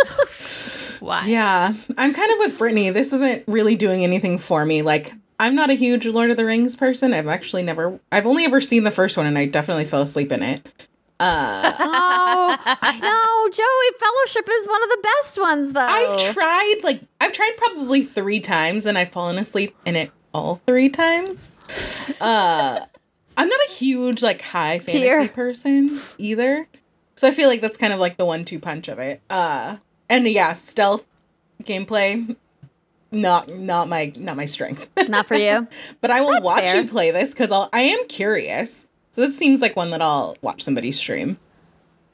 Why? 1.00 1.26
Yeah, 1.26 1.74
I'm 1.96 2.14
kind 2.14 2.30
of 2.30 2.38
with 2.38 2.58
Brittany. 2.58 2.90
This 2.90 3.12
isn't 3.12 3.44
really 3.48 3.74
doing 3.74 4.04
anything 4.04 4.38
for 4.38 4.64
me. 4.64 4.82
Like, 4.82 5.14
I'm 5.40 5.54
not 5.54 5.70
a 5.70 5.74
huge 5.74 6.06
Lord 6.06 6.30
of 6.30 6.36
the 6.36 6.44
Rings 6.44 6.76
person. 6.76 7.14
I've 7.14 7.26
actually 7.26 7.62
never, 7.62 7.98
I've 8.12 8.26
only 8.26 8.44
ever 8.44 8.60
seen 8.60 8.84
the 8.84 8.90
first 8.90 9.16
one 9.16 9.26
and 9.26 9.38
I 9.38 9.46
definitely 9.46 9.86
fell 9.86 10.02
asleep 10.02 10.30
in 10.30 10.42
it. 10.42 10.88
oh 11.78 12.56
no, 13.02 13.48
Joey! 13.52 13.98
Fellowship 13.98 14.48
is 14.50 14.66
one 14.66 14.82
of 14.82 14.88
the 14.88 14.98
best 15.02 15.38
ones, 15.38 15.72
though. 15.72 15.80
I've 15.88 16.32
tried, 16.32 16.80
like, 16.82 17.02
I've 17.20 17.32
tried 17.32 17.52
probably 17.58 18.02
three 18.04 18.40
times 18.40 18.86
and 18.86 18.96
I've 18.96 19.10
fallen 19.12 19.36
asleep 19.38 19.76
in 19.84 19.96
it 19.96 20.10
all 20.32 20.60
three 20.66 20.88
times. 20.88 21.50
Uh, 22.20 22.80
I'm 23.36 23.48
not 23.48 23.60
a 23.68 23.72
huge, 23.72 24.22
like, 24.22 24.40
high 24.42 24.78
fantasy 24.78 24.98
Tier. 25.00 25.28
person 25.28 25.98
either. 26.18 26.66
So 27.16 27.28
I 27.28 27.32
feel 27.32 27.48
like 27.48 27.60
that's 27.60 27.76
kind 27.76 27.92
of 27.92 28.00
like 28.00 28.16
the 28.16 28.24
one 28.24 28.44
two 28.46 28.58
punch 28.58 28.88
of 28.88 28.98
it. 28.98 29.20
Uh, 29.28 29.76
and 30.08 30.26
yeah, 30.26 30.54
stealth 30.54 31.04
gameplay, 31.64 32.34
not 33.12 33.50
not 33.50 33.88
my 33.88 34.12
not 34.16 34.36
my 34.36 34.46
strength. 34.46 34.88
Not 35.08 35.26
for 35.26 35.34
you. 35.34 35.68
But 36.00 36.10
I 36.10 36.22
will 36.22 36.32
That's 36.32 36.44
watch 36.44 36.64
fair. 36.64 36.76
you 36.80 36.88
play 36.88 37.10
this 37.10 37.34
because 37.34 37.52
I 37.52 37.80
am 37.80 38.08
curious. 38.08 38.86
So 39.10 39.20
this 39.20 39.36
seems 39.36 39.60
like 39.60 39.76
one 39.76 39.90
that 39.90 40.02
I'll 40.02 40.36
watch 40.40 40.62
somebody 40.62 40.92
stream. 40.92 41.38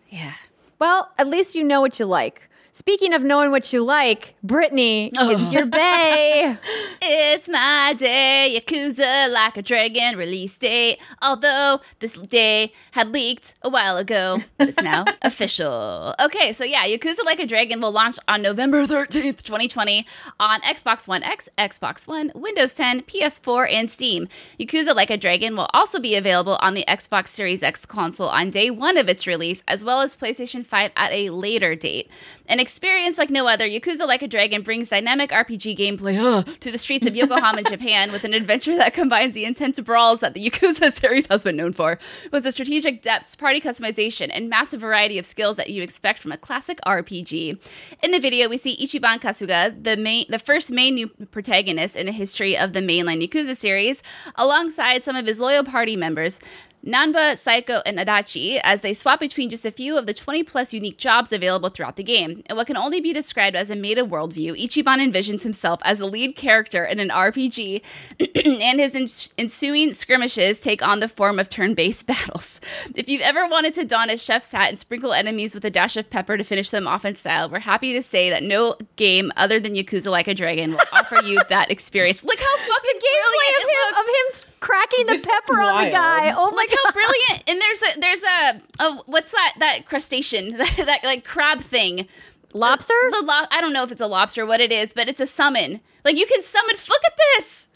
Yeah. 0.08 0.34
Well, 0.78 1.10
at 1.18 1.28
least 1.28 1.54
you 1.54 1.64
know 1.64 1.80
what 1.80 1.98
you 1.98 2.06
like. 2.06 2.45
Speaking 2.76 3.14
of 3.14 3.22
knowing 3.22 3.52
what 3.52 3.72
you 3.72 3.82
like, 3.82 4.34
Brittany, 4.42 5.10
oh. 5.16 5.30
it's 5.30 5.50
your 5.50 5.64
bay. 5.64 6.58
It's 7.08 7.48
my 7.48 7.94
day, 7.96 8.58
Yakuza 8.58 9.30
like 9.30 9.56
a 9.56 9.62
dragon 9.62 10.16
release 10.16 10.56
date. 10.56 10.98
Although 11.20 11.80
this 12.00 12.14
day 12.14 12.72
had 12.92 13.12
leaked 13.12 13.54
a 13.62 13.68
while 13.68 13.96
ago, 13.96 14.38
but 14.56 14.68
it's 14.68 14.80
now 14.80 15.04
official. 15.22 16.14
Okay, 16.18 16.52
so 16.52 16.64
yeah, 16.64 16.84
Yakuza 16.84 17.24
Like 17.24 17.38
a 17.38 17.46
Dragon 17.46 17.80
will 17.80 17.92
launch 17.92 18.16
on 18.26 18.42
November 18.42 18.86
13th, 18.86 19.42
2020 19.42 20.06
on 20.40 20.60
Xbox 20.62 21.06
One 21.06 21.22
X, 21.22 21.48
Xbox 21.58 22.08
One, 22.08 22.32
Windows 22.34 22.74
10, 22.74 23.02
PS4, 23.02 23.70
and 23.70 23.90
Steam. 23.90 24.26
Yakuza 24.58 24.94
Like 24.94 25.10
a 25.10 25.16
Dragon 25.16 25.54
will 25.54 25.68
also 25.74 26.00
be 26.00 26.16
available 26.16 26.56
on 26.60 26.74
the 26.74 26.84
Xbox 26.88 27.28
Series 27.28 27.62
X 27.62 27.86
console 27.86 28.28
on 28.28 28.50
day 28.50 28.70
one 28.70 28.96
of 28.96 29.08
its 29.08 29.26
release, 29.26 29.62
as 29.68 29.84
well 29.84 30.00
as 30.00 30.16
PlayStation 30.16 30.64
5 30.64 30.90
at 30.96 31.12
a 31.12 31.30
later 31.30 31.74
date. 31.74 32.10
An 32.48 32.58
experience 32.66 33.16
like 33.16 33.30
no 33.30 33.46
other, 33.46 33.64
Yakuza 33.68 34.08
Like 34.08 34.22
a 34.22 34.26
Dragon 34.26 34.60
brings 34.60 34.88
dynamic 34.88 35.30
RPG 35.30 35.78
gameplay 35.78 36.18
uh, 36.18 36.42
to 36.58 36.72
the 36.72 36.78
streets 36.78 37.06
of 37.06 37.14
Yokohama, 37.14 37.62
Japan, 37.70 38.10
with 38.10 38.24
an 38.24 38.34
adventure 38.34 38.76
that 38.76 38.92
combines 38.92 39.34
the 39.34 39.44
intense 39.44 39.78
brawls 39.78 40.18
that 40.18 40.34
the 40.34 40.50
Yakuza 40.50 40.92
series 41.00 41.28
has 41.28 41.44
been 41.44 41.54
known 41.54 41.72
for, 41.72 41.96
with 42.32 42.42
the 42.42 42.50
strategic 42.50 43.02
depths, 43.02 43.36
party 43.36 43.60
customization, 43.60 44.30
and 44.34 44.48
massive 44.48 44.80
variety 44.80 45.16
of 45.16 45.24
skills 45.24 45.56
that 45.58 45.70
you'd 45.70 45.84
expect 45.84 46.18
from 46.18 46.32
a 46.32 46.36
classic 46.36 46.80
RPG. 46.84 47.56
In 48.02 48.10
the 48.10 48.18
video, 48.18 48.48
we 48.48 48.56
see 48.56 48.76
Ichiban 48.84 49.20
Kasuga, 49.20 49.80
the 49.80 49.96
main, 49.96 50.26
the 50.28 50.40
first 50.40 50.72
main 50.72 50.96
new 50.96 51.06
protagonist 51.06 51.94
in 51.94 52.06
the 52.06 52.12
history 52.12 52.58
of 52.58 52.72
the 52.72 52.80
mainline 52.80 53.24
Yakuza 53.24 53.56
series, 53.56 54.02
alongside 54.34 55.04
some 55.04 55.14
of 55.14 55.24
his 55.24 55.38
loyal 55.38 55.62
party 55.62 55.94
members. 55.94 56.40
Nanba, 56.86 57.32
Saeko, 57.34 57.82
and 57.84 57.98
Adachi 57.98 58.60
as 58.62 58.80
they 58.80 58.94
swap 58.94 59.18
between 59.18 59.50
just 59.50 59.66
a 59.66 59.72
few 59.72 59.98
of 59.98 60.06
the 60.06 60.14
20 60.14 60.44
plus 60.44 60.72
unique 60.72 60.98
jobs 60.98 61.32
available 61.32 61.68
throughout 61.68 61.96
the 61.96 62.04
game. 62.04 62.44
In 62.48 62.54
what 62.54 62.68
can 62.68 62.76
only 62.76 63.00
be 63.00 63.12
described 63.12 63.56
as 63.56 63.70
a 63.70 63.76
meta 63.76 64.04
worldview, 64.06 64.52
Ichiban 64.56 64.98
envisions 65.04 65.42
himself 65.42 65.80
as 65.84 65.98
the 65.98 66.06
lead 66.06 66.36
character 66.36 66.84
in 66.84 67.00
an 67.00 67.08
RPG, 67.08 67.82
and 68.62 68.78
his 68.78 68.94
ens- 68.94 69.34
ensuing 69.36 69.94
skirmishes 69.94 70.60
take 70.60 70.80
on 70.86 71.00
the 71.00 71.08
form 71.08 71.40
of 71.40 71.48
turn 71.48 71.74
based 71.74 72.06
battles. 72.06 72.60
If 72.94 73.08
you've 73.08 73.22
ever 73.22 73.48
wanted 73.48 73.74
to 73.74 73.84
don 73.84 74.08
a 74.08 74.16
chef's 74.16 74.52
hat 74.52 74.68
and 74.68 74.78
sprinkle 74.78 75.12
enemies 75.12 75.56
with 75.56 75.64
a 75.64 75.70
dash 75.70 75.96
of 75.96 76.08
pepper 76.08 76.36
to 76.36 76.44
finish 76.44 76.70
them 76.70 76.86
off 76.86 77.04
in 77.04 77.16
style, 77.16 77.50
we're 77.50 77.58
happy 77.58 77.94
to 77.94 78.02
say 78.02 78.30
that 78.30 78.44
no 78.44 78.76
game 78.94 79.32
other 79.36 79.58
than 79.58 79.74
Yakuza 79.74 80.10
Like 80.12 80.28
a 80.28 80.34
Dragon 80.34 80.70
will 80.70 80.80
offer 80.92 81.16
you 81.24 81.40
that 81.48 81.68
experience. 81.68 82.22
Look 82.22 82.38
how 82.38 82.56
fucking 82.56 83.00
Gameplay 83.00 83.26
brilliant 83.26 83.56
of 83.56 83.68
him, 83.68 83.98
of 83.98 84.06
him 84.06 84.50
cracking 84.60 85.06
the 85.06 85.12
This 85.14 85.26
pepper 85.26 85.60
on 85.60 85.84
the 85.84 85.90
guy. 85.90 86.32
Oh 86.36 86.50
my 86.52 86.66
Look 86.68 86.75
how 86.84 86.92
brilliant! 86.92 87.44
And 87.48 87.60
there's 87.60 87.82
a 87.82 88.00
there's 88.00 88.22
a, 88.22 88.62
a 88.82 88.96
what's 89.06 89.30
that 89.32 89.54
that 89.58 89.86
crustacean 89.86 90.50
that, 90.58 90.74
that 90.86 91.04
like 91.04 91.24
crab 91.24 91.60
thing. 91.62 92.08
Lobster? 92.52 92.94
The 93.10 93.22
lo- 93.22 93.46
I 93.50 93.60
don't 93.60 93.72
know 93.74 93.82
if 93.82 93.92
it's 93.92 94.00
a 94.00 94.06
lobster, 94.06 94.46
what 94.46 94.60
it 94.60 94.72
is, 94.72 94.94
but 94.94 95.08
it's 95.08 95.20
a 95.20 95.26
summon. 95.26 95.80
Like 96.04 96.16
you 96.16 96.26
can 96.26 96.42
summon. 96.42 96.74
Look 96.88 97.02
at 97.04 97.12
this. 97.36 97.66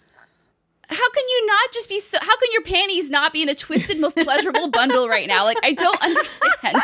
how 0.88 1.10
can 1.10 1.24
you 1.28 1.46
not 1.46 1.72
just 1.72 1.88
be 1.88 2.00
so 2.00 2.18
how 2.20 2.36
can 2.38 2.48
your 2.52 2.62
panties 2.62 3.10
not 3.10 3.32
be 3.32 3.42
in 3.42 3.46
the 3.48 3.54
twisted 3.54 4.00
most 4.00 4.16
pleasurable 4.16 4.68
bundle 4.78 5.08
right 5.08 5.28
now 5.28 5.44
like 5.44 5.56
i 5.62 5.72
don't 5.72 6.02
understand 6.02 6.50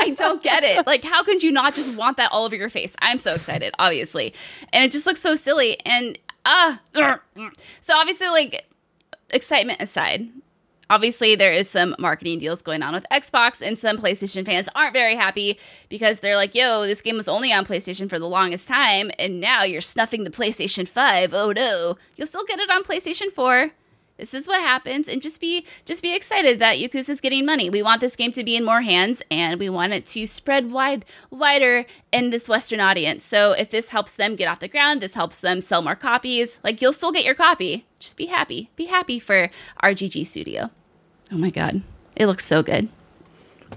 i 0.00 0.10
don't 0.16 0.42
get 0.42 0.62
it 0.64 0.86
like 0.86 1.04
how 1.04 1.22
could 1.22 1.42
you 1.42 1.52
not 1.52 1.74
just 1.74 1.94
want 1.98 2.16
that 2.16 2.30
all 2.32 2.46
over 2.46 2.56
your 2.56 2.70
face 2.70 2.96
i'm 3.02 3.18
so 3.18 3.34
excited 3.34 3.74
obviously 3.78 4.32
and 4.72 4.84
it 4.84 4.90
just 4.92 5.04
looks 5.04 5.20
so 5.20 5.34
silly 5.34 5.76
and 5.84 6.18
ah 6.46 6.80
uh, 6.94 7.18
so 7.80 7.94
obviously 7.94 8.28
like 8.28 8.66
excitement 9.30 9.82
aside 9.82 10.28
obviously 10.90 11.34
there 11.34 11.52
is 11.52 11.68
some 11.68 11.94
marketing 11.98 12.38
deals 12.38 12.62
going 12.62 12.82
on 12.82 12.94
with 12.94 13.06
Xbox 13.10 13.66
and 13.66 13.78
some 13.78 13.96
PlayStation 13.96 14.44
fans 14.44 14.68
aren't 14.74 14.92
very 14.92 15.14
happy 15.14 15.58
because 15.88 16.20
they're 16.20 16.36
like, 16.36 16.54
"Yo, 16.54 16.86
this 16.86 17.02
game 17.02 17.16
was 17.16 17.28
only 17.28 17.52
on 17.52 17.64
PlayStation 17.66 18.08
for 18.08 18.18
the 18.18 18.28
longest 18.28 18.68
time 18.68 19.10
and 19.18 19.40
now 19.40 19.62
you're 19.62 19.80
snuffing 19.80 20.24
the 20.24 20.30
PlayStation 20.30 20.88
5. 20.88 21.34
Oh 21.34 21.52
no. 21.52 21.96
You'll 22.16 22.26
still 22.26 22.44
get 22.44 22.58
it 22.60 22.70
on 22.70 22.84
PlayStation 22.84 23.32
4." 23.32 23.72
This 24.16 24.32
is 24.32 24.48
what 24.48 24.60
happens 24.60 25.08
and 25.08 25.20
just 25.20 25.40
be 25.40 25.66
just 25.84 26.02
be 26.02 26.14
excited 26.14 26.58
that 26.58 26.76
Yakuza 26.76 27.10
is 27.10 27.20
getting 27.20 27.44
money. 27.44 27.68
We 27.68 27.82
want 27.82 28.00
this 28.00 28.16
game 28.16 28.32
to 28.32 28.42
be 28.44 28.56
in 28.56 28.64
more 28.64 28.82
hands 28.82 29.22
and 29.30 29.60
we 29.60 29.68
want 29.68 29.92
it 29.92 30.06
to 30.06 30.26
spread 30.26 30.72
wide 30.72 31.04
wider 31.30 31.84
in 32.12 32.30
this 32.30 32.48
western 32.48 32.80
audience. 32.80 33.24
So 33.24 33.52
if 33.52 33.68
this 33.68 33.90
helps 33.90 34.14
them 34.16 34.34
get 34.36 34.48
off 34.48 34.60
the 34.60 34.68
ground, 34.68 35.00
this 35.00 35.14
helps 35.14 35.40
them 35.40 35.60
sell 35.60 35.82
more 35.82 35.94
copies, 35.94 36.58
like 36.64 36.80
you'll 36.80 36.94
still 36.94 37.12
get 37.12 37.24
your 37.24 37.34
copy. 37.34 37.84
Just 37.98 38.16
be 38.16 38.26
happy. 38.26 38.70
Be 38.76 38.86
happy 38.86 39.18
for 39.18 39.50
RGG 39.82 40.26
Studio. 40.26 40.70
Oh 41.30 41.36
my 41.36 41.50
god. 41.50 41.82
It 42.16 42.26
looks 42.26 42.46
so 42.46 42.62
good. 42.62 42.88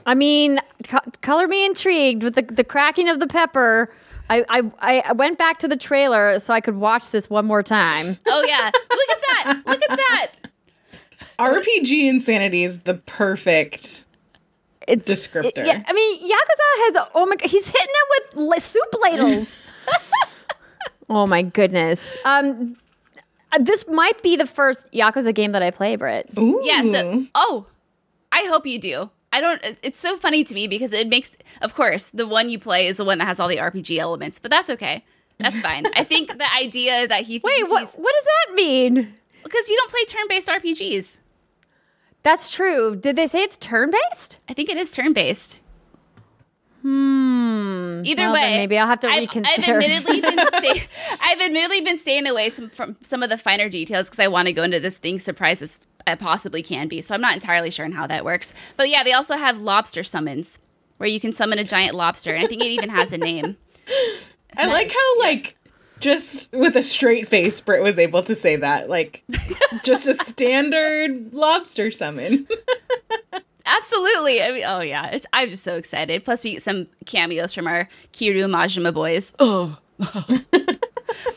I 0.05 0.15
mean, 0.15 0.59
co- 0.83 0.99
color 1.21 1.47
me 1.47 1.65
intrigued 1.65 2.23
with 2.23 2.35
the, 2.35 2.43
the 2.43 2.63
cracking 2.63 3.09
of 3.09 3.19
the 3.19 3.27
pepper. 3.27 3.93
I, 4.29 4.45
I, 4.49 4.99
I 5.07 5.11
went 5.13 5.37
back 5.37 5.57
to 5.59 5.67
the 5.67 5.75
trailer 5.77 6.37
so 6.39 6.53
I 6.53 6.61
could 6.61 6.75
watch 6.75 7.11
this 7.11 7.29
one 7.29 7.45
more 7.45 7.63
time. 7.63 8.17
Oh 8.27 8.43
yeah. 8.47 8.69
Look 8.73 9.09
at 9.09 9.21
that. 9.21 9.61
Look 9.65 9.81
at 9.89 9.97
that. 9.97 10.31
RPG 11.39 12.07
insanity 12.09 12.63
is 12.63 12.79
the 12.79 12.95
perfect 12.95 14.05
It's, 14.87 15.09
descriptor. 15.09 15.45
it- 15.57 15.65
yeah, 15.65 15.83
I 15.87 15.93
mean, 15.93 16.19
Yakuza 16.23 16.95
has, 16.95 17.07
oh 17.15 17.25
my 17.25 17.35
god, 17.37 17.49
he's 17.49 17.67
hitting 17.67 17.87
it 17.87 18.07
with 18.35 18.49
li- 18.49 18.59
soup 18.59 18.93
ladles. 19.01 19.61
oh 21.09 21.25
my 21.25 21.41
goodness. 21.41 22.15
Um, 22.25 22.75
uh, 23.51 23.57
this 23.59 23.87
might 23.87 24.21
be 24.21 24.35
the 24.35 24.45
first 24.45 24.91
Yakuza 24.91 25.33
game 25.33 25.53
that 25.53 25.63
I 25.63 25.71
play, 25.71 25.95
Britt. 25.95 26.29
Ooh. 26.37 26.59
Yeah, 26.63 26.83
so 26.83 27.25
oh, 27.35 27.65
I 28.31 28.45
hope 28.47 28.65
you 28.67 28.79
do. 28.79 29.09
I 29.31 29.41
don't 29.41 29.61
it's 29.83 29.99
so 29.99 30.17
funny 30.17 30.43
to 30.43 30.53
me 30.53 30.67
because 30.67 30.91
it 30.93 31.07
makes 31.07 31.37
of 31.61 31.75
course, 31.75 32.09
the 32.09 32.25
one 32.27 32.49
you 32.49 32.57
play 32.59 32.87
is 32.87 32.97
the 32.97 33.05
one 33.05 33.17
that 33.19 33.25
has 33.25 33.39
all 33.39 33.47
the 33.47 33.57
RPG 33.57 33.97
elements, 33.97 34.39
but 34.39 34.49
that's 34.51 34.69
okay. 34.69 35.05
That's 35.37 35.59
fine. 35.61 35.85
I 35.95 36.03
think 36.03 36.37
the 36.37 36.53
idea 36.57 37.07
that 37.07 37.23
he 37.23 37.39
Wait, 37.43 37.63
what, 37.69 37.81
what 37.83 38.13
does 38.15 38.25
that 38.47 38.55
mean? 38.55 39.13
because 39.43 39.69
you 39.69 39.75
don't 39.77 39.89
play 39.91 40.03
turn-based 40.05 40.47
RPGs. 40.49 41.19
That's 42.23 42.51
true. 42.51 42.95
Did 42.95 43.15
they 43.15 43.25
say 43.27 43.43
it's 43.43 43.55
turn 43.55 43.91
based? 43.91 44.37
I 44.49 44.53
think 44.53 44.67
it 44.69 44.75
is 44.77 44.91
turn-based. 44.91 45.63
Hmm. 46.81 48.01
Either 48.05 48.23
Well, 48.23 48.33
way, 48.33 48.57
maybe 48.57 48.77
I'll 48.77 48.87
have 48.87 48.99
to 49.01 49.07
I've, 49.07 49.29
I've 49.29 49.67
admittedly 49.67 50.21
been 50.21 50.39
stay, 50.59 50.83
I've 51.21 51.41
admittedly 51.41 51.81
been 51.81 51.97
staying 51.97 52.27
away 52.27 52.49
some, 52.49 52.69
from 52.69 52.95
some 53.01 53.21
of 53.23 53.29
the 53.29 53.37
finer 53.37 53.69
details 53.69 54.07
because 54.07 54.19
I 54.19 54.27
want 54.27 54.47
to 54.47 54.53
go 54.53 54.63
into 54.63 54.79
this 54.79 54.97
thing 54.97 55.19
surprised 55.19 55.81
as 56.05 56.13
I 56.13 56.15
possibly 56.15 56.63
can 56.63 56.87
be. 56.87 57.01
So 57.01 57.15
I'm 57.15 57.21
not 57.21 57.33
entirely 57.33 57.71
sure 57.71 57.85
on 57.85 57.93
how 57.93 58.07
that 58.07 58.25
works. 58.25 58.53
But 58.77 58.89
yeah, 58.89 59.03
they 59.03 59.13
also 59.13 59.37
have 59.37 59.61
lobster 59.61 60.03
summons 60.03 60.59
where 60.97 61.09
you 61.09 61.19
can 61.19 61.31
summon 61.31 61.59
a 61.59 61.63
giant 61.63 61.95
lobster, 61.95 62.33
and 62.33 62.43
I 62.43 62.47
think 62.47 62.61
it 62.61 62.67
even 62.67 62.89
has 62.89 63.13
a 63.13 63.17
name. 63.17 63.57
I 64.57 64.67
like 64.67 64.91
how 64.91 65.19
like 65.19 65.55
just 65.99 66.51
with 66.53 66.75
a 66.75 66.83
straight 66.83 67.27
face 67.27 67.59
Britt 67.61 67.83
was 67.83 67.99
able 67.99 68.23
to 68.23 68.35
say 68.35 68.55
that. 68.55 68.89
Like 68.89 69.23
just 69.83 70.07
a 70.07 70.13
standard 70.25 71.33
lobster 71.33 71.91
summon. 71.91 72.47
Absolutely. 73.65 74.41
I 74.41 74.51
mean, 74.51 74.63
oh 74.65 74.81
yeah, 74.81 75.11
it's, 75.11 75.25
I'm 75.31 75.49
just 75.49 75.63
so 75.63 75.75
excited. 75.75 76.25
Plus, 76.25 76.43
we 76.43 76.53
get 76.53 76.63
some 76.63 76.87
cameos 77.05 77.53
from 77.53 77.67
our 77.67 77.87
Kiryu 78.13 78.45
Majima 78.49 78.93
boys. 78.93 79.33
Oh. 79.39 79.77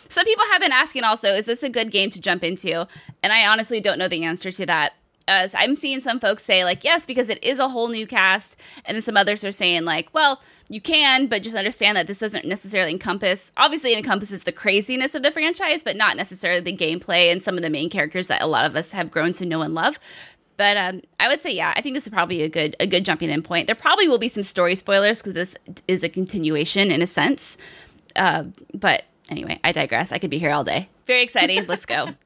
Some 0.09 0.25
people 0.25 0.45
have 0.51 0.61
been 0.61 0.73
asking 0.73 1.05
also, 1.05 1.35
is 1.35 1.47
this 1.47 1.63
a 1.63 1.69
good 1.69 1.91
game 1.91 2.11
to 2.11 2.21
jump 2.21 2.45
into? 2.45 2.87
And 3.23 3.33
I 3.33 3.47
honestly 3.47 3.81
don't 3.81 3.99
know 3.99 4.09
the 4.09 4.25
answer 4.25 4.51
to 4.53 4.67
that. 4.67 4.95
As 5.29 5.55
I'm 5.55 5.77
seeing 5.77 6.01
some 6.01 6.19
folks 6.19 6.45
say, 6.45 6.65
like, 6.65 6.83
yes, 6.83 7.07
because 7.07 7.29
it 7.29 7.43
is 7.45 7.61
a 7.61 7.69
whole 7.69 7.89
new 7.89 8.07
cast. 8.09 8.61
And 8.85 8.97
then 8.97 9.03
some 9.03 9.17
others 9.17 9.45
are 9.45 9.53
saying, 9.53 9.85
like, 9.85 10.09
well, 10.13 10.43
you 10.69 10.81
can, 10.81 11.27
but 11.27 11.43
just 11.43 11.55
understand 11.55 11.97
that 11.97 12.07
this 12.07 12.19
doesn't 12.19 12.45
necessarily 12.45 12.91
encompass, 12.91 13.53
obviously, 13.57 13.93
it 13.93 13.99
encompasses 13.99 14.43
the 14.45 14.53
craziness 14.53 15.15
of 15.15 15.23
the 15.23 15.31
franchise, 15.31 15.83
but 15.83 15.97
not 15.97 16.17
necessarily 16.17 16.61
the 16.61 16.77
gameplay 16.77 17.31
and 17.31 17.43
some 17.43 17.57
of 17.57 17.63
the 17.63 17.71
main 17.71 17.89
characters 17.89 18.29
that 18.29 18.43
a 18.43 18.47
lot 18.47 18.65
of 18.65 18.75
us 18.75 18.93
have 18.93 19.11
grown 19.11 19.33
to 19.35 19.47
know 19.47 19.63
and 19.63 19.75
love. 19.75 19.99
But 20.57 20.77
um, 20.77 21.03
I 21.21 21.29
would 21.29 21.41
say, 21.41 21.51
yeah, 21.51 21.73
I 21.77 21.81
think 21.83 21.95
this 21.95 22.07
is 22.07 22.13
probably 22.13 22.43
a 22.43 22.49
good 22.49 22.77
a 22.79 22.87
good 22.87 23.05
jumping 23.05 23.31
in 23.31 23.43
point. 23.43 23.67
There 23.67 23.77
probably 23.77 24.09
will 24.09 24.19
be 24.19 24.29
some 24.29 24.45
story 24.45 24.75
spoilers 24.75 25.21
because 25.21 25.35
this 25.35 25.57
is 25.89 26.03
a 26.03 26.09
continuation 26.09 26.91
in 26.91 27.03
a 27.03 27.07
sense. 27.07 27.57
Uh, 28.17 28.45
but 28.75 29.05
anyway, 29.33 29.59
I 29.65 29.73
digress. 29.73 30.13
I 30.13 30.19
could 30.19 30.31
be 30.31 30.39
here 30.39 30.53
all 30.53 30.63
day. 30.63 30.89
Very 31.07 31.23
exciting. 31.23 31.67
Let's 31.67 31.87
go. 31.87 32.11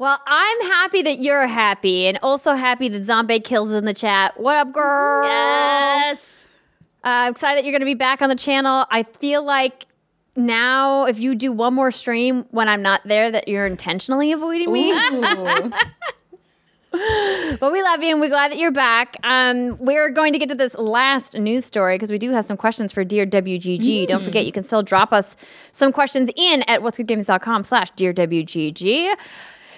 Well, 0.00 0.16
I'm 0.28 0.60
happy 0.60 1.02
that 1.02 1.18
you're 1.18 1.48
happy, 1.48 2.06
and 2.06 2.20
also 2.22 2.54
happy 2.54 2.88
that 2.88 3.02
Zombie 3.04 3.40
Kills 3.40 3.70
is 3.70 3.74
in 3.74 3.84
the 3.84 3.92
chat. 3.92 4.38
What 4.38 4.54
up, 4.54 4.72
girl? 4.72 5.24
Yes. 5.24 6.46
Uh, 7.02 7.26
I'm 7.26 7.32
excited 7.32 7.58
that 7.58 7.64
you're 7.64 7.72
going 7.72 7.80
to 7.80 7.84
be 7.84 7.94
back 7.94 8.22
on 8.22 8.28
the 8.28 8.36
channel. 8.36 8.86
I 8.92 9.02
feel 9.02 9.42
like 9.42 9.86
now, 10.36 11.06
if 11.06 11.18
you 11.18 11.34
do 11.34 11.50
one 11.50 11.74
more 11.74 11.90
stream 11.90 12.46
when 12.52 12.68
I'm 12.68 12.80
not 12.80 13.00
there, 13.06 13.28
that 13.32 13.48
you're 13.48 13.66
intentionally 13.66 14.30
avoiding 14.30 14.72
me. 14.72 14.92
But 17.60 17.72
we 17.72 17.82
love 17.82 18.02
you, 18.02 18.10
and 18.10 18.20
we're 18.20 18.28
glad 18.28 18.50
that 18.52 18.58
you're 18.58 18.70
back. 18.70 19.16
Um, 19.24 19.78
we're 19.78 20.10
going 20.10 20.32
to 20.32 20.38
get 20.38 20.48
to 20.50 20.54
this 20.54 20.74
last 20.74 21.34
news 21.34 21.64
story 21.64 21.96
because 21.96 22.10
we 22.10 22.18
do 22.18 22.30
have 22.30 22.44
some 22.44 22.56
questions 22.56 22.92
for 22.92 23.04
Dear 23.04 23.26
WGG. 23.26 24.06
Don't 24.06 24.22
forget, 24.22 24.44
you 24.46 24.52
can 24.52 24.62
still 24.62 24.82
drop 24.82 25.12
us 25.12 25.34
some 25.72 25.92
questions 25.92 26.30
in 26.36 26.62
at 26.68 26.80
what'sgoodgames.com 26.82 27.64
slash 27.64 27.90
Dear 27.92 28.12
WGG. 28.12 29.14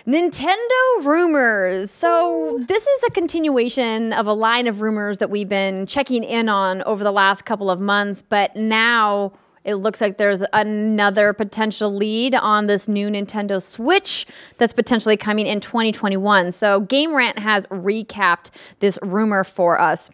Nintendo 0.07 1.05
rumors. 1.05 1.91
So, 1.91 2.59
this 2.67 2.87
is 2.87 3.05
a 3.05 3.11
continuation 3.11 4.13
of 4.13 4.27
a 4.27 4.33
line 4.33 4.67
of 4.67 4.81
rumors 4.81 5.19
that 5.19 5.31
we've 5.31 5.49
been 5.49 5.87
checking 5.87 6.25
in 6.25 6.49
on 6.49 6.83
over 6.83 7.05
the 7.05 7.13
last 7.13 7.45
couple 7.45 7.71
of 7.71 7.81
months, 7.81 8.21
but 8.23 8.55
now 8.57 9.33
it 9.65 9.75
looks 9.75 10.01
like 10.01 10.17
there's 10.17 10.43
another 10.53 11.33
potential 11.33 11.95
lead 11.95 12.35
on 12.35 12.67
this 12.67 12.89
new 12.89 13.09
Nintendo 13.09 13.61
Switch 13.61 14.27
that's 14.59 14.73
potentially 14.73 15.17
coming 15.17 15.47
in 15.47 15.61
2021. 15.61 16.53
So, 16.53 16.81
Game 16.81 17.15
Rant 17.15 17.39
has 17.39 17.67
recapped 17.67 18.51
this 18.79 18.99
rumor 19.03 19.45
for 19.45 19.81
us. 19.81 20.11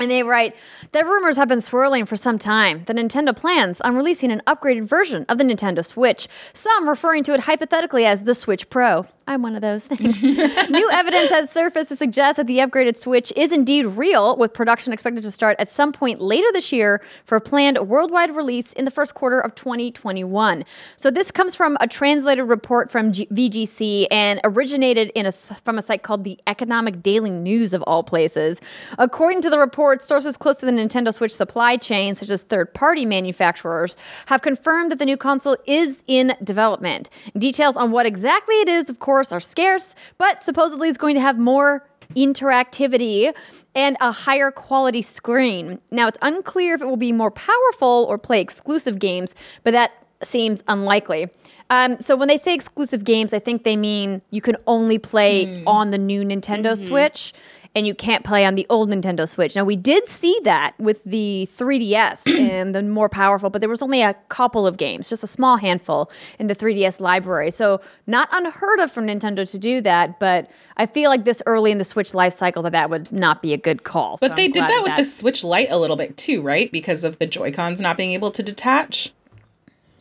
And 0.00 0.10
they 0.10 0.22
write, 0.22 0.56
that 0.92 1.04
rumors 1.04 1.36
have 1.36 1.48
been 1.48 1.60
swirling 1.60 2.06
for 2.06 2.16
some 2.16 2.38
time. 2.38 2.84
The 2.86 2.94
Nintendo 2.94 3.36
plans 3.36 3.82
on 3.82 3.94
releasing 3.94 4.32
an 4.32 4.40
upgraded 4.46 4.84
version 4.84 5.26
of 5.28 5.36
the 5.36 5.44
Nintendo 5.44 5.84
Switch, 5.84 6.26
some 6.54 6.88
referring 6.88 7.22
to 7.24 7.34
it 7.34 7.40
hypothetically 7.40 8.06
as 8.06 8.22
the 8.22 8.34
Switch 8.34 8.70
Pro. 8.70 9.04
I'm 9.30 9.42
one 9.42 9.54
of 9.54 9.62
those 9.62 9.84
things. 9.84 10.20
New 10.70 10.90
evidence 10.90 11.30
has 11.30 11.52
surfaced 11.52 11.90
to 11.90 11.96
suggest 11.96 12.38
that 12.38 12.48
the 12.48 12.58
upgraded 12.58 12.98
Switch 12.98 13.32
is 13.36 13.52
indeed 13.52 13.86
real, 13.86 14.36
with 14.36 14.52
production 14.52 14.92
expected 14.92 15.22
to 15.22 15.30
start 15.30 15.54
at 15.60 15.70
some 15.70 15.92
point 15.92 16.20
later 16.20 16.48
this 16.52 16.72
year 16.72 17.00
for 17.24 17.36
a 17.36 17.40
planned 17.40 17.78
worldwide 17.78 18.34
release 18.34 18.72
in 18.72 18.84
the 18.84 18.90
first 18.90 19.14
quarter 19.14 19.38
of 19.38 19.54
2021. 19.54 20.64
So 20.96 21.12
this 21.12 21.30
comes 21.30 21.54
from 21.54 21.76
a 21.80 21.86
translated 21.86 22.48
report 22.48 22.90
from 22.90 23.12
G- 23.12 23.26
VGC 23.26 24.08
and 24.10 24.40
originated 24.42 25.12
in 25.14 25.26
a, 25.26 25.30
from 25.30 25.78
a 25.78 25.82
site 25.82 26.02
called 26.02 26.24
the 26.24 26.36
Economic 26.48 27.00
Daily 27.00 27.30
News 27.30 27.72
of 27.72 27.82
all 27.82 28.02
places. 28.02 28.58
According 28.98 29.42
to 29.42 29.50
the 29.50 29.60
report, 29.60 30.02
sources 30.02 30.36
close 30.36 30.58
to 30.58 30.66
the 30.66 30.72
Nintendo 30.72 31.14
Switch 31.14 31.32
supply 31.32 31.76
chain, 31.76 32.16
such 32.16 32.30
as 32.30 32.42
third-party 32.42 33.06
manufacturers, 33.06 33.96
have 34.26 34.42
confirmed 34.42 34.90
that 34.90 34.98
the 34.98 35.06
new 35.06 35.16
console 35.16 35.56
is 35.66 36.02
in 36.08 36.34
development. 36.42 37.08
Details 37.38 37.76
on 37.76 37.92
what 37.92 38.06
exactly 38.06 38.56
it 38.56 38.68
is, 38.68 38.90
of 38.90 38.98
course, 38.98 39.19
are 39.32 39.40
scarce, 39.40 39.94
but 40.18 40.42
supposedly 40.42 40.88
is 40.88 40.96
going 40.96 41.14
to 41.14 41.20
have 41.20 41.38
more 41.38 41.86
interactivity 42.16 43.32
and 43.74 43.96
a 44.00 44.10
higher 44.10 44.50
quality 44.50 45.02
screen. 45.02 45.78
Now, 45.90 46.08
it's 46.08 46.18
unclear 46.22 46.74
if 46.74 46.82
it 46.82 46.86
will 46.86 46.96
be 46.96 47.12
more 47.12 47.30
powerful 47.30 48.06
or 48.08 48.18
play 48.18 48.40
exclusive 48.40 48.98
games, 48.98 49.34
but 49.62 49.72
that 49.72 49.92
seems 50.22 50.62
unlikely. 50.68 51.28
Um, 51.70 52.00
so 52.00 52.16
when 52.16 52.28
they 52.28 52.36
say 52.36 52.52
exclusive 52.52 53.04
games, 53.04 53.32
I 53.32 53.38
think 53.38 53.62
they 53.62 53.76
mean 53.76 54.22
you 54.30 54.40
can 54.40 54.56
only 54.66 54.98
play 54.98 55.62
on 55.66 55.92
the 55.92 55.98
new 55.98 56.22
Nintendo 56.22 56.76
Switch 56.76 57.32
and 57.74 57.86
you 57.86 57.94
can't 57.94 58.24
play 58.24 58.44
on 58.44 58.56
the 58.56 58.66
old 58.68 58.88
Nintendo 58.90 59.28
Switch. 59.28 59.54
Now 59.54 59.64
we 59.64 59.76
did 59.76 60.08
see 60.08 60.38
that 60.42 60.74
with 60.78 61.02
the 61.04 61.48
3DS 61.56 62.26
and 62.38 62.74
the 62.74 62.82
more 62.82 63.08
powerful, 63.08 63.48
but 63.48 63.60
there 63.60 63.68
was 63.68 63.82
only 63.82 64.02
a 64.02 64.14
couple 64.28 64.66
of 64.66 64.76
games, 64.76 65.08
just 65.08 65.22
a 65.22 65.28
small 65.28 65.56
handful 65.56 66.10
in 66.38 66.48
the 66.48 66.56
3DS 66.56 67.00
library. 67.00 67.50
So 67.50 67.80
not 68.06 68.28
unheard 68.32 68.80
of 68.80 68.90
for 68.90 69.02
Nintendo 69.02 69.48
to 69.48 69.58
do 69.58 69.80
that, 69.82 70.18
but 70.18 70.50
I 70.76 70.86
feel 70.86 71.10
like 71.10 71.24
this 71.24 71.42
early 71.46 71.70
in 71.70 71.78
the 71.78 71.84
Switch 71.84 72.12
life 72.12 72.32
cycle 72.32 72.62
that 72.64 72.72
that 72.72 72.90
would 72.90 73.12
not 73.12 73.40
be 73.40 73.52
a 73.52 73.58
good 73.58 73.84
call. 73.84 74.18
So 74.18 74.28
But 74.28 74.36
they 74.36 74.46
I'm 74.46 74.52
did 74.52 74.64
that 74.64 74.82
with 74.82 74.96
the 74.96 75.04
Switch 75.04 75.44
Lite 75.44 75.70
a 75.70 75.78
little 75.78 75.96
bit 75.96 76.16
too, 76.16 76.42
right? 76.42 76.70
Because 76.72 77.04
of 77.04 77.18
the 77.18 77.26
Joy 77.26 77.52
Cons 77.52 77.80
not 77.80 77.96
being 77.96 78.12
able 78.12 78.32
to 78.32 78.42
detach. 78.42 79.12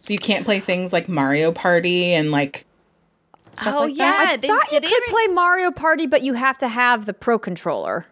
So 0.02 0.14
you 0.14 0.20
can't 0.20 0.44
play 0.44 0.60
things 0.60 0.92
like 0.92 1.08
Mario 1.08 1.52
Party 1.52 2.14
and 2.14 2.32
like 2.32 2.66
stuff 3.60 3.76
Oh, 3.78 3.84
like 3.86 3.98
yeah. 3.98 4.12
that. 4.12 4.28
I 4.30 4.38
they- 4.38 4.48
thought 4.48 4.72
you 4.72 4.80
they 4.80 4.88
could 4.88 5.04
ever- 5.04 5.12
play 5.12 5.28
Mario 5.28 5.72
Party, 5.72 6.08
but 6.08 6.22
you 6.24 6.34
have 6.34 6.58
to 6.60 6.68
have 6.68 7.06
the 7.06 7.14
Pro 7.14 7.38
Controller. 7.40 8.06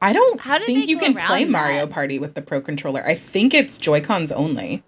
I 0.00 0.12
don't 0.12 0.40
How 0.40 0.58
think 0.60 0.86
you 0.88 0.96
can 0.98 1.16
around 1.16 1.26
play 1.26 1.44
Mario? 1.44 1.86
Party 1.88 2.18
with 2.20 2.34
the 2.34 2.42
Pro 2.42 2.60
controller. 2.60 3.04
I 3.04 3.16
think 3.16 3.52
it's 3.52 3.76
Joy 3.78 4.00
Cons 4.00 4.30
only, 4.30 4.84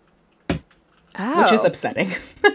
Oh. 1.18 1.42
which 1.42 1.52
is 1.52 1.64
upsetting. 1.64 2.10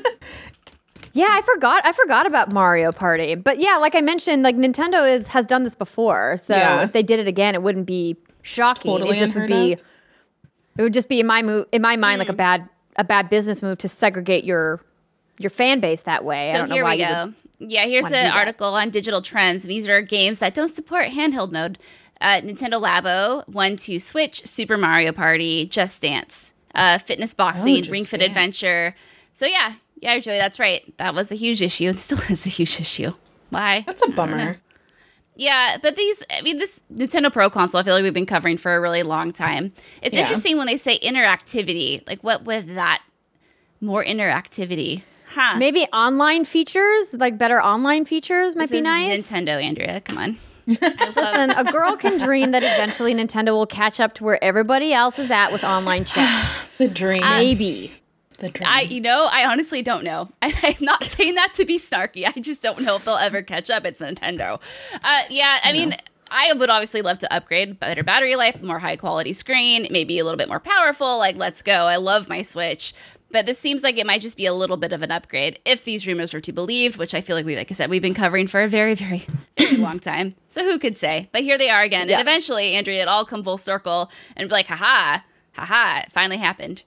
Yeah, 1.14 1.28
I 1.30 1.42
forgot. 1.44 1.86
I 1.86 1.94
forgot 1.94 2.28
about 2.28 2.52
Mario 2.52 2.92
Party. 2.92 3.36
But 3.36 3.62
yeah, 3.62 3.78
like 3.78 3.96
I 3.96 4.02
mentioned, 4.02 4.44
like 4.44 4.58
Nintendo 4.58 5.10
is 5.10 5.28
has 5.28 5.46
done 5.46 5.64
this 5.64 5.74
before. 5.74 6.36
So 6.38 6.54
Yeah. 6.54 6.82
if 6.84 6.92
they 6.92 7.04
did 7.04 7.20
it 7.22 7.28
again, 7.28 7.56
it 7.56 7.62
wouldn't 7.64 7.86
be 7.86 8.18
shocking. 8.42 8.92
Totally 8.92 9.16
it 9.16 9.20
just 9.20 9.34
would 9.34 9.44
unheard 9.44 9.66
be. 9.68 9.74
of. 9.74 9.84
It 10.78 10.82
would 10.82 10.94
just 10.94 11.08
be 11.08 11.22
in 11.22 11.26
my 11.26 11.42
move 11.42 11.68
in 11.72 11.82
my 11.82 11.96
mind 11.96 12.20
like 12.20 12.28
a 12.28 12.34
Hmm. 12.34 12.38
bad 12.38 12.70
a 12.98 13.06
bad 13.06 13.30
business 13.30 13.62
move 13.62 13.78
to 13.78 13.88
segregate 13.88 14.44
your 14.44 14.82
your 15.40 15.50
fan 15.50 15.80
base 15.80 16.02
that 16.02 16.24
way. 16.24 16.50
I 16.52 16.54
So 16.54 16.60
don't 16.60 16.70
know 16.70 16.76
here 16.76 16.84
why 16.84 16.96
we 16.96 17.02
go. 17.04 17.34
Yeah, 17.60 17.86
here's 17.86 18.12
an 18.12 18.32
article 18.32 18.74
on 18.74 18.90
digital 18.90 19.22
trends. 19.22 19.64
These 19.64 19.88
are 19.88 20.02
games 20.02 20.40
that 20.40 20.54
don't 20.54 20.68
support 20.68 21.08
handheld 21.10 21.52
mode. 21.52 21.78
Uh, 22.22 22.42
Nintendo 22.42 22.82
Labo, 22.82 23.48
One 23.48 23.76
Two 23.76 24.00
Switch, 24.00 24.46
Super 24.46 24.78
Mario 24.78 25.12
Party, 25.12 25.66
Just 25.66 26.02
Dance, 26.02 26.54
uh, 26.74 26.98
Fitness 26.98 27.34
Boxing, 27.34 27.86
Oh, 27.88 27.92
Ring 27.92 28.06
Fit 28.06 28.20
Dance. 28.20 28.30
Adventure. 28.30 28.96
So 29.32 29.46
yeah, 29.46 29.74
yeah, 30.02 30.18
Joey, 30.20 30.38
that's 30.38 30.60
right. 30.60 30.82
That 30.98 31.14
was 31.14 31.32
a 31.32 31.36
huge 31.36 31.62
issue 31.62 31.90
and 31.90 32.00
still 32.00 32.20
is 32.30 32.46
a 32.46 32.50
huge 32.50 32.80
issue. 32.80 33.14
Why? 33.50 33.84
That's 33.86 34.02
a 34.02 34.10
bummer. 34.10 34.60
Yeah, 35.38 35.78
but 35.82 35.98
these, 35.98 36.24
I 36.32 36.42
mean, 36.42 36.58
this 36.58 36.82
Nintendo 36.94 37.32
Pro 37.32 37.50
console, 37.50 37.82
I 37.82 37.84
feel 37.84 37.94
like 37.94 38.04
we've 38.04 38.14
been 38.14 38.26
covering 38.26 38.58
for 38.58 38.74
a 38.76 38.80
really 38.80 39.04
long 39.04 39.34
time. 39.34 39.74
It's 40.02 40.16
Yeah. 40.16 40.22
interesting 40.22 40.58
when 40.58 40.68
they 40.68 40.78
say 40.78 40.98
interactivity. 41.00 42.08
Like, 42.08 42.24
what 42.24 42.46
with 42.46 42.74
that? 42.76 43.02
More 43.82 44.04
interactivity. 44.04 45.04
Huh. 45.28 45.58
Maybe 45.58 45.82
online 45.94 46.46
features, 46.46 47.14
like 47.14 47.38
better 47.38 47.62
online 47.62 48.06
features, 48.06 48.56
might 48.56 48.64
This 48.64 48.72
be 48.72 48.78
is 48.80 48.84
nice. 48.84 49.32
Nintendo, 49.32 49.62
Andrea. 49.64 50.02
Come 50.02 50.18
on. 50.18 50.38
Listen, 50.68 51.52
a 51.52 51.64
girl 51.72 51.96
can 51.96 52.18
dream 52.26 52.52
that 52.52 52.64
eventually 52.64 53.14
Nintendo 53.14 53.50
will 53.50 53.68
catch 53.68 54.00
up 54.00 54.14
to 54.16 54.24
where 54.24 54.44
everybody 54.44 54.94
else 54.94 55.20
is 55.20 55.30
at 55.30 55.52
with 55.52 55.64
online 55.64 56.06
chat. 56.06 56.48
The 56.78 56.88
dream. 56.88 57.22
Maybe. 57.22 57.92
the 58.40 58.50
dream. 58.50 58.68
I, 58.70 58.82
you 58.82 59.00
know, 59.02 59.30
I 59.32 59.46
honestly 59.46 59.82
don't 59.82 60.04
know. 60.04 60.30
I, 60.42 60.54
I'm 60.64 60.84
not 60.84 61.04
saying 61.04 61.36
that 61.36 61.54
to 61.56 61.66
be 61.66 61.78
snarky. 61.78 62.26
I 62.26 62.40
just 62.40 62.62
don't 62.64 62.82
know 62.82 62.96
if 62.96 63.06
they'll 63.06 63.16
ever 63.16 63.42
catch 63.42 63.70
up. 63.70 63.86
It's 63.86 64.02
Nintendo. 64.02 64.60
Uh, 65.04 65.22
yeah, 65.30 65.60
I 65.64 65.72
mean, 65.72 65.96
I 66.32 66.54
would 66.54 66.70
obviously 66.72 67.04
love 67.04 67.20
to 67.20 67.32
upgrade, 67.34 67.80
better 67.80 68.04
battery 68.04 68.36
life, 68.36 68.62
more 68.64 68.80
high 68.80 68.96
quality 68.96 69.34
screen, 69.34 69.88
maybe 69.92 70.18
a 70.18 70.24
little 70.24 70.38
bit 70.38 70.50
more 70.50 70.60
powerful. 70.60 71.20
Like, 71.20 71.36
let's 71.36 71.62
go. 71.62 71.86
I 71.86 71.98
love 71.98 72.28
my 72.28 72.42
Switch. 72.42 72.94
But 73.32 73.46
this 73.46 73.60
seems 73.60 73.84
like 73.84 73.98
it 73.98 74.06
might 74.06 74.22
just 74.22 74.38
be 74.38 74.46
a 74.46 74.54
little 74.54 74.78
bit 74.78 74.94
of 74.94 75.02
an 75.02 75.12
upgrade 75.12 75.60
if 75.66 75.84
these 75.84 76.08
rumors 76.08 76.34
are 76.34 76.40
to 76.42 76.52
be 76.52 76.56
believed, 76.56 76.96
which 76.98 77.14
I 77.14 77.22
feel 77.22 77.36
like 77.36 77.46
we, 77.46 77.56
like 77.56 77.70
I 77.70 77.74
said, 77.74 77.90
we've 77.90 78.02
been 78.02 78.14
covering 78.14 78.48
for 78.48 78.62
a 78.62 78.68
very, 78.68 78.96
very, 78.96 79.26
very 79.58 79.78
long 79.78 80.00
time. 80.00 80.36
So 80.48 80.64
who 80.64 80.80
could 80.80 80.98
say? 80.98 81.30
But 81.34 81.44
here 81.44 81.58
they 81.58 81.70
are 81.70 81.82
again. 81.82 82.08
Yeah. 82.08 82.20
And 82.20 82.28
eventually, 82.28 82.74
Andrea, 82.74 83.02
it 83.02 83.08
all 83.08 83.26
come 83.26 83.44
full 83.44 83.58
circle 83.58 84.10
and 84.38 84.48
be 84.48 84.54
like, 84.54 84.68
haha, 84.68 85.20
haha, 85.54 86.02
it 86.02 86.12
finally 86.12 86.38
happened. 86.38 86.84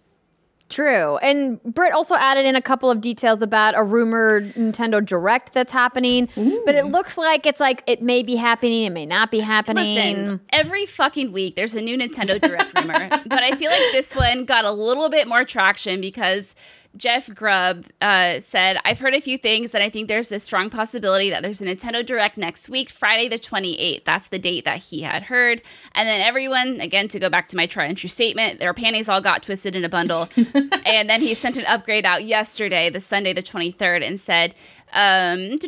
True. 0.68 1.16
And 1.18 1.62
Britt 1.62 1.92
also 1.92 2.14
added 2.14 2.44
in 2.44 2.54
a 2.54 2.60
couple 2.60 2.90
of 2.90 3.00
details 3.00 3.40
about 3.40 3.74
a 3.74 3.82
rumored 3.82 4.52
Nintendo 4.54 5.04
Direct 5.04 5.54
that's 5.54 5.72
happening. 5.72 6.28
But 6.64 6.74
it 6.74 6.86
looks 6.86 7.16
like 7.16 7.46
it's 7.46 7.60
like 7.60 7.82
it 7.86 8.02
may 8.02 8.22
be 8.22 8.36
happening, 8.36 8.84
it 8.84 8.90
may 8.90 9.06
not 9.06 9.30
be 9.30 9.40
happening. 9.40 9.94
Listen, 9.94 10.40
every 10.50 10.84
fucking 10.84 11.32
week 11.32 11.56
there's 11.56 11.74
a 11.74 11.80
new 11.80 11.96
Nintendo 11.96 12.40
Direct 12.40 12.78
rumor, 12.78 13.08
but 13.26 13.42
I 13.42 13.56
feel 13.56 13.70
like 13.70 13.92
this 13.92 14.14
one 14.14 14.44
got 14.44 14.64
a 14.64 14.72
little 14.72 15.08
bit 15.08 15.26
more 15.26 15.44
traction 15.44 16.00
because 16.00 16.54
Jeff 16.96 17.32
Grubb 17.32 17.86
uh, 18.00 18.40
said, 18.40 18.78
I've 18.84 18.98
heard 18.98 19.14
a 19.14 19.20
few 19.20 19.38
things, 19.38 19.74
and 19.74 19.84
I 19.84 19.90
think 19.90 20.08
there's 20.08 20.32
a 20.32 20.40
strong 20.40 20.70
possibility 20.70 21.30
that 21.30 21.42
there's 21.42 21.60
a 21.60 21.66
Nintendo 21.66 22.04
Direct 22.04 22.36
next 22.36 22.68
week, 22.68 22.90
Friday 22.90 23.28
the 23.28 23.38
28th. 23.38 24.04
That's 24.04 24.28
the 24.28 24.38
date 24.38 24.64
that 24.64 24.78
he 24.78 25.02
had 25.02 25.24
heard. 25.24 25.62
And 25.94 26.08
then 26.08 26.20
everyone, 26.20 26.80
again, 26.80 27.08
to 27.08 27.20
go 27.20 27.28
back 27.28 27.46
to 27.48 27.56
my 27.56 27.66
try 27.66 27.84
and 27.84 27.96
true 27.96 28.08
statement, 28.08 28.58
their 28.58 28.74
panties 28.74 29.08
all 29.08 29.20
got 29.20 29.42
twisted 29.42 29.76
in 29.76 29.84
a 29.84 29.88
bundle. 29.88 30.28
and 30.86 31.08
then 31.08 31.20
he 31.20 31.34
sent 31.34 31.56
an 31.56 31.66
upgrade 31.66 32.06
out 32.06 32.24
yesterday, 32.24 32.90
the 32.90 33.00
Sunday 33.00 33.32
the 33.32 33.42
23rd, 33.42 34.04
and 34.04 34.18
said, 34.18 34.54
um, 34.92 35.58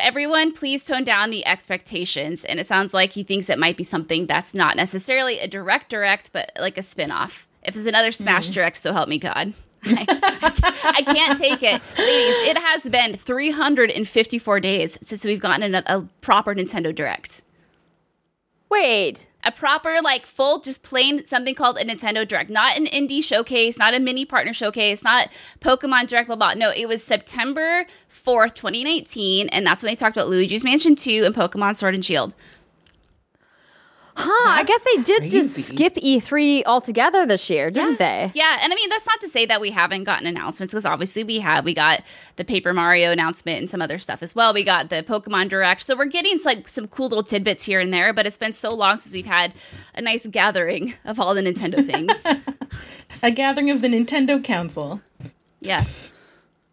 everyone, 0.00 0.52
please 0.52 0.82
tone 0.82 1.04
down 1.04 1.30
the 1.30 1.46
expectations. 1.46 2.44
And 2.44 2.58
it 2.58 2.66
sounds 2.66 2.94
like 2.94 3.12
he 3.12 3.22
thinks 3.22 3.50
it 3.50 3.58
might 3.58 3.76
be 3.76 3.84
something 3.84 4.26
that's 4.26 4.54
not 4.54 4.76
necessarily 4.76 5.38
a 5.38 5.46
direct 5.46 5.90
direct, 5.90 6.32
but 6.32 6.50
like 6.58 6.78
a 6.78 6.82
spin 6.82 7.10
off. 7.10 7.46
If 7.62 7.76
it's 7.76 7.86
another 7.86 8.12
Smash 8.12 8.48
Direct, 8.48 8.76
so 8.76 8.92
help 8.92 9.08
me 9.08 9.18
God. 9.18 9.52
I, 9.86 10.94
I- 10.98 11.02
can't 11.02 11.38
take 11.38 11.62
it. 11.62 11.80
Ladies, 11.98 12.48
it 12.48 12.58
has 12.58 12.88
been 12.88 13.14
354 13.14 14.60
days 14.60 14.98
since 15.02 15.24
we've 15.24 15.40
gotten 15.40 15.74
a, 15.74 15.82
a 15.86 16.02
proper 16.20 16.54
Nintendo 16.54 16.94
Direct. 16.94 17.42
Wait. 18.68 19.26
A 19.44 19.52
proper, 19.52 19.98
like, 20.02 20.26
full, 20.26 20.58
just 20.58 20.82
plain 20.82 21.24
something 21.24 21.54
called 21.54 21.78
a 21.78 21.84
Nintendo 21.84 22.26
Direct. 22.26 22.50
Not 22.50 22.76
an 22.76 22.86
indie 22.86 23.22
showcase, 23.22 23.78
not 23.78 23.94
a 23.94 24.00
mini 24.00 24.24
partner 24.24 24.52
showcase, 24.52 25.04
not 25.04 25.28
Pokemon 25.60 26.08
Direct, 26.08 26.26
blah, 26.26 26.34
blah. 26.34 26.54
No, 26.54 26.70
it 26.70 26.88
was 26.88 27.04
September 27.04 27.86
4th, 28.10 28.54
2019. 28.54 29.48
And 29.50 29.64
that's 29.64 29.84
when 29.84 29.92
they 29.92 29.96
talked 29.96 30.16
about 30.16 30.28
Luigi's 30.28 30.64
Mansion 30.64 30.96
2 30.96 31.22
and 31.24 31.32
Pokemon 31.34 31.76
Sword 31.76 31.94
and 31.94 32.04
Shield. 32.04 32.34
Huh, 34.18 34.30
I 34.48 34.64
guess 34.64 34.80
they 34.80 35.02
did 35.02 35.30
just 35.30 35.54
skip 35.54 35.94
E3 35.96 36.62
altogether 36.64 37.26
this 37.26 37.50
year, 37.50 37.70
didn't 37.70 37.98
they? 37.98 38.30
Yeah, 38.34 38.58
and 38.62 38.72
I 38.72 38.76
mean 38.76 38.88
that's 38.88 39.06
not 39.06 39.20
to 39.20 39.28
say 39.28 39.44
that 39.44 39.60
we 39.60 39.70
haven't 39.72 40.04
gotten 40.04 40.26
announcements 40.26 40.72
because 40.72 40.86
obviously 40.86 41.22
we 41.22 41.40
have. 41.40 41.66
We 41.66 41.74
got 41.74 42.02
the 42.36 42.44
Paper 42.44 42.72
Mario 42.72 43.12
announcement 43.12 43.58
and 43.58 43.68
some 43.68 43.82
other 43.82 43.98
stuff 43.98 44.22
as 44.22 44.34
well. 44.34 44.54
We 44.54 44.64
got 44.64 44.88
the 44.88 45.02
Pokemon 45.02 45.50
Direct, 45.50 45.82
so 45.82 45.94
we're 45.94 46.06
getting 46.06 46.38
like 46.46 46.66
some 46.66 46.88
cool 46.88 47.08
little 47.08 47.22
tidbits 47.22 47.64
here 47.64 47.78
and 47.78 47.92
there. 47.92 48.14
But 48.14 48.26
it's 48.26 48.38
been 48.38 48.54
so 48.54 48.74
long 48.74 48.96
since 48.96 49.12
we've 49.12 49.26
had 49.26 49.52
a 49.94 50.00
nice 50.00 50.26
gathering 50.26 50.94
of 51.04 51.20
all 51.20 51.34
the 51.34 51.42
Nintendo 51.42 51.84
things. 51.86 52.24
a 53.22 53.30
gathering 53.30 53.70
of 53.70 53.82
the 53.82 53.88
Nintendo 53.88 54.42
Council. 54.42 55.02
yeah, 55.60 55.84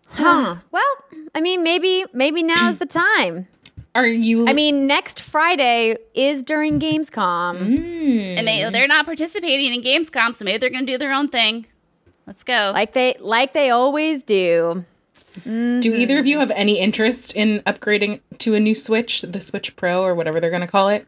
Huh. 0.07 0.57
Well, 0.71 0.95
I 1.35 1.41
mean 1.41 1.63
maybe 1.63 2.05
maybe 2.13 2.41
now 2.43 2.69
is 2.69 2.77
the 2.77 2.85
time. 2.85 3.47
Are 3.95 4.07
you? 4.07 4.47
I 4.47 4.53
mean, 4.53 4.87
next 4.87 5.21
Friday 5.21 5.95
is 6.15 6.43
during 6.43 6.79
Gamescom. 6.79 7.57
Hmm. 7.57 8.37
and 8.37 8.47
they 8.47 8.69
they're 8.71 8.87
not 8.87 9.05
participating 9.05 9.73
in 9.73 9.81
Gamescom, 9.81 10.33
so 10.33 10.45
maybe 10.45 10.57
they're 10.57 10.71
gonna 10.71 10.85
do 10.85 10.97
their 10.97 11.13
own 11.13 11.27
thing. 11.27 11.67
Let's 12.25 12.43
go. 12.43 12.71
Like 12.73 12.93
they 12.93 13.15
like 13.19 13.53
they 13.53 13.69
always 13.69 14.23
do. 14.23 14.85
do 15.35 15.39
mm-hmm. 15.41 16.01
either 16.01 16.17
of 16.17 16.25
you 16.25 16.39
have 16.39 16.51
any 16.51 16.79
interest 16.79 17.35
in 17.35 17.59
upgrading 17.61 18.21
to 18.39 18.55
a 18.55 18.59
new 18.59 18.75
Switch, 18.75 19.21
the 19.21 19.41
Switch 19.41 19.75
Pro 19.75 20.01
or 20.01 20.15
whatever 20.15 20.39
they're 20.39 20.49
going 20.49 20.61
to 20.61 20.67
call 20.67 20.89
it? 20.89 21.05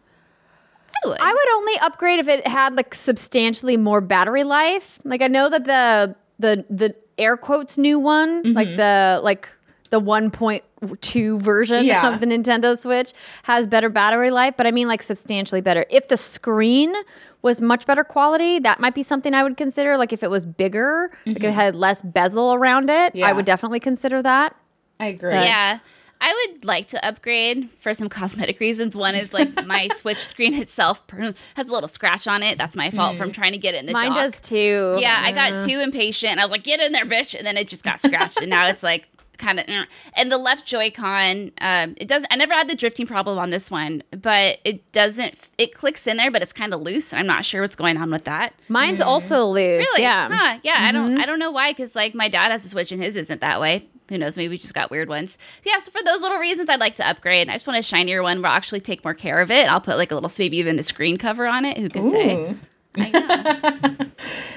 I 0.93 1.07
would. 1.07 1.19
I 1.19 1.31
would 1.33 1.53
only 1.55 1.73
upgrade 1.81 2.19
if 2.19 2.27
it 2.27 2.45
had 2.45 2.75
like 2.75 2.93
substantially 2.93 3.77
more 3.77 4.01
battery 4.01 4.43
life. 4.43 4.99
Like 5.03 5.21
I 5.21 5.27
know 5.27 5.49
that 5.49 5.63
the 5.65 6.15
the 6.37 6.65
the 6.69 6.95
air 7.17 7.37
quotes 7.37 7.77
new 7.77 7.97
one, 7.97 8.53
like 8.53 8.67
mm-hmm. 8.67 8.77
the 8.77 9.21
like 9.23 9.47
the 9.89 10.01
1.2 10.01 11.41
version 11.41 11.85
Yeah. 11.85 12.13
of 12.13 12.19
the 12.19 12.25
Nintendo 12.25 12.77
Switch 12.77 13.13
has 13.43 13.67
better 13.67 13.89
battery 13.89 14.31
life, 14.31 14.55
but 14.57 14.67
I 14.67 14.71
mean 14.71 14.87
like 14.87 15.03
substantially 15.03 15.61
better. 15.61 15.85
If 15.89 16.07
the 16.07 16.17
screen 16.17 16.93
was 17.41 17.61
much 17.61 17.85
better 17.85 18.03
quality, 18.03 18.59
that 18.59 18.79
might 18.79 18.95
be 18.95 19.03
something 19.03 19.33
I 19.33 19.43
would 19.43 19.57
consider. 19.57 19.97
Like 19.97 20.11
if 20.11 20.23
it 20.23 20.29
was 20.29 20.45
bigger, 20.45 21.11
like 21.25 21.37
if 21.37 21.43
it 21.43 21.47
mm-hmm. 21.47 21.55
had 21.55 21.75
less 21.75 22.01
bezel 22.01 22.53
around 22.53 22.89
it, 22.89 23.15
I 23.21 23.33
would 23.33 23.45
definitely 23.45 23.79
consider 23.79 24.21
that. 24.23 24.55
I 24.99 25.07
agree. 25.07 25.33
Yeah. 25.33 25.79
I 26.21 26.47
would 26.47 26.65
like 26.65 26.87
to 26.87 27.05
upgrade 27.05 27.69
for 27.79 27.93
some 27.93 28.09
cosmetic 28.09 28.59
reasons. 28.59 28.95
One 28.95 29.15
is 29.15 29.33
like 29.33 29.65
my 29.65 29.87
Switch 29.93 30.17
screen 30.17 30.53
itself 30.55 31.03
has 31.11 31.43
a 31.57 31.71
little 31.71 31.89
scratch 31.89 32.27
on 32.27 32.41
it. 32.41 32.57
That's 32.57 32.75
my 32.75 32.89
fault 32.89 33.17
from 33.17 33.29
mm. 33.29 33.33
trying 33.33 33.51
to 33.51 33.57
get 33.57 33.75
it 33.75 33.79
in 33.79 33.85
the 33.85 33.91
Mine 33.91 34.11
dock. 34.11 34.31
does 34.31 34.41
too. 34.41 34.95
Yeah, 34.97 35.21
I 35.21 35.31
got 35.31 35.67
too 35.67 35.81
impatient. 35.81 36.39
I 36.39 36.43
was 36.43 36.51
like, 36.51 36.63
"Get 36.63 36.79
in 36.79 36.93
there, 36.93 37.05
bitch!" 37.05 37.35
And 37.35 37.45
then 37.45 37.57
it 37.57 37.67
just 37.67 37.83
got 37.83 37.99
scratched, 37.99 38.41
and 38.41 38.49
now 38.49 38.67
it's 38.67 38.81
like 38.81 39.07
kind 39.37 39.59
of. 39.59 39.65
Eh. 39.67 39.85
And 40.13 40.31
the 40.31 40.37
left 40.37 40.65
Joy-Con, 40.65 41.51
um, 41.61 41.95
it 41.97 42.07
doesn't. 42.07 42.31
I 42.31 42.35
never 42.35 42.53
had 42.53 42.67
the 42.67 42.75
drifting 42.75 43.07
problem 43.07 43.37
on 43.37 43.49
this 43.49 43.69
one, 43.69 44.03
but 44.11 44.59
it 44.63 44.91
doesn't. 44.91 45.49
It 45.57 45.73
clicks 45.73 46.07
in 46.07 46.17
there, 46.17 46.31
but 46.31 46.41
it's 46.41 46.53
kind 46.53 46.73
of 46.73 46.81
loose. 46.81 47.13
I'm 47.13 47.27
not 47.27 47.45
sure 47.45 47.61
what's 47.61 47.75
going 47.75 47.97
on 47.97 48.11
with 48.11 48.25
that. 48.25 48.53
Mine's 48.69 48.99
mm. 48.99 49.05
also 49.05 49.45
loose. 49.45 49.87
Really? 49.87 50.01
Yeah. 50.01 50.29
Huh, 50.31 50.59
yeah. 50.63 50.77
I 50.79 50.91
don't. 50.91 51.11
Mm-hmm. 51.11 51.21
I 51.21 51.25
don't 51.25 51.39
know 51.39 51.51
why. 51.51 51.71
Because 51.71 51.95
like 51.95 52.15
my 52.15 52.27
dad 52.27 52.51
has 52.51 52.65
a 52.65 52.69
Switch, 52.69 52.91
and 52.91 53.01
his 53.01 53.17
isn't 53.17 53.41
that 53.41 53.59
way. 53.61 53.87
Who 54.09 54.19
knows? 54.19 54.37
Maybe 54.37 54.49
we 54.49 54.57
just 54.57 54.75
got 54.75 54.91
weird 54.91 55.09
ones. 55.09 55.37
Yeah. 55.63 55.79
So 55.79 55.91
for 55.91 56.03
those 56.03 56.21
little 56.21 56.37
reasons, 56.37 56.69
I'd 56.69 56.79
like 56.79 56.95
to 56.95 57.07
upgrade. 57.07 57.49
I 57.49 57.53
just 57.53 57.65
want 57.65 57.79
a 57.79 57.83
shinier 57.83 58.21
one 58.21 58.41
where 58.41 58.51
I'll 58.51 58.57
actually 58.57 58.81
take 58.81 59.03
more 59.03 59.15
care 59.15 59.39
of 59.39 59.49
it. 59.49 59.67
I'll 59.67 59.81
put 59.81 59.97
like 59.97 60.11
a 60.11 60.15
little, 60.15 60.31
maybe 60.37 60.57
even 60.57 60.77
a 60.77 60.83
screen 60.83 61.17
cover 61.17 61.47
on 61.47 61.65
it. 61.65 61.77
Who 61.77 61.89
can 61.89 62.07
say? 62.09 62.35
Ooh. 62.35 62.39
I 62.39 62.51
know. 62.51 62.57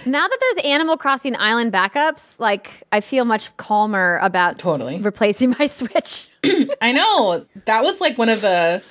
Now 0.08 0.26
that 0.26 0.38
there's 0.40 0.64
Animal 0.64 0.96
Crossing 0.96 1.36
Island 1.36 1.72
backups, 1.72 2.40
like 2.40 2.82
I 2.90 3.00
feel 3.00 3.26
much 3.26 3.54
calmer 3.58 4.18
about 4.22 4.58
Totally. 4.58 4.98
replacing 4.98 5.54
my 5.58 5.66
Switch. 5.66 6.28
I 6.80 6.92
know. 6.92 7.44
That 7.66 7.82
was 7.82 8.00
like 8.00 8.16
one 8.16 8.30
of 8.30 8.40
the 8.40 8.82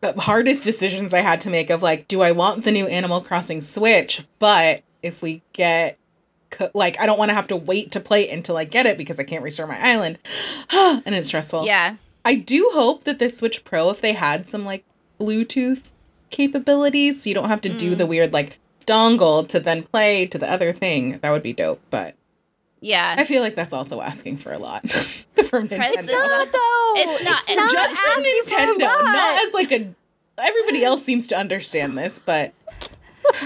the 0.00 0.12
hardest 0.20 0.64
decisions 0.64 1.14
I 1.14 1.20
had 1.20 1.40
to 1.42 1.50
make 1.50 1.70
of 1.70 1.82
like, 1.82 2.08
do 2.08 2.22
I 2.22 2.32
want 2.32 2.64
the 2.64 2.72
new 2.72 2.86
Animal 2.86 3.20
Crossing 3.20 3.60
Switch? 3.60 4.22
But 4.38 4.82
if 5.02 5.22
we 5.22 5.42
get 5.52 5.98
like 6.72 6.98
I 6.98 7.06
don't 7.06 7.18
want 7.18 7.30
to 7.30 7.34
have 7.34 7.48
to 7.48 7.56
wait 7.56 7.92
to 7.92 8.00
play 8.00 8.30
until 8.30 8.56
I 8.56 8.64
get 8.64 8.86
it 8.86 8.96
because 8.96 9.20
I 9.20 9.24
can't 9.24 9.42
restore 9.42 9.66
my 9.66 9.78
island, 9.78 10.18
and 10.72 11.14
it's 11.14 11.28
stressful. 11.28 11.66
Yeah. 11.66 11.96
I 12.24 12.36
do 12.36 12.70
hope 12.72 13.04
that 13.04 13.18
this 13.18 13.36
Switch 13.36 13.64
Pro, 13.64 13.90
if 13.90 14.00
they 14.00 14.14
had 14.14 14.46
some 14.46 14.64
like 14.64 14.84
Bluetooth 15.20 15.90
capabilities, 16.34 17.22
so 17.22 17.30
you 17.30 17.34
don't 17.34 17.48
have 17.48 17.60
to 17.62 17.68
do 17.76 17.94
the 17.94 18.04
mm. 18.04 18.08
weird 18.08 18.32
like 18.32 18.58
dongle 18.86 19.46
to 19.48 19.58
then 19.60 19.82
play 19.84 20.26
to 20.26 20.36
the 20.36 20.50
other 20.50 20.72
thing, 20.72 21.18
that 21.20 21.30
would 21.30 21.42
be 21.42 21.52
dope. 21.54 21.80
But 21.90 22.14
Yeah. 22.80 23.14
I 23.16 23.24
feel 23.24 23.40
like 23.42 23.54
that's 23.54 23.72
also 23.72 24.00
asking 24.02 24.38
for 24.38 24.52
a 24.52 24.58
lot 24.58 24.82
from 24.90 25.68
Prices 25.68 26.06
Nintendo. 26.06 26.42
up. 26.42 26.52
though. 26.52 26.92
It's 26.96 27.24
not- 27.24 27.42
It's 27.48 27.56
and 27.56 27.70
Just 27.70 28.00
from 28.00 28.18
asking 28.18 28.42
for 28.46 28.54
a 28.56 28.66
Nintendo, 28.66 28.86
lot. 28.86 29.04
not 29.04 29.46
as 29.46 29.54
like 29.54 29.72
a. 29.72 29.94
Everybody 30.36 30.82
else 30.84 31.04
seems 31.04 31.28
to 31.28 31.36
understand 31.36 31.96
this, 31.96 32.18
but 32.18 32.52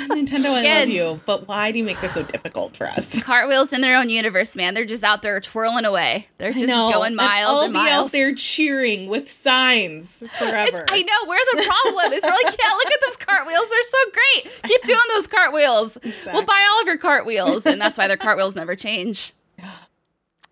Nintendo, 0.08 0.50
I 0.52 0.60
Again. 0.60 0.88
love 0.88 0.88
you. 0.88 1.20
But 1.24 1.48
why 1.48 1.72
do 1.72 1.78
you 1.78 1.84
make 1.84 2.00
this 2.00 2.14
so 2.14 2.22
difficult 2.22 2.76
for 2.76 2.86
us? 2.86 3.22
Cartwheels 3.24 3.72
in 3.72 3.80
their 3.80 3.96
own 3.96 4.08
universe, 4.08 4.56
man. 4.56 4.74
They're 4.74 4.84
just 4.84 5.04
out 5.04 5.22
there 5.22 5.40
twirling 5.40 5.84
away. 5.84 6.28
They're 6.38 6.52
just 6.52 6.66
No, 6.66 6.90
going 6.92 7.14
miles 7.14 7.50
I'll 7.50 7.60
and 7.62 7.72
be 7.72 7.78
miles. 7.78 8.06
out 8.06 8.12
there 8.12 8.34
cheering 8.34 9.08
with 9.08 9.30
signs 9.30 10.22
forever. 10.38 10.84
I 10.88 11.02
know 11.02 11.28
we're 11.28 11.38
the 11.52 11.64
problem. 11.64 12.12
Is 12.12 12.24
we're 12.24 12.30
like, 12.30 12.44
yeah, 12.44 12.74
look 12.74 12.92
at 12.92 13.00
those 13.06 13.16
cartwheels. 13.16 13.70
They're 13.70 13.82
so 13.82 13.98
great. 14.12 14.62
Keep 14.64 14.82
doing 14.86 15.00
those 15.14 15.26
cartwheels. 15.26 15.98
We'll 16.26 16.44
buy 16.44 16.66
all 16.70 16.80
of 16.80 16.86
your 16.86 16.98
cartwheels, 16.98 17.66
and 17.66 17.80
that's 17.80 17.98
why 17.98 18.08
their 18.08 18.16
cartwheels 18.16 18.56
never 18.56 18.76
change. 18.76 19.32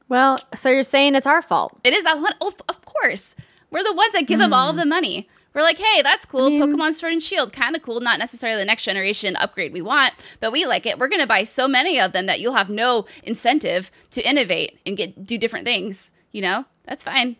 Well, 0.08 0.38
so 0.54 0.68
you're 0.68 0.84
saying 0.84 1.16
it's 1.16 1.26
our 1.26 1.42
fault? 1.42 1.80
It 1.82 1.92
is 1.92 2.04
that. 2.04 2.16
Of, 2.40 2.54
of 2.68 2.84
course, 2.84 3.34
we're 3.72 3.82
the 3.82 3.92
ones 3.92 4.12
that 4.12 4.28
give 4.28 4.38
them 4.38 4.52
all 4.52 4.68
of 4.68 4.76
hmm. 4.76 4.80
the 4.80 4.86
money. 4.86 5.28
We're 5.56 5.62
like, 5.62 5.78
hey, 5.78 6.02
that's 6.02 6.26
cool. 6.26 6.50
Pokemon 6.50 6.92
Sword 6.92 7.14
and 7.14 7.22
Shield, 7.22 7.50
kind 7.50 7.74
of 7.74 7.80
cool. 7.80 8.00
Not 8.00 8.18
necessarily 8.18 8.60
the 8.60 8.66
next 8.66 8.82
generation 8.82 9.36
upgrade 9.36 9.72
we 9.72 9.80
want, 9.80 10.12
but 10.38 10.52
we 10.52 10.66
like 10.66 10.84
it. 10.84 10.98
We're 10.98 11.08
gonna 11.08 11.26
buy 11.26 11.44
so 11.44 11.66
many 11.66 11.98
of 11.98 12.12
them 12.12 12.26
that 12.26 12.40
you'll 12.40 12.52
have 12.52 12.68
no 12.68 13.06
incentive 13.22 13.90
to 14.10 14.28
innovate 14.28 14.78
and 14.84 14.98
get 14.98 15.24
do 15.24 15.38
different 15.38 15.64
things. 15.64 16.12
You 16.30 16.42
know, 16.42 16.66
that's 16.84 17.04
fine. 17.04 17.36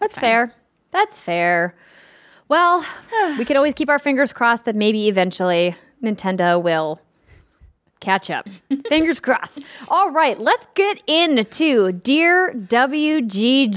That's 0.00 0.18
fair. 0.18 0.52
That's 0.90 1.20
fair. 1.20 1.76
Well, 2.48 2.84
we 3.38 3.44
could 3.44 3.56
always 3.56 3.74
keep 3.74 3.88
our 3.88 4.00
fingers 4.00 4.32
crossed 4.32 4.64
that 4.64 4.74
maybe 4.74 5.08
eventually 5.08 5.76
Nintendo 6.02 6.60
will 6.60 7.00
catch 8.00 8.30
up. 8.30 8.48
fingers 8.88 9.20
crossed. 9.20 9.60
All 9.88 10.10
right, 10.10 10.38
let's 10.38 10.66
get 10.74 11.02
into 11.06 11.92
Dear 11.92 12.52
WGG. 12.52 13.70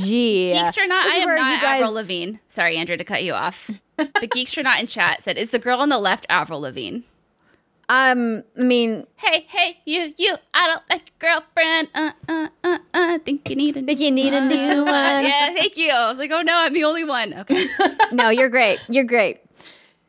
Geeks 0.53 0.77
or 0.77 0.87
not, 0.87 1.07
I 1.07 1.15
am 1.15 1.27
not 1.29 1.61
guys- 1.61 1.81
Avril 1.81 1.93
Lavigne. 1.93 2.37
Sorry, 2.47 2.77
Andrew, 2.77 2.97
to 2.97 3.03
cut 3.03 3.23
you 3.23 3.33
off. 3.33 3.69
but 3.97 4.31
Geeks 4.31 4.57
or 4.57 4.63
not 4.63 4.79
in 4.79 4.87
chat 4.87 5.21
said, 5.23 5.37
"Is 5.37 5.51
the 5.51 5.59
girl 5.59 5.79
on 5.79 5.89
the 5.89 5.99
left 5.99 6.25
Avril 6.29 6.61
Lavigne?" 6.61 7.01
Um, 7.89 8.43
I 8.57 8.61
mean, 8.61 9.05
Hey, 9.17 9.45
hey, 9.49 9.79
you, 9.85 10.13
you! 10.17 10.35
I 10.53 10.65
don't 10.67 10.81
like 10.89 11.11
your 11.21 11.33
girlfriend. 11.33 11.89
Uh, 11.93 12.11
uh, 12.29 12.47
uh, 12.63 12.77
uh. 12.93 13.19
Think 13.19 13.49
you 13.49 13.55
need 13.57 13.75
a 13.75 13.81
think 13.81 13.99
you 13.99 14.11
need 14.11 14.33
a 14.33 14.45
new 14.47 14.85
one. 14.85 14.85
yeah, 15.25 15.53
thank 15.53 15.75
you. 15.75 15.91
I 15.91 16.09
was 16.09 16.17
like, 16.17 16.31
oh 16.31 16.41
no, 16.41 16.55
I'm 16.55 16.73
the 16.73 16.85
only 16.85 17.03
one. 17.03 17.33
Okay. 17.33 17.65
no, 18.13 18.29
you're 18.29 18.47
great. 18.49 18.79
You're 18.87 19.03
great. 19.03 19.41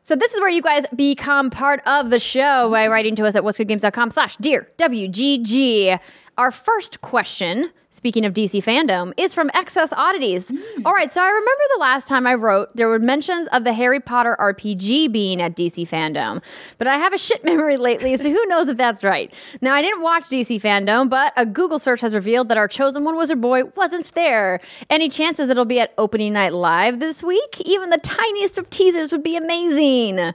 So 0.05 0.17
this 0.17 0.33
is 0.33 0.41
where 0.41 0.49
you 0.49 0.61
guys 0.61 0.85
become 0.93 1.49
part 1.49 1.81
of 1.87 2.09
the 2.09 2.19
show 2.19 2.69
by 2.69 2.87
writing 2.87 3.15
to 3.15 3.25
us 3.25 3.35
at 3.35 3.43
whatsgoodgames.com 3.43 4.11
slash 4.11 4.35
dear 4.35 4.67
WGG. 4.77 5.97
Our 6.35 6.49
first 6.49 7.01
question, 7.01 7.69
speaking 7.91 8.25
of 8.25 8.33
DC 8.33 8.63
fandom, 8.63 9.13
is 9.17 9.35
from 9.35 9.51
Excess 9.53 9.93
Oddities. 9.93 10.47
Mm. 10.47 10.81
All 10.83 10.93
right, 10.93 11.11
so 11.11 11.21
I 11.21 11.27
remember 11.27 11.61
the 11.75 11.79
last 11.79 12.07
time 12.07 12.25
I 12.25 12.33
wrote, 12.33 12.75
there 12.75 12.87
were 12.87 12.97
mentions 12.97 13.47
of 13.49 13.65
the 13.65 13.73
Harry 13.73 13.99
Potter 13.99 14.35
RPG 14.39 15.11
being 15.11 15.43
at 15.43 15.55
DC 15.55 15.87
fandom, 15.87 16.41
but 16.79 16.87
I 16.87 16.97
have 16.97 17.13
a 17.13 17.19
shit 17.19 17.45
memory 17.45 17.77
lately, 17.77 18.17
so 18.17 18.31
who 18.31 18.45
knows 18.47 18.67
if 18.67 18.77
that's 18.77 19.03
right. 19.03 19.31
Now, 19.61 19.75
I 19.75 19.83
didn't 19.83 20.01
watch 20.01 20.23
DC 20.23 20.59
fandom, 20.59 21.07
but 21.07 21.33
a 21.37 21.45
Google 21.45 21.77
search 21.77 22.01
has 22.01 22.15
revealed 22.15 22.49
that 22.49 22.57
our 22.57 22.67
chosen 22.67 23.03
one 23.03 23.15
wizard 23.15 23.39
boy 23.39 23.65
wasn't 23.75 24.11
there. 24.15 24.59
Any 24.89 25.09
chances 25.09 25.51
it'll 25.51 25.65
be 25.65 25.79
at 25.79 25.93
opening 25.99 26.33
night 26.33 26.53
live 26.53 26.99
this 26.99 27.21
week? 27.21 27.61
Even 27.61 27.91
the 27.91 27.99
tiniest 27.99 28.57
of 28.57 28.71
teasers 28.71 29.11
would 29.11 29.23
be 29.23 29.35
amazing. 29.35 30.33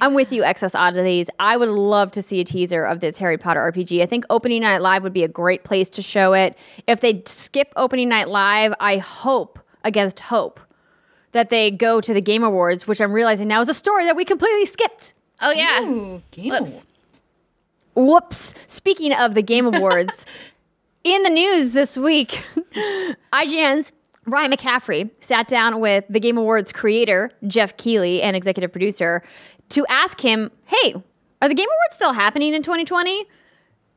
I'm 0.00 0.14
with 0.14 0.32
you, 0.32 0.44
Excess 0.44 0.74
Oddities. 0.74 1.28
I 1.38 1.56
would 1.56 1.68
love 1.68 2.10
to 2.12 2.22
see 2.22 2.40
a 2.40 2.44
teaser 2.44 2.84
of 2.84 3.00
this 3.00 3.18
Harry 3.18 3.38
Potter 3.38 3.60
RPG. 3.60 4.02
I 4.02 4.06
think 4.06 4.24
opening 4.30 4.62
night 4.62 4.82
live 4.82 5.02
would 5.02 5.12
be 5.12 5.24
a 5.24 5.28
great 5.28 5.64
place 5.64 5.90
to 5.90 6.02
show 6.02 6.32
it. 6.32 6.56
If 6.86 7.00
they 7.00 7.22
skip 7.26 7.72
opening 7.76 8.08
night 8.08 8.28
live, 8.28 8.74
I 8.80 8.98
hope 8.98 9.58
against 9.84 10.20
hope 10.20 10.60
that 11.32 11.50
they 11.50 11.70
go 11.70 12.00
to 12.00 12.14
the 12.14 12.20
Game 12.20 12.42
Awards, 12.42 12.86
which 12.86 13.00
I'm 13.00 13.12
realizing 13.12 13.48
now 13.48 13.60
is 13.60 13.68
a 13.68 13.74
story 13.74 14.04
that 14.04 14.16
we 14.16 14.24
completely 14.24 14.66
skipped. 14.66 15.14
Oh 15.40 15.50
yeah. 15.50 15.82
Ooh, 15.82 16.22
Game 16.30 16.50
Whoops. 16.50 16.86
Whoops. 17.94 18.54
Speaking 18.66 19.12
of 19.12 19.34
the 19.34 19.42
Game 19.42 19.66
Awards, 19.66 20.24
in 21.04 21.22
the 21.22 21.30
news 21.30 21.72
this 21.72 21.96
week, 21.96 22.42
IGN's 23.32 23.92
Ryan 24.26 24.52
McCaffrey 24.52 25.10
sat 25.20 25.48
down 25.48 25.80
with 25.80 26.04
the 26.08 26.20
Game 26.20 26.36
Awards 26.36 26.70
creator, 26.70 27.30
Geoff 27.46 27.76
Keighley, 27.76 28.22
and 28.22 28.36
executive 28.36 28.70
producer, 28.70 29.22
to 29.70 29.86
ask 29.88 30.20
him, 30.20 30.50
hey, 30.66 30.94
are 31.40 31.48
the 31.48 31.54
Game 31.54 31.68
Awards 31.68 31.94
still 31.94 32.12
happening 32.12 32.54
in 32.54 32.62
2020? 32.62 33.26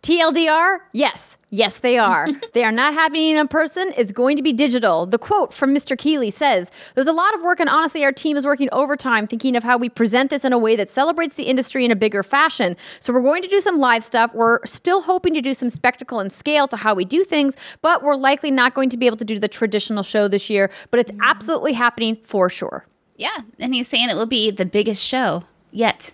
TLDR? 0.04 0.80
Yes. 0.94 1.38
Yes, 1.52 1.78
they 1.78 2.00
are. 2.00 2.28
they 2.54 2.64
are 2.64 2.72
not 2.72 2.96
happening 2.96 3.36
in 3.36 3.48
person. 3.48 3.94
It's 3.96 4.12
going 4.12 4.36
to 4.36 4.42
be 4.42 4.52
digital. 4.52 5.06
The 5.06 5.20
quote 5.20 5.54
from 5.54 5.76
Mr. 5.76 5.96
Keighley 5.96 6.32
says 6.32 6.72
There's 6.96 7.08
a 7.08 7.14
lot 7.14 7.36
of 7.36 7.44
work, 7.44 7.60
and 7.60 7.70
honestly, 7.70 8.04
our 8.04 8.12
team 8.12 8.36
is 8.36 8.44
working 8.44 8.68
overtime 8.72 9.28
thinking 9.28 9.56
of 9.56 9.64
how 9.64 9.78
we 9.78 9.90
present 9.90 10.32
this 10.32 10.44
in 10.44 10.54
a 10.54 10.58
way 10.58 10.76
that 10.76 10.90
celebrates 10.90 11.36
the 11.36 11.44
industry 11.44 11.86
in 11.86 11.92
a 11.92 11.96
bigger 11.96 12.24
fashion. 12.24 12.78
So, 13.00 13.14
we're 13.14 13.22
going 13.22 13.44
to 13.44 13.48
do 13.48 13.62
some 13.62 13.78
live 13.78 14.04
stuff. 14.04 14.34
We're 14.34 14.66
still 14.66 15.02
hoping 15.02 15.36
to 15.36 15.42
do 15.42 15.54
some 15.54 15.70
spectacle 15.70 16.20
and 16.20 16.32
scale 16.32 16.68
to 16.70 16.78
how 16.78 16.96
we 16.96 17.06
do 17.06 17.24
things, 17.24 17.56
but 17.84 18.02
we're 18.02 18.16
likely 18.16 18.50
not 18.50 18.74
going 18.74 18.90
to 18.90 18.98
be 18.98 19.06
able 19.06 19.18
to 19.18 19.26
do 19.26 19.40
the 19.40 19.50
traditional 19.50 20.02
show 20.02 20.28
this 20.28 20.50
year. 20.50 20.72
But 20.90 21.02
it's 21.02 21.12
mm-hmm. 21.12 21.22
absolutely 21.22 21.74
happening 21.74 22.18
for 22.24 22.50
sure. 22.50 22.88
Yeah, 23.18 23.38
and 23.60 23.76
he's 23.76 23.88
saying 23.88 24.10
it 24.10 24.16
will 24.16 24.26
be 24.26 24.50
the 24.50 24.66
biggest 24.66 25.04
show 25.04 25.44
yet, 25.72 26.12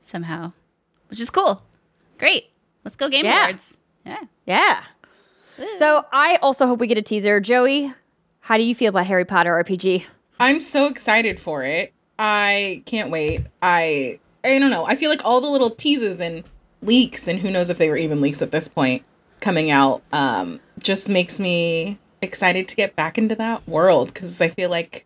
somehow, 0.00 0.52
which 1.08 1.20
is 1.20 1.30
cool. 1.30 1.62
Great. 2.18 2.50
Let's 2.84 2.96
go 2.96 3.08
Game 3.08 3.24
Yeah. 3.24 3.44
Awards. 3.44 3.78
Yeah. 4.04 4.20
Yeah. 4.46 4.82
So, 5.78 6.04
I 6.12 6.38
also 6.40 6.66
hope 6.66 6.78
we 6.78 6.86
get 6.86 6.98
a 6.98 7.02
teaser. 7.02 7.40
Joey, 7.40 7.92
how 8.40 8.56
do 8.56 8.62
you 8.62 8.74
feel 8.74 8.90
about 8.90 9.06
Harry 9.06 9.24
Potter 9.24 9.52
RPG? 9.52 10.04
I'm 10.40 10.60
so 10.60 10.86
excited 10.86 11.40
for 11.40 11.64
it. 11.64 11.92
I 12.18 12.82
can't 12.86 13.10
wait. 13.10 13.42
I 13.60 14.20
I 14.44 14.58
don't 14.58 14.70
know. 14.70 14.86
I 14.86 14.94
feel 14.94 15.10
like 15.10 15.24
all 15.24 15.40
the 15.40 15.48
little 15.48 15.70
teases 15.70 16.20
and 16.20 16.44
leaks 16.80 17.26
and 17.26 17.40
who 17.40 17.50
knows 17.50 17.70
if 17.70 17.78
they 17.78 17.88
were 17.90 17.96
even 17.96 18.20
leaks 18.20 18.40
at 18.40 18.52
this 18.52 18.68
point 18.68 19.02
coming 19.40 19.68
out 19.70 20.00
um 20.12 20.60
just 20.78 21.08
makes 21.08 21.40
me 21.40 21.98
excited 22.22 22.68
to 22.68 22.76
get 22.76 22.94
back 22.94 23.18
into 23.18 23.34
that 23.34 23.66
world 23.68 24.14
cuz 24.14 24.40
I 24.40 24.48
feel 24.48 24.70
like 24.70 25.04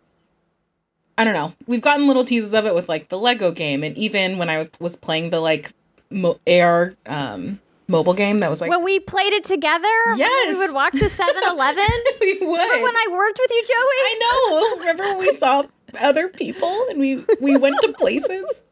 I 1.18 1.24
don't 1.24 1.34
know. 1.34 1.52
We've 1.66 1.80
gotten 1.82 2.06
little 2.06 2.24
teases 2.24 2.54
of 2.54 2.66
it 2.66 2.74
with 2.74 2.88
like 2.88 3.08
the 3.08 3.18
Lego 3.18 3.50
game 3.52 3.84
and 3.84 3.96
even 3.98 4.38
when 4.38 4.48
I 4.48 4.68
was 4.80 4.96
playing 4.96 5.30
the 5.30 5.40
like 5.40 5.72
mo- 6.10 6.40
AR 6.46 6.94
um 7.06 7.60
mobile 7.88 8.14
game 8.14 8.38
that 8.38 8.48
was 8.48 8.60
like 8.60 8.70
when 8.70 8.82
we 8.82 8.98
played 9.00 9.32
it 9.32 9.44
together, 9.44 9.86
Yes. 10.16 10.54
we 10.54 10.58
would 10.66 10.74
walk 10.74 10.92
to 10.94 11.08
7 11.08 11.34
Eleven. 11.50 11.84
we 12.20 12.34
would. 12.34 12.40
Remember 12.40 12.82
when 12.82 12.96
I 12.96 13.06
worked 13.10 13.38
with 13.38 13.50
you, 13.50 13.62
Joey? 13.62 13.74
I 13.74 14.18
know. 14.20 14.78
Remember 14.80 15.02
when 15.04 15.18
we 15.18 15.30
saw 15.34 15.64
other 16.00 16.28
people 16.28 16.86
and 16.90 16.98
we 16.98 17.24
we 17.40 17.56
went 17.56 17.76
to 17.82 17.92
places? 17.92 18.62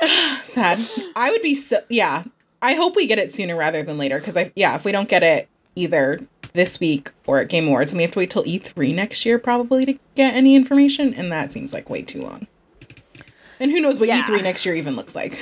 Sad. 0.40 0.78
I 1.16 1.30
would 1.30 1.42
be 1.42 1.54
so 1.54 1.78
yeah. 1.88 2.24
I 2.62 2.74
hope 2.74 2.94
we 2.96 3.06
get 3.06 3.18
it 3.18 3.32
sooner 3.32 3.56
rather 3.56 3.82
than 3.82 3.98
later 3.98 4.18
because 4.18 4.36
I 4.36 4.52
yeah, 4.56 4.74
if 4.76 4.84
we 4.84 4.92
don't 4.92 5.08
get 5.08 5.22
it 5.22 5.48
either 5.74 6.20
this 6.54 6.78
week 6.80 7.10
or 7.26 7.38
at 7.40 7.48
Game 7.48 7.66
Awards, 7.66 7.92
and 7.92 7.96
we 7.98 8.02
have 8.02 8.12
to 8.12 8.18
wait 8.18 8.30
till 8.30 8.44
E3 8.44 8.94
next 8.94 9.24
year 9.24 9.38
probably 9.38 9.86
to 9.86 9.94
get 10.14 10.34
any 10.34 10.54
information, 10.54 11.14
and 11.14 11.30
that 11.32 11.50
seems 11.52 11.72
like 11.72 11.88
way 11.88 12.02
too 12.02 12.20
long. 12.20 12.46
And 13.60 13.70
who 13.70 13.80
knows 13.80 13.98
what 14.00 14.08
Yeah. 14.08 14.22
E3 14.22 14.42
next 14.42 14.66
year 14.66 14.74
even 14.74 14.96
looks 14.96 15.14
like? 15.14 15.38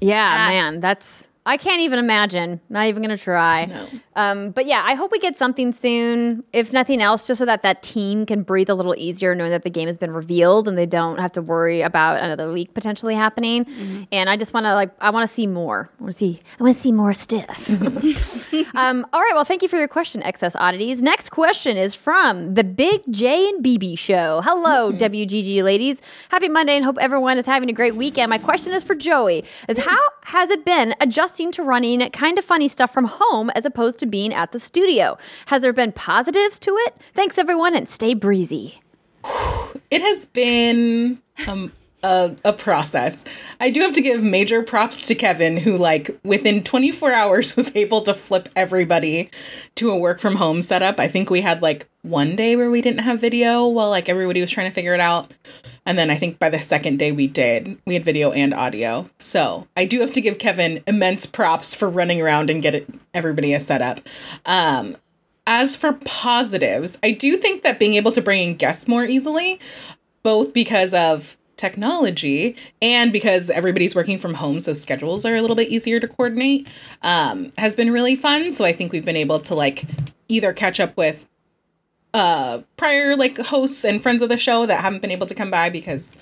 Yeah, 0.00 0.36
Ah. 0.38 0.48
man, 0.50 0.80
that's 0.80 1.26
I 1.44 1.56
can't 1.56 1.80
even 1.80 1.98
imagine. 1.98 2.60
Not 2.68 2.86
even 2.86 3.02
gonna 3.02 3.16
try. 3.16 3.64
No. 3.64 3.88
Um, 4.14 4.50
but 4.50 4.66
yeah, 4.66 4.82
I 4.84 4.94
hope 4.94 5.10
we 5.10 5.18
get 5.18 5.36
something 5.36 5.72
soon. 5.72 6.44
If 6.52 6.72
nothing 6.72 7.02
else, 7.02 7.26
just 7.26 7.38
so 7.38 7.46
that 7.46 7.62
that 7.62 7.82
team 7.82 8.26
can 8.26 8.42
breathe 8.42 8.70
a 8.70 8.74
little 8.74 8.94
easier, 8.96 9.34
knowing 9.34 9.50
that 9.50 9.64
the 9.64 9.70
game 9.70 9.88
has 9.88 9.98
been 9.98 10.12
revealed 10.12 10.68
and 10.68 10.78
they 10.78 10.86
don't 10.86 11.18
have 11.18 11.32
to 11.32 11.42
worry 11.42 11.80
about 11.80 12.22
another 12.22 12.46
leak 12.46 12.74
potentially 12.74 13.14
happening. 13.14 13.64
Mm-hmm. 13.64 14.02
And 14.12 14.30
I 14.30 14.36
just 14.36 14.54
want 14.54 14.66
to 14.66 14.74
like, 14.74 14.90
I 15.00 15.10
want 15.10 15.28
to 15.28 15.34
see 15.34 15.46
more. 15.46 15.90
I 15.98 16.02
want 16.02 16.12
to 16.12 16.18
see. 16.18 16.40
I 16.60 16.62
want 16.62 16.76
to 16.76 16.82
see 16.82 16.92
more 16.92 17.12
stuff. 17.12 17.70
um, 18.74 19.06
all 19.12 19.20
right. 19.20 19.32
Well, 19.34 19.44
thank 19.44 19.62
you 19.62 19.68
for 19.68 19.78
your 19.78 19.88
question, 19.88 20.22
Excess 20.22 20.54
Oddities. 20.54 21.02
Next 21.02 21.30
question 21.30 21.76
is 21.76 21.94
from 21.94 22.54
the 22.54 22.64
Big 22.64 23.02
J 23.10 23.48
and 23.48 23.64
BB 23.64 23.98
Show. 23.98 24.42
Hello, 24.44 24.92
WGG 24.92 25.62
ladies. 25.64 26.00
Happy 26.28 26.48
Monday, 26.48 26.76
and 26.76 26.84
hope 26.84 26.98
everyone 27.00 27.38
is 27.38 27.46
having 27.46 27.68
a 27.68 27.72
great 27.72 27.96
weekend. 27.96 28.30
My 28.30 28.38
question 28.38 28.72
is 28.72 28.84
for 28.84 28.94
Joey: 28.94 29.44
Is 29.68 29.78
how 29.78 29.98
has 30.24 30.50
it 30.50 30.64
been 30.64 30.94
adjusting 31.00 31.52
to 31.52 31.62
running 31.62 32.08
kind 32.10 32.38
of 32.38 32.44
funny 32.44 32.68
stuff 32.68 32.92
from 32.92 33.06
home 33.06 33.50
as 33.50 33.64
opposed 33.64 33.98
to 34.00 34.06
being 34.06 34.32
at 34.32 34.52
the 34.52 34.60
studio? 34.60 35.18
Has 35.46 35.62
there 35.62 35.72
been 35.72 35.92
positives 35.92 36.58
to 36.60 36.76
it? 36.86 36.96
Thanks, 37.14 37.38
everyone, 37.38 37.74
and 37.74 37.88
stay 37.88 38.14
breezy. 38.14 38.80
It 39.90 40.00
has 40.00 40.26
been 40.26 41.20
um 41.46 41.72
a, 42.02 42.34
a 42.44 42.52
process. 42.52 43.24
I 43.60 43.70
do 43.70 43.80
have 43.80 43.92
to 43.92 44.02
give 44.02 44.22
major 44.22 44.62
props 44.62 45.06
to 45.06 45.14
Kevin, 45.14 45.56
who 45.56 45.76
like 45.76 46.10
within 46.24 46.64
24 46.64 47.12
hours 47.12 47.56
was 47.56 47.74
able 47.76 48.02
to 48.02 48.14
flip 48.14 48.48
everybody 48.56 49.30
to 49.76 49.90
a 49.90 49.96
work 49.96 50.20
from 50.20 50.36
home 50.36 50.62
setup. 50.62 50.98
I 50.98 51.08
think 51.08 51.30
we 51.30 51.40
had 51.40 51.62
like 51.62 51.88
one 52.02 52.36
day 52.36 52.56
where 52.56 52.70
we 52.70 52.82
didn't 52.82 53.00
have 53.00 53.20
video 53.20 53.66
while 53.66 53.90
like 53.90 54.08
everybody 54.08 54.40
was 54.40 54.50
trying 54.50 54.70
to 54.70 54.74
figure 54.74 54.94
it 54.94 55.00
out. 55.00 55.32
And 55.84 55.98
then 55.98 56.10
I 56.10 56.16
think 56.16 56.38
by 56.38 56.48
the 56.48 56.60
second 56.60 56.98
day 56.98 57.12
we 57.12 57.26
did. 57.26 57.78
We 57.86 57.94
had 57.94 58.04
video 58.04 58.32
and 58.32 58.54
audio. 58.54 59.10
So 59.18 59.66
I 59.76 59.84
do 59.84 60.00
have 60.00 60.12
to 60.12 60.20
give 60.20 60.38
Kevin 60.38 60.82
immense 60.86 61.26
props 61.26 61.74
for 61.74 61.88
running 61.88 62.20
around 62.20 62.50
and 62.50 62.62
get 62.62 62.74
it, 62.74 62.88
everybody 63.14 63.52
a 63.52 63.60
setup. 63.60 64.00
Um, 64.46 64.96
as 65.46 65.74
for 65.74 65.94
positives, 66.04 66.98
I 67.02 67.10
do 67.10 67.36
think 67.36 67.62
that 67.62 67.78
being 67.78 67.94
able 67.94 68.12
to 68.12 68.22
bring 68.22 68.50
in 68.50 68.56
guests 68.56 68.86
more 68.86 69.04
easily, 69.04 69.58
both 70.22 70.52
because 70.52 70.94
of 70.94 71.36
technology 71.56 72.56
and 72.80 73.12
because 73.12 73.50
everybody's 73.50 73.94
working 73.94 74.18
from 74.18 74.34
home, 74.34 74.60
so 74.60 74.74
schedules 74.74 75.24
are 75.24 75.34
a 75.34 75.40
little 75.40 75.56
bit 75.56 75.68
easier 75.68 75.98
to 75.98 76.08
coordinate, 76.08 76.68
um, 77.02 77.50
has 77.58 77.74
been 77.74 77.90
really 77.90 78.16
fun. 78.16 78.52
So 78.52 78.64
I 78.64 78.72
think 78.72 78.92
we've 78.92 79.04
been 79.04 79.16
able 79.16 79.40
to 79.40 79.54
like 79.54 79.84
either 80.28 80.52
catch 80.52 80.80
up 80.80 80.96
with 80.96 81.26
uh 82.14 82.60
prior 82.76 83.16
like 83.16 83.38
hosts 83.38 83.84
and 83.84 84.02
friends 84.02 84.22
of 84.22 84.28
the 84.28 84.36
show 84.36 84.66
that 84.66 84.80
haven't 84.80 85.00
been 85.00 85.10
able 85.10 85.26
to 85.26 85.34
come 85.34 85.50
by 85.50 85.70
because 85.70 86.16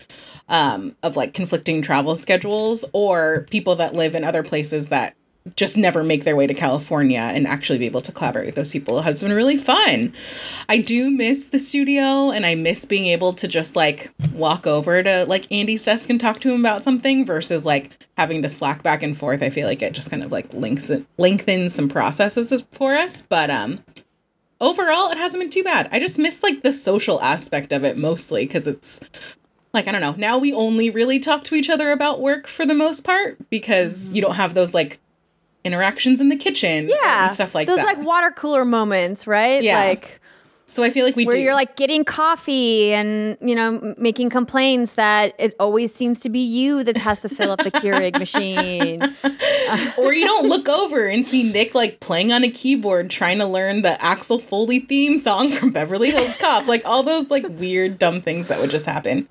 um 0.49 0.95
of 1.03 1.17
like 1.17 1.35
conflicting 1.35 1.83
travel 1.83 2.15
schedules 2.15 2.85
or 2.93 3.47
people 3.51 3.75
that 3.77 3.95
live 3.95 4.15
in 4.15 4.23
other 4.23 4.43
places 4.43 4.89
that 4.89 5.17
just 5.57 5.77
never 5.77 6.05
make 6.05 6.25
their 6.25 6.37
way 6.37 6.47
to 6.47 6.55
California 6.55 7.19
and 7.19 7.47
actually 7.47 7.79
be 7.79 7.87
able 7.87 8.03
to 8.03 8.13
collaborate 8.13 8.47
with 8.47 8.55
those 8.55 8.73
people 8.73 9.03
has 9.03 9.23
been 9.23 9.33
really 9.33 9.57
fun. 9.57 10.13
I 10.69 10.79
do 10.79 11.11
miss 11.11 11.47
the 11.47 11.59
studio 11.59 12.31
and 12.31 12.45
I 12.45 12.55
miss 12.55 12.85
being 12.85 13.07
able 13.07 13.33
to 13.35 13.49
just 13.49 13.75
like 13.75 14.11
walk 14.33 14.67
over 14.67 15.03
to 15.03 15.25
like 15.25 15.51
Andy's 15.51 15.85
desk 15.85 16.11
and 16.11 16.21
talk 16.21 16.41
to 16.41 16.53
him 16.53 16.61
about 16.61 16.85
something 16.85 17.25
versus 17.25 17.65
like 17.65 17.91
having 18.19 18.43
to 18.43 18.49
slack 18.49 18.83
back 18.83 19.03
and 19.03 19.17
forth. 19.17 19.43
I 19.43 19.49
feel 19.49 19.67
like 19.67 19.81
it 19.81 19.95
just 19.95 20.11
kind 20.11 20.23
of 20.23 20.31
like 20.31 20.53
links 20.53 20.91
lengthens 21.17 21.75
some 21.75 21.89
processes 21.89 22.53
for 22.73 22.95
us, 22.95 23.23
but 23.23 23.51
um 23.51 23.83
overall 24.61 25.11
it 25.11 25.19
hasn't 25.19 25.43
been 25.43 25.51
too 25.51 25.65
bad. 25.65 25.89
I 25.93 25.99
just 25.99 26.19
miss 26.19 26.43
like 26.43 26.63
the 26.63 26.73
social 26.73 27.21
aspect 27.21 27.73
of 27.73 27.85
it 27.85 27.97
mostly 27.97 28.47
cuz 28.47 28.67
it's 28.67 29.01
like 29.73 29.89
I 29.89 29.93
don't 29.93 30.01
know. 30.01 30.15
Now 30.17 30.39
we 30.39 30.53
only 30.53 30.91
really 30.91 31.19
talk 31.19 31.45
to 31.45 31.55
each 31.55 31.71
other 31.71 31.91
about 31.91 32.21
work 32.21 32.47
for 32.47 32.67
the 32.67 32.75
most 32.75 33.05
part 33.05 33.39
because 33.51 34.07
mm-hmm. 34.07 34.17
you 34.17 34.23
don't 34.23 34.37
have 34.37 34.55
those 34.55 34.75
like 34.75 34.99
interactions 35.65 36.21
in 36.21 36.29
the 36.29 36.37
kitchen 36.37 36.89
Yeah. 36.89 37.25
and 37.25 37.33
stuff 37.33 37.55
like 37.55 37.67
Those 37.67 37.77
that. 37.77 37.87
Those 37.87 37.97
like 37.97 38.07
water 38.07 38.31
cooler 38.31 38.65
moments, 38.65 39.27
right? 39.27 39.63
Yeah. 39.63 39.79
Like 39.79 40.20
so 40.71 40.85
I 40.85 40.91
feel 40.91 41.05
like 41.05 41.17
we 41.17 41.27
where 41.27 41.35
do. 41.35 41.43
you're 41.43 41.55
like 41.55 41.75
getting 41.75 42.05
coffee 42.05 42.93
and 42.93 43.37
you 43.41 43.57
know 43.57 43.95
making 43.99 44.31
complaints 44.31 44.93
that 44.95 45.35
it 45.37 45.57
always 45.59 45.93
seems 45.93 46.21
to 46.21 46.29
be 46.29 46.39
you 46.39 46.85
that 46.85 46.97
has 46.97 47.21
to 47.23 47.29
fill 47.29 47.51
up 47.51 47.59
the 47.65 47.73
Keurig 47.73 48.17
machine. 48.19 49.03
or 49.99 50.13
you 50.13 50.25
don't 50.25 50.49
look 50.49 50.69
over 50.69 51.07
and 51.09 51.27
see 51.27 51.43
Nick 51.43 51.75
like 51.75 51.99
playing 51.99 52.31
on 52.31 52.45
a 52.45 52.51
keyboard 52.51 53.11
trying 53.11 53.39
to 53.39 53.47
learn 53.47 53.83
the 53.83 54.01
Axel 54.03 54.39
Foley 54.39 54.79
theme 54.79 55.19
song 55.19 55.51
from 55.51 55.73
Beverly 55.73 56.13
Hills 56.13 56.37
Cop. 56.37 56.69
Like 56.69 56.85
all 56.85 57.03
those 57.03 57.31
like 57.31 57.47
weird 57.49 57.99
dumb 57.99 58.21
things 58.21 58.47
that 58.47 58.61
would 58.61 58.71
just 58.71 58.87
happen. 58.87 59.29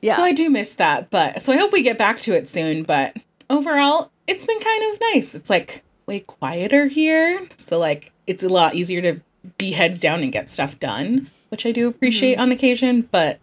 Yeah. 0.00 0.16
So 0.16 0.24
I 0.24 0.32
do 0.32 0.50
miss 0.50 0.74
that, 0.74 1.10
but 1.10 1.40
so 1.42 1.52
I 1.52 1.58
hope 1.58 1.72
we 1.72 1.82
get 1.82 1.96
back 1.96 2.18
to 2.20 2.32
it 2.32 2.48
soon, 2.48 2.82
but 2.82 3.16
overall 3.48 4.10
it's 4.26 4.44
been 4.46 4.58
kind 4.58 4.92
of 4.92 5.00
nice. 5.12 5.34
It's 5.36 5.48
like 5.48 5.84
way 6.06 6.20
quieter 6.20 6.86
here. 6.86 7.46
So 7.56 7.78
like 7.78 8.12
it's 8.26 8.42
a 8.42 8.48
lot 8.48 8.74
easier 8.74 9.00
to 9.02 9.20
be 9.58 9.72
heads 9.72 10.00
down 10.00 10.22
and 10.22 10.32
get 10.32 10.48
stuff 10.48 10.78
done, 10.78 11.30
which 11.48 11.64
I 11.66 11.72
do 11.72 11.88
appreciate 11.88 12.32
Mm-hmm. 12.34 12.42
on 12.42 12.52
occasion, 12.52 13.08
but 13.10 13.38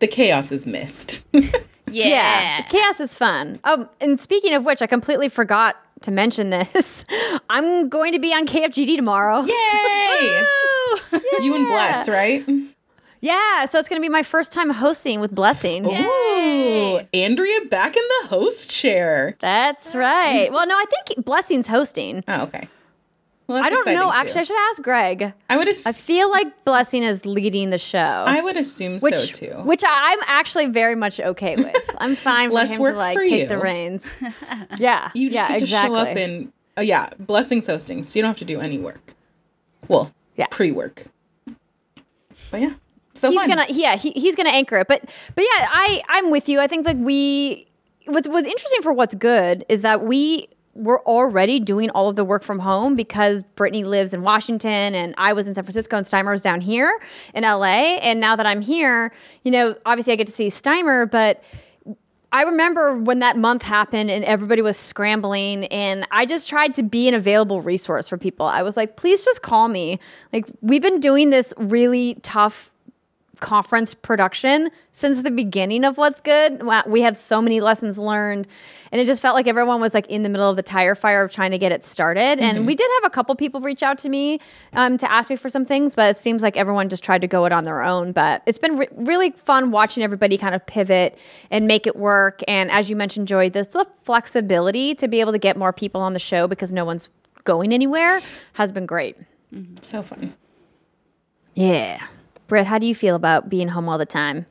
the 0.00 0.06
chaos 0.06 0.52
is 0.52 0.66
missed. 0.66 1.24
Yeah. 1.88 2.62
the 2.62 2.68
chaos 2.68 2.98
is 2.98 3.14
fun. 3.14 3.60
Oh, 3.62 3.88
and 4.00 4.20
speaking 4.20 4.52
of 4.54 4.64
which, 4.64 4.82
I 4.82 4.88
completely 4.88 5.28
forgot 5.28 5.76
to 6.02 6.10
mention 6.10 6.50
this. 6.50 7.04
I'm 7.48 7.88
going 7.88 8.12
to 8.12 8.18
be 8.18 8.34
on 8.34 8.44
KFGD 8.44 8.96
tomorrow. 8.96 9.42
Yay! 9.42 10.42
Woo! 11.12 11.20
You 11.40 11.54
and 11.54 11.66
Bless, 11.68 12.08
right? 12.08 12.44
Yeah, 13.20 13.66
so 13.66 13.78
it's 13.78 13.88
going 13.88 14.02
to 14.02 14.04
be 14.04 14.10
my 14.10 14.24
first 14.24 14.52
time 14.52 14.68
hosting 14.70 15.20
with 15.20 15.32
Blessing. 15.32 15.86
Ooh, 15.86 17.00
Andrea 17.14 17.60
back 17.70 17.96
in 17.96 18.02
the 18.22 18.28
host 18.30 18.68
chair. 18.68 19.36
That's 19.40 19.94
right. 19.94 20.50
Well, 20.52 20.66
no, 20.66 20.74
I 20.74 20.84
think 21.06 21.24
Blessing's 21.24 21.68
hosting. 21.68 22.24
Oh, 22.26 22.42
okay. 22.42 22.68
Well, 23.48 23.62
I 23.62 23.70
don't 23.70 23.86
know. 23.86 24.08
exciting, 24.08 24.20
Actually, 24.20 24.40
I 24.40 24.44
should 24.44 24.70
ask 24.70 24.82
Greg. 24.82 25.32
I 25.48 25.56
would. 25.56 25.68
I 25.68 25.92
feel 25.92 26.30
like 26.30 26.64
Blessing 26.64 27.02
is 27.04 27.24
leading 27.24 27.70
the 27.70 27.78
show. 27.78 27.98
I 28.26 28.40
would 28.40 28.56
assume 28.56 28.98
which, 28.98 29.14
so 29.14 29.26
too. 29.26 29.52
which 29.62 29.82
I'm 29.86 30.18
actually 30.26 30.66
very 30.66 30.96
much 30.96 31.20
okay 31.20 31.54
with. 31.56 31.76
I'm 31.98 32.16
fine 32.16 32.48
for 32.50 32.54
Less 32.56 32.72
him 32.74 32.80
work 32.82 32.92
to 32.94 32.98
like 32.98 33.16
for 33.16 33.24
take 33.24 33.42
you. 33.42 33.46
the 33.48 33.58
reins. 33.58 34.02
Yeah, 34.78 35.10
you 35.14 35.28
just 35.28 35.34
yeah, 35.34 35.48
get 35.48 35.58
to 35.58 35.64
exactly. 35.64 35.96
show 35.96 36.02
up 36.02 36.16
and 36.16 36.52
oh 36.76 36.82
yeah, 36.82 37.10
blessings 37.20 37.66
hosting. 37.68 38.02
So 38.02 38.18
you 38.18 38.22
don't 38.22 38.30
have 38.30 38.38
to 38.38 38.44
do 38.44 38.60
any 38.60 38.78
work. 38.78 39.14
Well, 39.86 40.12
Yeah. 40.34 40.46
pre-work. 40.50 41.04
But 42.50 42.60
yeah, 42.60 42.74
so 43.14 43.30
he's 43.30 43.38
fun. 43.40 43.48
gonna 43.48 43.66
yeah 43.68 43.96
he, 43.96 44.10
he's 44.12 44.34
gonna 44.36 44.50
anchor 44.50 44.76
it 44.78 44.88
but 44.88 45.02
but 45.34 45.42
yeah 45.42 45.66
i 45.70 46.02
i'm 46.08 46.30
with 46.30 46.48
you 46.48 46.60
i 46.60 46.66
think 46.66 46.86
like 46.86 46.96
we 46.98 47.66
what's 48.06 48.28
what's 48.28 48.46
interesting 48.46 48.82
for 48.82 48.92
what's 48.92 49.14
good 49.14 49.64
is 49.68 49.80
that 49.80 50.02
we 50.04 50.48
were 50.76 51.00
already 51.02 51.58
doing 51.58 51.90
all 51.90 52.08
of 52.08 52.16
the 52.16 52.24
work 52.24 52.42
from 52.42 52.58
home 52.58 52.94
because 52.94 53.42
Brittany 53.42 53.84
lives 53.84 54.14
in 54.14 54.22
Washington 54.22 54.94
and 54.94 55.14
I 55.16 55.32
was 55.32 55.48
in 55.48 55.54
San 55.54 55.64
Francisco 55.64 55.96
and 55.96 56.06
Steimer 56.06 56.32
was 56.32 56.42
down 56.42 56.60
here 56.60 57.00
in 57.34 57.42
LA. 57.42 57.96
And 57.98 58.20
now 58.20 58.36
that 58.36 58.46
I'm 58.46 58.60
here, 58.60 59.12
you 59.42 59.50
know, 59.50 59.76
obviously 59.86 60.12
I 60.12 60.16
get 60.16 60.26
to 60.26 60.32
see 60.32 60.48
Steimer, 60.48 61.10
but 61.10 61.42
I 62.32 62.42
remember 62.42 62.98
when 62.98 63.20
that 63.20 63.38
month 63.38 63.62
happened 63.62 64.10
and 64.10 64.24
everybody 64.24 64.60
was 64.60 64.76
scrambling, 64.76 65.64
and 65.66 66.06
I 66.10 66.26
just 66.26 66.48
tried 66.48 66.74
to 66.74 66.82
be 66.82 67.08
an 67.08 67.14
available 67.14 67.62
resource 67.62 68.08
for 68.08 68.18
people. 68.18 68.46
I 68.46 68.62
was 68.62 68.76
like, 68.76 68.96
please 68.96 69.24
just 69.24 69.42
call 69.42 69.68
me. 69.68 70.00
Like, 70.32 70.46
we've 70.60 70.82
been 70.82 71.00
doing 71.00 71.30
this 71.30 71.54
really 71.56 72.18
tough 72.22 72.72
conference 73.40 73.94
production 73.94 74.70
since 74.92 75.20
the 75.20 75.30
beginning 75.30 75.84
of 75.84 75.98
what's 75.98 76.22
good 76.22 76.62
we 76.86 77.02
have 77.02 77.16
so 77.16 77.42
many 77.42 77.60
lessons 77.60 77.98
learned 77.98 78.46
and 78.92 79.00
it 79.00 79.06
just 79.06 79.22
felt 79.22 79.34
like 79.34 79.46
everyone 79.46 79.80
was 79.80 79.94
like 79.94 80.06
in 80.08 80.22
the 80.22 80.28
middle 80.28 80.48
of 80.48 80.56
the 80.56 80.62
tire 80.62 80.94
fire 80.94 81.24
of 81.24 81.30
trying 81.30 81.50
to 81.50 81.58
get 81.58 81.72
it 81.72 81.84
started 81.84 82.40
and 82.40 82.66
we 82.66 82.74
did 82.74 82.88
have 82.96 83.10
a 83.10 83.10
couple 83.10 83.34
people 83.34 83.60
reach 83.60 83.82
out 83.82 83.98
to 83.98 84.08
me 84.08 84.40
um, 84.74 84.98
to 84.98 85.10
ask 85.10 85.30
me 85.30 85.36
for 85.36 85.48
some 85.48 85.64
things 85.64 85.94
but 85.94 86.16
it 86.16 86.18
seems 86.18 86.42
like 86.42 86.56
everyone 86.56 86.88
just 86.88 87.02
tried 87.02 87.20
to 87.20 87.26
go 87.26 87.44
it 87.44 87.52
on 87.52 87.64
their 87.64 87.82
own 87.82 88.12
but 88.12 88.42
it's 88.46 88.58
been 88.58 88.76
re- 88.76 88.88
really 88.92 89.30
fun 89.32 89.70
watching 89.70 90.02
everybody 90.02 90.38
kind 90.38 90.54
of 90.54 90.64
pivot 90.66 91.18
and 91.50 91.66
make 91.66 91.86
it 91.86 91.96
work 91.96 92.42
and 92.48 92.70
as 92.70 92.88
you 92.90 92.96
mentioned 92.96 93.28
joy 93.28 93.48
this 93.50 93.68
the 93.68 93.86
flexibility 94.02 94.94
to 94.94 95.08
be 95.08 95.20
able 95.20 95.32
to 95.32 95.38
get 95.38 95.56
more 95.56 95.72
people 95.72 96.00
on 96.00 96.12
the 96.12 96.18
show 96.18 96.46
because 96.46 96.72
no 96.72 96.84
one's 96.84 97.08
going 97.44 97.72
anywhere 97.72 98.20
has 98.54 98.72
been 98.72 98.86
great 98.86 99.16
so 99.80 100.02
fun. 100.02 100.34
yeah. 101.54 102.06
Britt, 102.48 102.66
how 102.66 102.78
do 102.78 102.86
you 102.86 102.94
feel 102.94 103.16
about 103.16 103.48
being 103.48 103.68
home 103.68 103.88
all 103.88 103.98
the 103.98 104.06
time? 104.06 104.46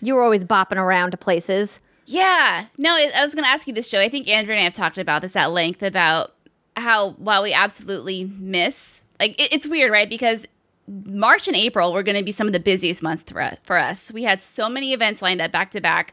You 0.00 0.14
were 0.14 0.22
always 0.22 0.44
bopping 0.44 0.76
around 0.76 1.10
to 1.12 1.16
places. 1.16 1.80
Yeah. 2.10 2.66
No, 2.76 2.96
I 2.96 3.22
was 3.22 3.36
going 3.36 3.44
to 3.44 3.50
ask 3.50 3.68
you 3.68 3.72
this, 3.72 3.88
Joe. 3.88 4.00
I 4.00 4.08
think 4.08 4.28
Andrew 4.28 4.52
and 4.52 4.60
I 4.60 4.64
have 4.64 4.74
talked 4.74 4.98
about 4.98 5.22
this 5.22 5.36
at 5.36 5.52
length 5.52 5.80
about 5.80 6.34
how 6.76 7.10
while 7.12 7.42
we 7.42 7.52
absolutely 7.52 8.24
miss, 8.24 9.04
like, 9.20 9.40
it, 9.40 9.52
it's 9.52 9.66
weird, 9.66 9.92
right? 9.92 10.10
Because 10.10 10.48
March 10.88 11.46
and 11.46 11.56
April 11.56 11.92
were 11.92 12.02
going 12.02 12.18
to 12.18 12.24
be 12.24 12.32
some 12.32 12.48
of 12.48 12.52
the 12.52 12.58
busiest 12.58 13.00
months 13.00 13.22
for 13.30 13.40
us, 13.40 13.58
for 13.62 13.78
us. 13.78 14.10
We 14.12 14.24
had 14.24 14.42
so 14.42 14.68
many 14.68 14.92
events 14.92 15.22
lined 15.22 15.40
up 15.40 15.52
back 15.52 15.70
to 15.70 15.80
back. 15.80 16.12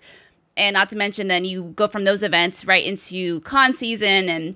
And 0.56 0.76
not 0.76 0.90
to 0.90 0.96
mention, 0.96 1.30
then 1.30 1.46
you 1.46 1.74
go 1.76 1.88
from 1.88 2.04
those 2.04 2.22
events 2.22 2.64
right 2.66 2.86
into 2.86 3.42
con 3.42 3.74
season 3.74 4.30
and 4.30 4.56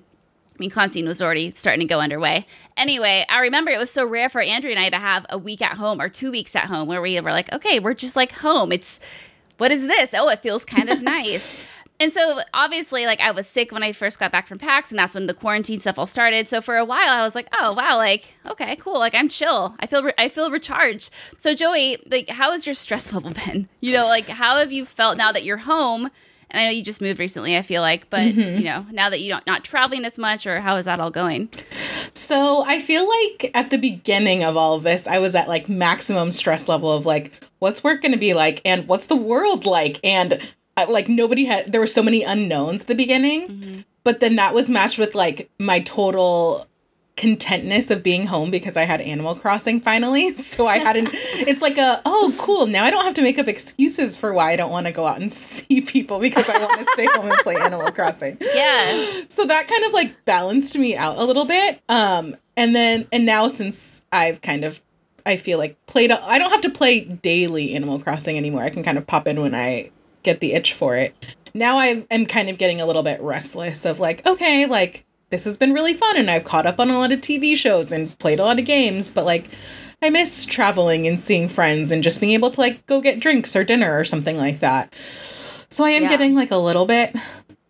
I 0.54 0.58
mean, 0.58 0.70
con 0.70 0.92
season 0.92 1.08
was 1.08 1.20
already 1.20 1.50
starting 1.52 1.80
to 1.80 1.92
go 1.92 2.00
underway. 2.00 2.46
Anyway, 2.76 3.26
I 3.28 3.40
remember 3.40 3.72
it 3.72 3.78
was 3.78 3.90
so 3.90 4.06
rare 4.06 4.28
for 4.28 4.40
Andrew 4.40 4.70
and 4.70 4.78
I 4.78 4.90
to 4.90 4.98
have 4.98 5.26
a 5.28 5.38
week 5.38 5.60
at 5.60 5.72
home 5.72 6.00
or 6.00 6.08
two 6.08 6.30
weeks 6.30 6.54
at 6.54 6.66
home 6.66 6.86
where 6.86 7.02
we 7.02 7.20
were 7.20 7.32
like, 7.32 7.52
okay, 7.52 7.80
we're 7.80 7.94
just 7.94 8.14
like 8.14 8.30
home. 8.30 8.70
It's 8.70 9.00
what 9.62 9.70
is 9.70 9.86
this? 9.86 10.12
Oh, 10.12 10.28
it 10.28 10.40
feels 10.40 10.64
kind 10.64 10.90
of 10.90 11.02
nice. 11.16 11.64
And 12.00 12.12
so 12.12 12.40
obviously, 12.52 13.06
like 13.06 13.20
I 13.20 13.30
was 13.30 13.46
sick 13.46 13.70
when 13.70 13.84
I 13.84 13.92
first 13.92 14.18
got 14.18 14.32
back 14.32 14.48
from 14.48 14.58
PAX, 14.58 14.90
and 14.90 14.98
that's 14.98 15.14
when 15.14 15.26
the 15.26 15.34
quarantine 15.34 15.78
stuff 15.78 16.00
all 16.00 16.08
started. 16.08 16.48
So 16.48 16.60
for 16.60 16.76
a 16.76 16.84
while, 16.84 17.10
I 17.10 17.22
was 17.22 17.36
like, 17.36 17.46
oh 17.52 17.72
wow, 17.72 17.96
like 17.96 18.34
okay, 18.44 18.74
cool, 18.74 18.98
like 18.98 19.14
I'm 19.14 19.28
chill. 19.28 19.76
I 19.78 19.86
feel 19.86 20.02
re- 20.02 20.14
I 20.18 20.28
feel 20.28 20.50
recharged. 20.50 21.10
So 21.38 21.54
Joey, 21.54 22.02
like, 22.10 22.28
how 22.28 22.50
has 22.50 22.66
your 22.66 22.74
stress 22.74 23.12
level 23.14 23.30
been? 23.30 23.68
You 23.80 23.92
know, 23.92 24.06
like 24.06 24.26
how 24.28 24.58
have 24.58 24.72
you 24.72 24.84
felt 24.84 25.16
now 25.16 25.30
that 25.30 25.44
you're 25.44 25.58
home? 25.58 26.10
And 26.52 26.60
I 26.60 26.64
know 26.66 26.70
you 26.70 26.84
just 26.84 27.00
moved 27.00 27.18
recently. 27.18 27.56
I 27.56 27.62
feel 27.62 27.82
like, 27.82 28.08
but 28.10 28.26
you 28.34 28.64
know, 28.64 28.86
now 28.92 29.10
that 29.10 29.20
you 29.20 29.30
don't 29.30 29.46
not 29.46 29.64
traveling 29.64 30.04
as 30.04 30.18
much, 30.18 30.46
or 30.46 30.60
how 30.60 30.76
is 30.76 30.84
that 30.84 31.00
all 31.00 31.10
going? 31.10 31.48
So 32.14 32.62
I 32.64 32.78
feel 32.78 33.08
like 33.08 33.50
at 33.54 33.70
the 33.70 33.78
beginning 33.78 34.44
of 34.44 34.56
all 34.56 34.74
of 34.74 34.82
this, 34.82 35.06
I 35.06 35.18
was 35.18 35.34
at 35.34 35.48
like 35.48 35.68
maximum 35.68 36.30
stress 36.30 36.68
level 36.68 36.92
of 36.92 37.06
like, 37.06 37.32
what's 37.58 37.82
work 37.82 38.02
going 38.02 38.12
to 38.12 38.18
be 38.18 38.34
like, 38.34 38.60
and 38.64 38.86
what's 38.86 39.06
the 39.06 39.16
world 39.16 39.64
like, 39.64 39.98
and 40.04 40.40
uh, 40.76 40.86
like 40.88 41.08
nobody 41.08 41.46
had. 41.46 41.72
There 41.72 41.80
were 41.80 41.86
so 41.86 42.02
many 42.02 42.22
unknowns 42.22 42.82
at 42.82 42.86
the 42.86 42.94
beginning, 42.94 43.84
but 44.04 44.20
then 44.20 44.36
that 44.36 44.52
was 44.52 44.70
matched 44.70 44.98
with 44.98 45.14
like 45.14 45.50
my 45.58 45.80
total 45.80 46.66
contentness 47.16 47.90
of 47.90 48.02
being 48.02 48.26
home 48.26 48.50
because 48.50 48.76
I 48.76 48.84
had 48.84 49.00
Animal 49.00 49.34
Crossing 49.34 49.80
finally. 49.80 50.34
So 50.42 50.66
I 50.66 50.78
hadn't 50.78 51.10
it's 51.12 51.62
like 51.62 51.78
a 51.78 52.02
oh 52.04 52.34
cool, 52.38 52.66
now 52.66 52.84
I 52.84 52.90
don't 52.90 53.04
have 53.04 53.14
to 53.14 53.22
make 53.22 53.38
up 53.38 53.48
excuses 53.48 54.16
for 54.16 54.32
why 54.34 54.52
I 54.52 54.56
don't 54.56 54.70
want 54.70 54.86
to 54.86 54.92
go 54.92 55.06
out 55.06 55.20
and 55.20 55.32
see 55.32 55.80
people 55.80 56.18
because 56.18 56.48
I 56.48 56.58
want 56.58 56.78
to 56.78 56.86
stay 56.92 57.06
home 57.06 57.30
and 57.30 57.38
play 57.40 57.56
Animal 57.56 57.90
Crossing. 57.92 58.36
Yeah. 58.40 59.22
So 59.28 59.46
that 59.46 59.68
kind 59.68 59.84
of 59.84 59.92
like 59.92 60.24
balanced 60.24 60.76
me 60.76 60.96
out 60.96 61.16
a 61.16 61.24
little 61.24 61.44
bit. 61.44 61.80
Um 61.88 62.36
and 62.56 62.74
then 62.74 63.06
and 63.12 63.24
now 63.24 63.48
since 63.48 64.02
I've 64.12 64.42
kind 64.42 64.64
of 64.64 64.82
I 65.24 65.36
feel 65.36 65.58
like 65.58 65.76
played 65.86 66.10
I 66.12 66.38
don't 66.38 66.50
have 66.50 66.62
to 66.62 66.70
play 66.70 67.00
daily 67.00 67.74
Animal 67.74 67.98
Crossing 67.98 68.36
anymore. 68.36 68.62
I 68.62 68.70
can 68.70 68.82
kind 68.82 68.98
of 68.98 69.06
pop 69.06 69.26
in 69.26 69.40
when 69.40 69.54
I 69.54 69.90
get 70.22 70.40
the 70.40 70.52
itch 70.52 70.74
for 70.74 70.96
it. 70.96 71.14
Now 71.54 71.78
I 71.78 72.04
am 72.10 72.26
kind 72.26 72.50
of 72.50 72.58
getting 72.58 72.80
a 72.80 72.86
little 72.86 73.02
bit 73.02 73.20
restless 73.20 73.84
of 73.84 74.00
like 74.00 74.26
okay, 74.26 74.66
like 74.66 75.04
this 75.32 75.44
has 75.46 75.56
been 75.56 75.72
really 75.72 75.94
fun 75.94 76.16
and 76.16 76.30
I've 76.30 76.44
caught 76.44 76.66
up 76.66 76.78
on 76.78 76.90
a 76.90 76.98
lot 76.98 77.10
of 77.10 77.20
TV 77.20 77.56
shows 77.56 77.90
and 77.90 78.16
played 78.18 78.38
a 78.38 78.44
lot 78.44 78.58
of 78.60 78.64
games, 78.66 79.10
but 79.10 79.24
like 79.24 79.46
I 80.02 80.10
miss 80.10 80.44
traveling 80.44 81.06
and 81.08 81.18
seeing 81.18 81.48
friends 81.48 81.90
and 81.90 82.02
just 82.02 82.20
being 82.20 82.32
able 82.34 82.50
to 82.50 82.60
like 82.60 82.86
go 82.86 83.00
get 83.00 83.18
drinks 83.18 83.56
or 83.56 83.64
dinner 83.64 83.98
or 83.98 84.04
something 84.04 84.36
like 84.36 84.60
that. 84.60 84.92
So 85.70 85.84
I 85.84 85.90
am 85.90 86.02
Yeah. 86.04 86.08
getting 86.10 86.34
like 86.34 86.50
a 86.50 86.56
little 86.58 86.84
bit 86.86 87.16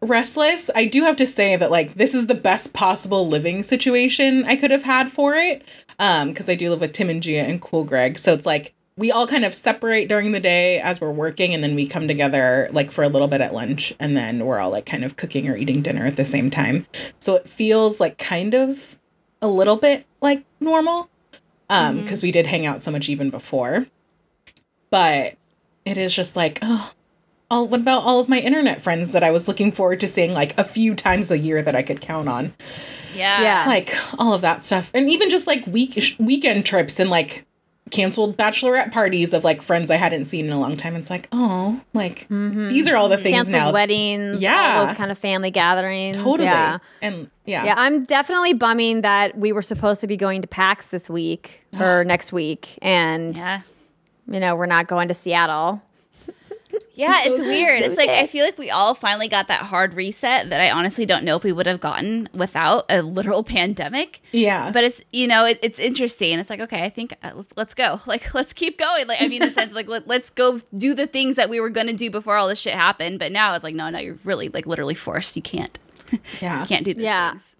restless. 0.00 0.70
I 0.74 0.86
do 0.86 1.04
have 1.04 1.14
to 1.16 1.26
say 1.26 1.54
that 1.56 1.70
like 1.70 1.94
this 1.94 2.14
is 2.14 2.26
the 2.26 2.34
best 2.34 2.72
possible 2.72 3.28
living 3.28 3.62
situation 3.62 4.44
I 4.44 4.56
could 4.56 4.72
have 4.72 4.82
had 4.82 5.10
for 5.10 5.34
it. 5.36 5.62
Um, 6.00 6.30
because 6.30 6.48
I 6.48 6.56
do 6.56 6.68
live 6.70 6.80
with 6.80 6.92
Tim 6.92 7.08
and 7.10 7.22
Gia 7.22 7.42
and 7.42 7.60
Cool 7.60 7.84
Greg. 7.84 8.18
So 8.18 8.32
it's 8.32 8.46
like 8.46 8.74
we 8.96 9.10
all 9.10 9.26
kind 9.26 9.44
of 9.44 9.54
separate 9.54 10.08
during 10.08 10.32
the 10.32 10.40
day 10.40 10.78
as 10.78 11.00
we're 11.00 11.12
working 11.12 11.54
and 11.54 11.62
then 11.62 11.74
we 11.74 11.86
come 11.86 12.06
together 12.06 12.68
like 12.72 12.90
for 12.90 13.02
a 13.02 13.08
little 13.08 13.28
bit 13.28 13.40
at 13.40 13.54
lunch 13.54 13.94
and 13.98 14.16
then 14.16 14.44
we're 14.44 14.58
all 14.58 14.70
like 14.70 14.84
kind 14.84 15.04
of 15.04 15.16
cooking 15.16 15.48
or 15.48 15.56
eating 15.56 15.80
dinner 15.82 16.04
at 16.04 16.16
the 16.16 16.24
same 16.24 16.50
time. 16.50 16.86
So 17.18 17.34
it 17.34 17.48
feels 17.48 18.00
like 18.00 18.18
kind 18.18 18.54
of 18.54 18.98
a 19.40 19.48
little 19.48 19.76
bit 19.76 20.06
like 20.20 20.44
normal. 20.60 21.08
Um, 21.70 22.02
because 22.02 22.22
we 22.22 22.32
did 22.32 22.46
hang 22.46 22.66
out 22.66 22.82
so 22.82 22.90
much 22.90 23.08
even 23.08 23.30
before. 23.30 23.86
But 24.90 25.36
it 25.86 25.96
is 25.96 26.14
just 26.14 26.36
like, 26.36 26.58
oh, 26.60 26.92
all, 27.50 27.66
what 27.66 27.80
about 27.80 28.02
all 28.02 28.20
of 28.20 28.28
my 28.28 28.38
internet 28.38 28.82
friends 28.82 29.12
that 29.12 29.22
I 29.22 29.30
was 29.30 29.48
looking 29.48 29.72
forward 29.72 30.00
to 30.00 30.08
seeing 30.08 30.32
like 30.32 30.56
a 30.58 30.64
few 30.64 30.94
times 30.94 31.30
a 31.30 31.38
year 31.38 31.62
that 31.62 31.74
I 31.74 31.82
could 31.82 32.02
count 32.02 32.28
on? 32.28 32.52
Yeah. 33.14 33.42
Yeah. 33.42 33.64
Like 33.66 33.94
all 34.18 34.34
of 34.34 34.42
that 34.42 34.62
stuff. 34.62 34.90
And 34.92 35.08
even 35.08 35.30
just 35.30 35.46
like 35.46 35.66
week 35.66 35.98
weekend 36.18 36.66
trips 36.66 37.00
and 37.00 37.08
like 37.08 37.46
canceled 37.92 38.36
bachelorette 38.36 38.90
parties 38.90 39.32
of 39.32 39.44
like 39.44 39.62
friends 39.62 39.90
I 39.90 39.96
hadn't 39.96 40.24
seen 40.24 40.46
in 40.46 40.52
a 40.52 40.58
long 40.58 40.76
time. 40.76 40.96
It's 40.96 41.10
like, 41.10 41.28
oh, 41.30 41.80
like 41.92 42.26
mm-hmm. 42.28 42.68
these 42.68 42.88
are 42.88 42.96
all 42.96 43.08
the 43.08 43.18
things 43.18 43.36
Canceled 43.48 43.52
now. 43.52 43.72
weddings, 43.72 44.42
Yeah. 44.42 44.78
all 44.78 44.86
those 44.86 44.96
kind 44.96 45.12
of 45.12 45.18
family 45.18 45.50
gatherings. 45.52 46.16
Totally. 46.16 46.48
Yeah. 46.48 46.78
And 47.00 47.30
yeah. 47.44 47.64
Yeah, 47.64 47.74
I'm 47.76 48.04
definitely 48.04 48.54
bumming 48.54 49.02
that 49.02 49.36
we 49.38 49.52
were 49.52 49.62
supposed 49.62 50.00
to 50.00 50.06
be 50.06 50.16
going 50.16 50.42
to 50.42 50.48
PAX 50.48 50.86
this 50.86 51.08
week 51.08 51.62
or 51.78 52.02
next 52.06 52.32
week, 52.32 52.78
and 52.82 53.36
Yeah. 53.36 53.60
you 54.26 54.40
know 54.40 54.56
we're 54.56 54.66
not 54.66 54.88
going 54.88 55.08
to 55.08 55.14
Seattle. 55.14 55.82
Yeah, 56.94 57.12
So 57.22 57.32
it's 57.32 57.40
sad. 57.42 57.48
weird. 57.48 57.84
So 57.84 57.90
it's 57.90 57.96
like 57.98 58.10
I 58.10 58.26
feel 58.26 58.44
like 58.44 58.58
we 58.58 58.70
all 58.70 58.94
finally 58.94 59.26
got 59.28 59.48
that 59.48 59.62
hard 59.62 59.94
reset 59.94 60.50
that 60.50 60.60
I 60.60 60.70
honestly 60.70 61.06
don't 61.06 61.24
know 61.24 61.36
if 61.36 61.42
we 61.44 61.50
would 61.52 61.66
have 61.66 61.80
gotten 61.80 62.28
without 62.34 62.84
a 62.90 63.00
literal 63.02 63.42
pandemic. 63.56 64.20
Yeah. 64.32 64.70
But 64.72 64.84
it's 64.84 65.00
you 65.12 65.26
know 65.26 65.46
it, 65.46 65.58
it's 65.62 65.78
interesting. 65.78 66.38
It's 66.38 66.50
like 66.50 66.60
okay, 66.60 66.82
I 66.84 66.90
think 66.90 67.14
uh, 67.22 67.32
let's, 67.34 67.48
let's 67.56 67.74
go. 67.74 68.00
Like 68.06 68.34
let's 68.34 68.52
keep 68.52 68.78
going. 68.78 69.06
Like 69.06 69.22
I 69.22 69.28
mean, 69.28 69.40
in 69.42 69.48
the 69.48 69.54
sense 69.54 69.72
of 69.72 69.76
like 69.76 69.88
let, 69.88 70.06
let's 70.06 70.28
go 70.28 70.58
do 70.74 70.94
the 70.94 71.06
things 71.06 71.36
that 71.36 71.48
we 71.48 71.60
were 71.60 71.70
gonna 71.70 71.92
do 71.94 72.10
before 72.10 72.36
all 72.36 72.46
this 72.48 72.60
shit 72.60 72.74
happened. 72.74 73.18
But 73.18 73.32
now 73.32 73.54
it's 73.54 73.64
like 73.64 73.74
no, 73.74 73.88
no, 73.88 73.98
you're 73.98 74.18
really 74.24 74.48
like 74.50 74.66
literally 74.66 74.94
forced. 74.94 75.34
You 75.36 75.42
can't 75.42 75.78
yeah. 76.42 76.60
you 76.60 76.66
can't 76.66 76.84
do 76.84 76.92
these 76.92 77.04
Yeah. 77.04 77.30
things. 77.30 77.56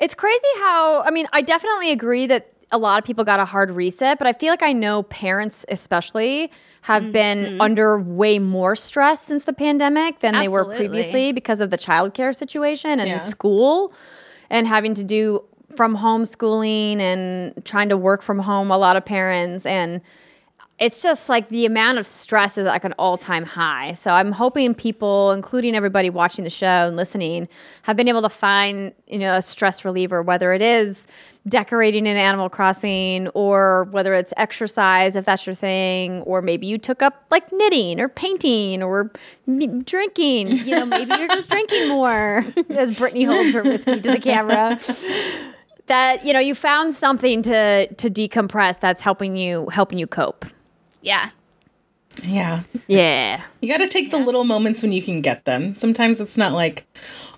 It's 0.00 0.14
crazy 0.14 0.42
how 0.58 1.00
I 1.02 1.10
mean 1.10 1.26
I 1.32 1.40
definitely 1.40 1.92
agree 1.92 2.26
that 2.26 2.52
a 2.72 2.78
lot 2.78 2.98
of 2.98 3.04
people 3.06 3.24
got 3.24 3.40
a 3.40 3.44
hard 3.44 3.70
reset, 3.70 4.18
but 4.18 4.26
I 4.26 4.32
feel 4.34 4.50
like 4.50 4.62
I 4.62 4.72
know 4.74 5.04
parents 5.04 5.64
especially 5.68 6.50
have 6.86 7.10
been 7.10 7.38
mm-hmm. 7.38 7.60
under 7.60 7.98
way 7.98 8.38
more 8.38 8.76
stress 8.76 9.20
since 9.20 9.42
the 9.42 9.52
pandemic 9.52 10.20
than 10.20 10.34
they 10.34 10.46
were 10.46 10.64
previously 10.64 11.32
because 11.32 11.58
of 11.58 11.70
the 11.70 11.76
childcare 11.76 12.32
situation 12.32 13.00
and 13.00 13.08
Yeah. 13.08 13.18
school 13.18 13.92
and 14.50 14.68
having 14.68 14.94
to 14.94 15.02
do 15.02 15.42
from 15.74 15.96
homeschooling 15.96 17.00
and 17.00 17.64
trying 17.64 17.88
to 17.88 17.96
work 17.96 18.22
from 18.22 18.38
home 18.38 18.70
a 18.70 18.78
lot 18.78 18.94
of 18.94 19.04
parents. 19.04 19.66
And 19.66 20.00
it's 20.78 21.02
just 21.02 21.28
like 21.28 21.48
the 21.48 21.66
amount 21.66 21.98
of 21.98 22.06
stress 22.06 22.56
is 22.56 22.66
like 22.66 22.84
an 22.84 22.94
all-time 23.00 23.44
high. 23.44 23.94
So 23.94 24.12
i'm 24.12 24.30
hoping 24.30 24.72
people 24.72 25.32
including 25.32 25.74
everybody 25.74 26.08
watching 26.08 26.44
the 26.44 26.50
show 26.50 26.86
and 26.86 26.94
listening 26.94 27.48
have 27.82 27.96
been 27.96 28.06
able 28.06 28.22
to 28.22 28.28
find 28.28 28.92
you 29.08 29.18
know 29.18 29.34
a 29.34 29.42
stress 29.42 29.84
reliever 29.84 30.22
whether 30.22 30.52
it 30.52 30.62
is 30.62 31.08
decorating 31.48 32.06
in 32.06 32.16
animal 32.16 32.48
crossing 32.48 33.28
or 33.28 33.84
whether 33.92 34.14
it's 34.14 34.32
exercise 34.36 35.14
if 35.14 35.24
that's 35.24 35.46
your 35.46 35.54
thing 35.54 36.20
or 36.22 36.42
maybe 36.42 36.66
you 36.66 36.76
took 36.76 37.02
up 37.02 37.24
like 37.30 37.50
knitting 37.52 38.00
or 38.00 38.08
painting 38.08 38.82
or 38.82 39.12
m- 39.46 39.82
drinking 39.84 40.50
you 40.50 40.72
know 40.72 40.84
maybe 40.84 41.14
you're 41.16 41.28
just 41.28 41.48
drinking 41.48 41.88
more 41.88 42.44
as 42.70 42.98
brittany 42.98 43.22
holds 43.24 43.52
her 43.52 43.62
whiskey 43.62 44.00
to 44.00 44.10
the 44.10 44.18
camera 44.18 44.76
that 45.86 46.24
you 46.24 46.32
know 46.32 46.40
you 46.40 46.54
found 46.54 46.94
something 46.94 47.42
to 47.42 47.86
to 47.94 48.10
decompress 48.10 48.80
that's 48.80 49.00
helping 49.00 49.36
you 49.36 49.68
helping 49.68 49.98
you 49.98 50.06
cope 50.06 50.44
Yeah. 51.02 51.30
Yeah. 52.24 52.62
yeah 52.88 53.42
You 53.60 53.68
got 53.68 53.78
to 53.78 53.88
take 53.88 54.10
the 54.10 54.16
little 54.18 54.44
moments 54.44 54.82
when 54.82 54.90
you 54.90 55.02
can 55.02 55.20
get 55.20 55.44
them. 55.44 55.74
Sometimes 55.74 56.18
it's 56.20 56.36
not 56.38 56.52
like 56.54 56.86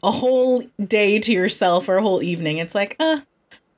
a 0.04 0.10
whole 0.12 0.62
day 0.82 1.18
to 1.18 1.32
yourself 1.32 1.88
or 1.88 1.96
a 1.96 2.02
whole 2.02 2.22
evening. 2.22 2.58
It's 2.58 2.76
like, 2.76 2.94
uh, 3.00 3.20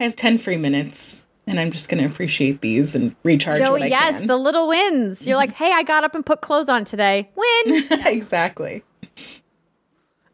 I 0.00 0.04
have 0.04 0.16
10 0.16 0.38
free 0.38 0.56
minutes 0.56 1.26
and 1.46 1.60
I'm 1.60 1.70
just 1.70 1.90
going 1.90 2.02
to 2.02 2.10
appreciate 2.10 2.62
these 2.62 2.94
and 2.94 3.14
recharge 3.22 3.58
Joey, 3.58 3.88
yes, 3.88 4.18
can. 4.18 4.28
the 4.28 4.36
little 4.38 4.66
wins. 4.66 5.26
You're 5.26 5.36
like, 5.36 5.52
hey, 5.52 5.72
I 5.72 5.82
got 5.82 6.04
up 6.04 6.14
and 6.14 6.24
put 6.24 6.40
clothes 6.40 6.70
on 6.70 6.84
today. 6.86 7.28
Win. 7.36 7.84
exactly. 8.06 8.82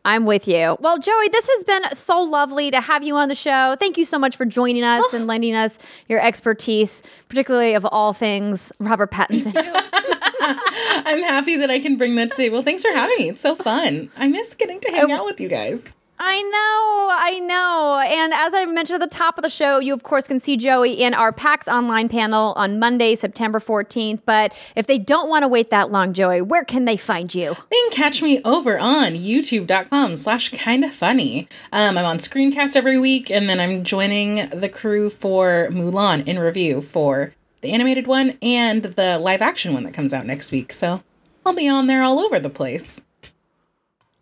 I'm 0.04 0.24
with 0.24 0.46
you. 0.46 0.76
Well, 0.78 0.98
Joey, 0.98 1.28
this 1.30 1.48
has 1.48 1.64
been 1.64 1.92
so 1.92 2.22
lovely 2.22 2.70
to 2.70 2.80
have 2.80 3.02
you 3.02 3.16
on 3.16 3.28
the 3.28 3.34
show. 3.34 3.74
Thank 3.76 3.98
you 3.98 4.04
so 4.04 4.20
much 4.20 4.36
for 4.36 4.44
joining 4.44 4.84
us 4.84 5.02
oh. 5.04 5.16
and 5.16 5.26
lending 5.26 5.56
us 5.56 5.80
your 6.08 6.20
expertise, 6.20 7.02
particularly 7.28 7.74
of 7.74 7.84
all 7.86 8.12
things 8.12 8.72
Robert 8.78 9.10
Pattinson. 9.10 9.52
I'm 10.40 11.22
happy 11.24 11.56
that 11.56 11.70
I 11.70 11.80
can 11.80 11.96
bring 11.96 12.14
that 12.16 12.30
to 12.30 12.36
the 12.36 12.42
table. 12.44 12.62
Thanks 12.62 12.84
for 12.84 12.92
having 12.92 13.16
me. 13.18 13.28
It's 13.30 13.40
so 13.40 13.56
fun. 13.56 14.10
I 14.16 14.28
miss 14.28 14.54
getting 14.54 14.78
to 14.82 14.92
hang 14.92 15.10
oh. 15.10 15.16
out 15.16 15.24
with 15.24 15.40
you 15.40 15.48
guys. 15.48 15.92
I 16.18 16.42
know, 16.42 17.08
I 17.12 17.38
know. 17.40 18.00
And 18.04 18.32
as 18.32 18.54
I 18.54 18.64
mentioned 18.64 19.02
at 19.02 19.10
the 19.10 19.16
top 19.16 19.36
of 19.38 19.42
the 19.42 19.50
show, 19.50 19.78
you 19.78 19.92
of 19.92 20.02
course 20.02 20.26
can 20.26 20.40
see 20.40 20.56
Joey 20.56 20.92
in 20.92 21.12
our 21.12 21.32
PAX 21.32 21.68
online 21.68 22.08
panel 22.08 22.54
on 22.56 22.78
Monday, 22.78 23.14
September 23.14 23.60
14th. 23.60 24.20
But 24.24 24.54
if 24.74 24.86
they 24.86 24.98
don't 24.98 25.28
want 25.28 25.42
to 25.42 25.48
wait 25.48 25.70
that 25.70 25.90
long, 25.90 26.14
Joey, 26.14 26.40
where 26.40 26.64
can 26.64 26.86
they 26.86 26.96
find 26.96 27.34
you? 27.34 27.54
They 27.70 27.76
can 27.76 27.90
catch 27.90 28.22
me 28.22 28.40
over 28.44 28.78
on 28.78 29.12
youtube.com 29.12 30.16
slash 30.16 30.48
kinda 30.50 30.90
funny. 30.90 31.48
Um, 31.72 31.98
I'm 31.98 32.04
on 32.04 32.18
screencast 32.18 32.76
every 32.76 32.98
week, 32.98 33.30
and 33.30 33.48
then 33.48 33.60
I'm 33.60 33.84
joining 33.84 34.48
the 34.50 34.68
crew 34.68 35.10
for 35.10 35.68
Mulan 35.70 36.26
in 36.26 36.38
review 36.38 36.80
for 36.80 37.34
the 37.60 37.72
animated 37.72 38.06
one 38.06 38.38
and 38.40 38.82
the 38.82 39.18
live 39.18 39.42
action 39.42 39.74
one 39.74 39.84
that 39.84 39.94
comes 39.94 40.14
out 40.14 40.24
next 40.26 40.50
week. 40.50 40.72
So 40.72 41.02
I'll 41.44 41.54
be 41.54 41.68
on 41.68 41.86
there 41.86 42.02
all 42.02 42.18
over 42.18 42.38
the 42.38 42.50
place. 42.50 43.00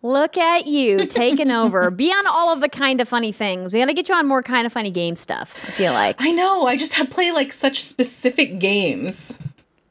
Look 0.05 0.36
at 0.36 0.66
you 0.66 1.07
taking 1.09 1.50
over. 1.50 1.90
Be 1.90 2.11
on 2.11 2.26
all 2.26 2.52
of 2.52 2.61
the 2.61 2.68
kind 2.68 3.00
of 3.00 3.09
funny 3.09 3.32
things. 3.32 3.72
We 3.72 3.78
got 3.78 3.86
to 3.86 3.94
get 3.94 4.07
you 4.07 4.14
on 4.14 4.26
more 4.26 4.42
kind 4.42 4.66
of 4.66 4.72
funny 4.72 4.90
game 4.90 5.16
stuff. 5.16 5.55
I 5.66 5.70
feel 5.70 5.94
like 5.94 6.16
I 6.18 6.30
know, 6.30 6.66
I 6.66 6.76
just 6.76 6.92
have 6.92 7.09
play 7.09 7.32
like 7.32 7.55
such 7.55 7.82
specific 7.82 8.59
games 8.59 9.38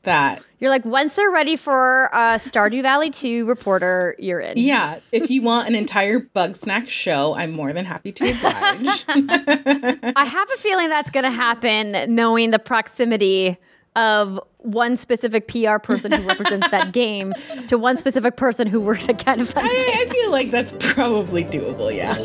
that 0.03 0.43
you're 0.59 0.69
like 0.69 0.85
once 0.85 1.15
they're 1.15 1.31
ready 1.31 1.55
for 1.55 2.13
uh, 2.13 2.37
Stardew 2.37 2.83
Valley 2.83 3.09
2 3.09 3.45
reporter, 3.47 4.15
you're 4.19 4.39
in. 4.39 4.55
yeah, 4.57 4.99
if 5.11 5.31
you 5.31 5.41
want 5.41 5.67
an 5.67 5.73
entire 5.73 6.19
Bugsnax 6.19 6.89
show, 6.89 7.33
I'm 7.33 7.51
more 7.51 7.73
than 7.73 7.85
happy 7.85 8.11
to 8.11 8.23
oblige. 8.23 9.05
I 10.15 10.25
have 10.25 10.51
a 10.51 10.57
feeling 10.57 10.89
that's 10.89 11.09
going 11.09 11.23
to 11.25 11.31
happen, 11.31 12.13
knowing 12.13 12.51
the 12.51 12.59
proximity 12.59 13.57
of 13.95 14.39
one 14.59 14.97
specific 14.97 15.47
PR 15.47 15.77
person 15.77 16.11
who 16.11 16.27
represents 16.27 16.69
that 16.69 16.91
game 16.93 17.33
to 17.67 17.77
one 17.77 17.97
specific 17.97 18.37
person 18.37 18.67
who 18.67 18.81
works 18.81 19.07
at 19.09 19.23
Kind 19.23 19.41
of 19.41 19.49
Funny. 19.49 19.69
I, 19.69 20.05
I 20.05 20.09
feel 20.09 20.31
like 20.31 20.51
that's 20.51 20.73
probably 20.79 21.43
doable, 21.43 21.95
yeah. 21.95 22.15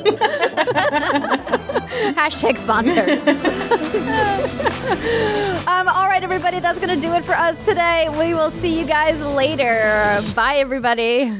Hashtag 2.14 2.58
sponsored. 2.58 3.18
um, 5.68 5.88
all 5.88 6.08
right, 6.08 6.22
everybody, 6.22 6.60
that's 6.60 6.78
going 6.78 6.94
to 6.94 7.00
do 7.06 7.12
it 7.14 7.24
for 7.24 7.34
us 7.34 7.62
today. 7.64 8.08
We 8.10 8.34
will 8.34 8.50
see 8.50 8.78
you 8.78 8.86
guys 8.86 9.20
later. 9.20 10.20
Bye, 10.34 10.56
everybody. 10.56 11.32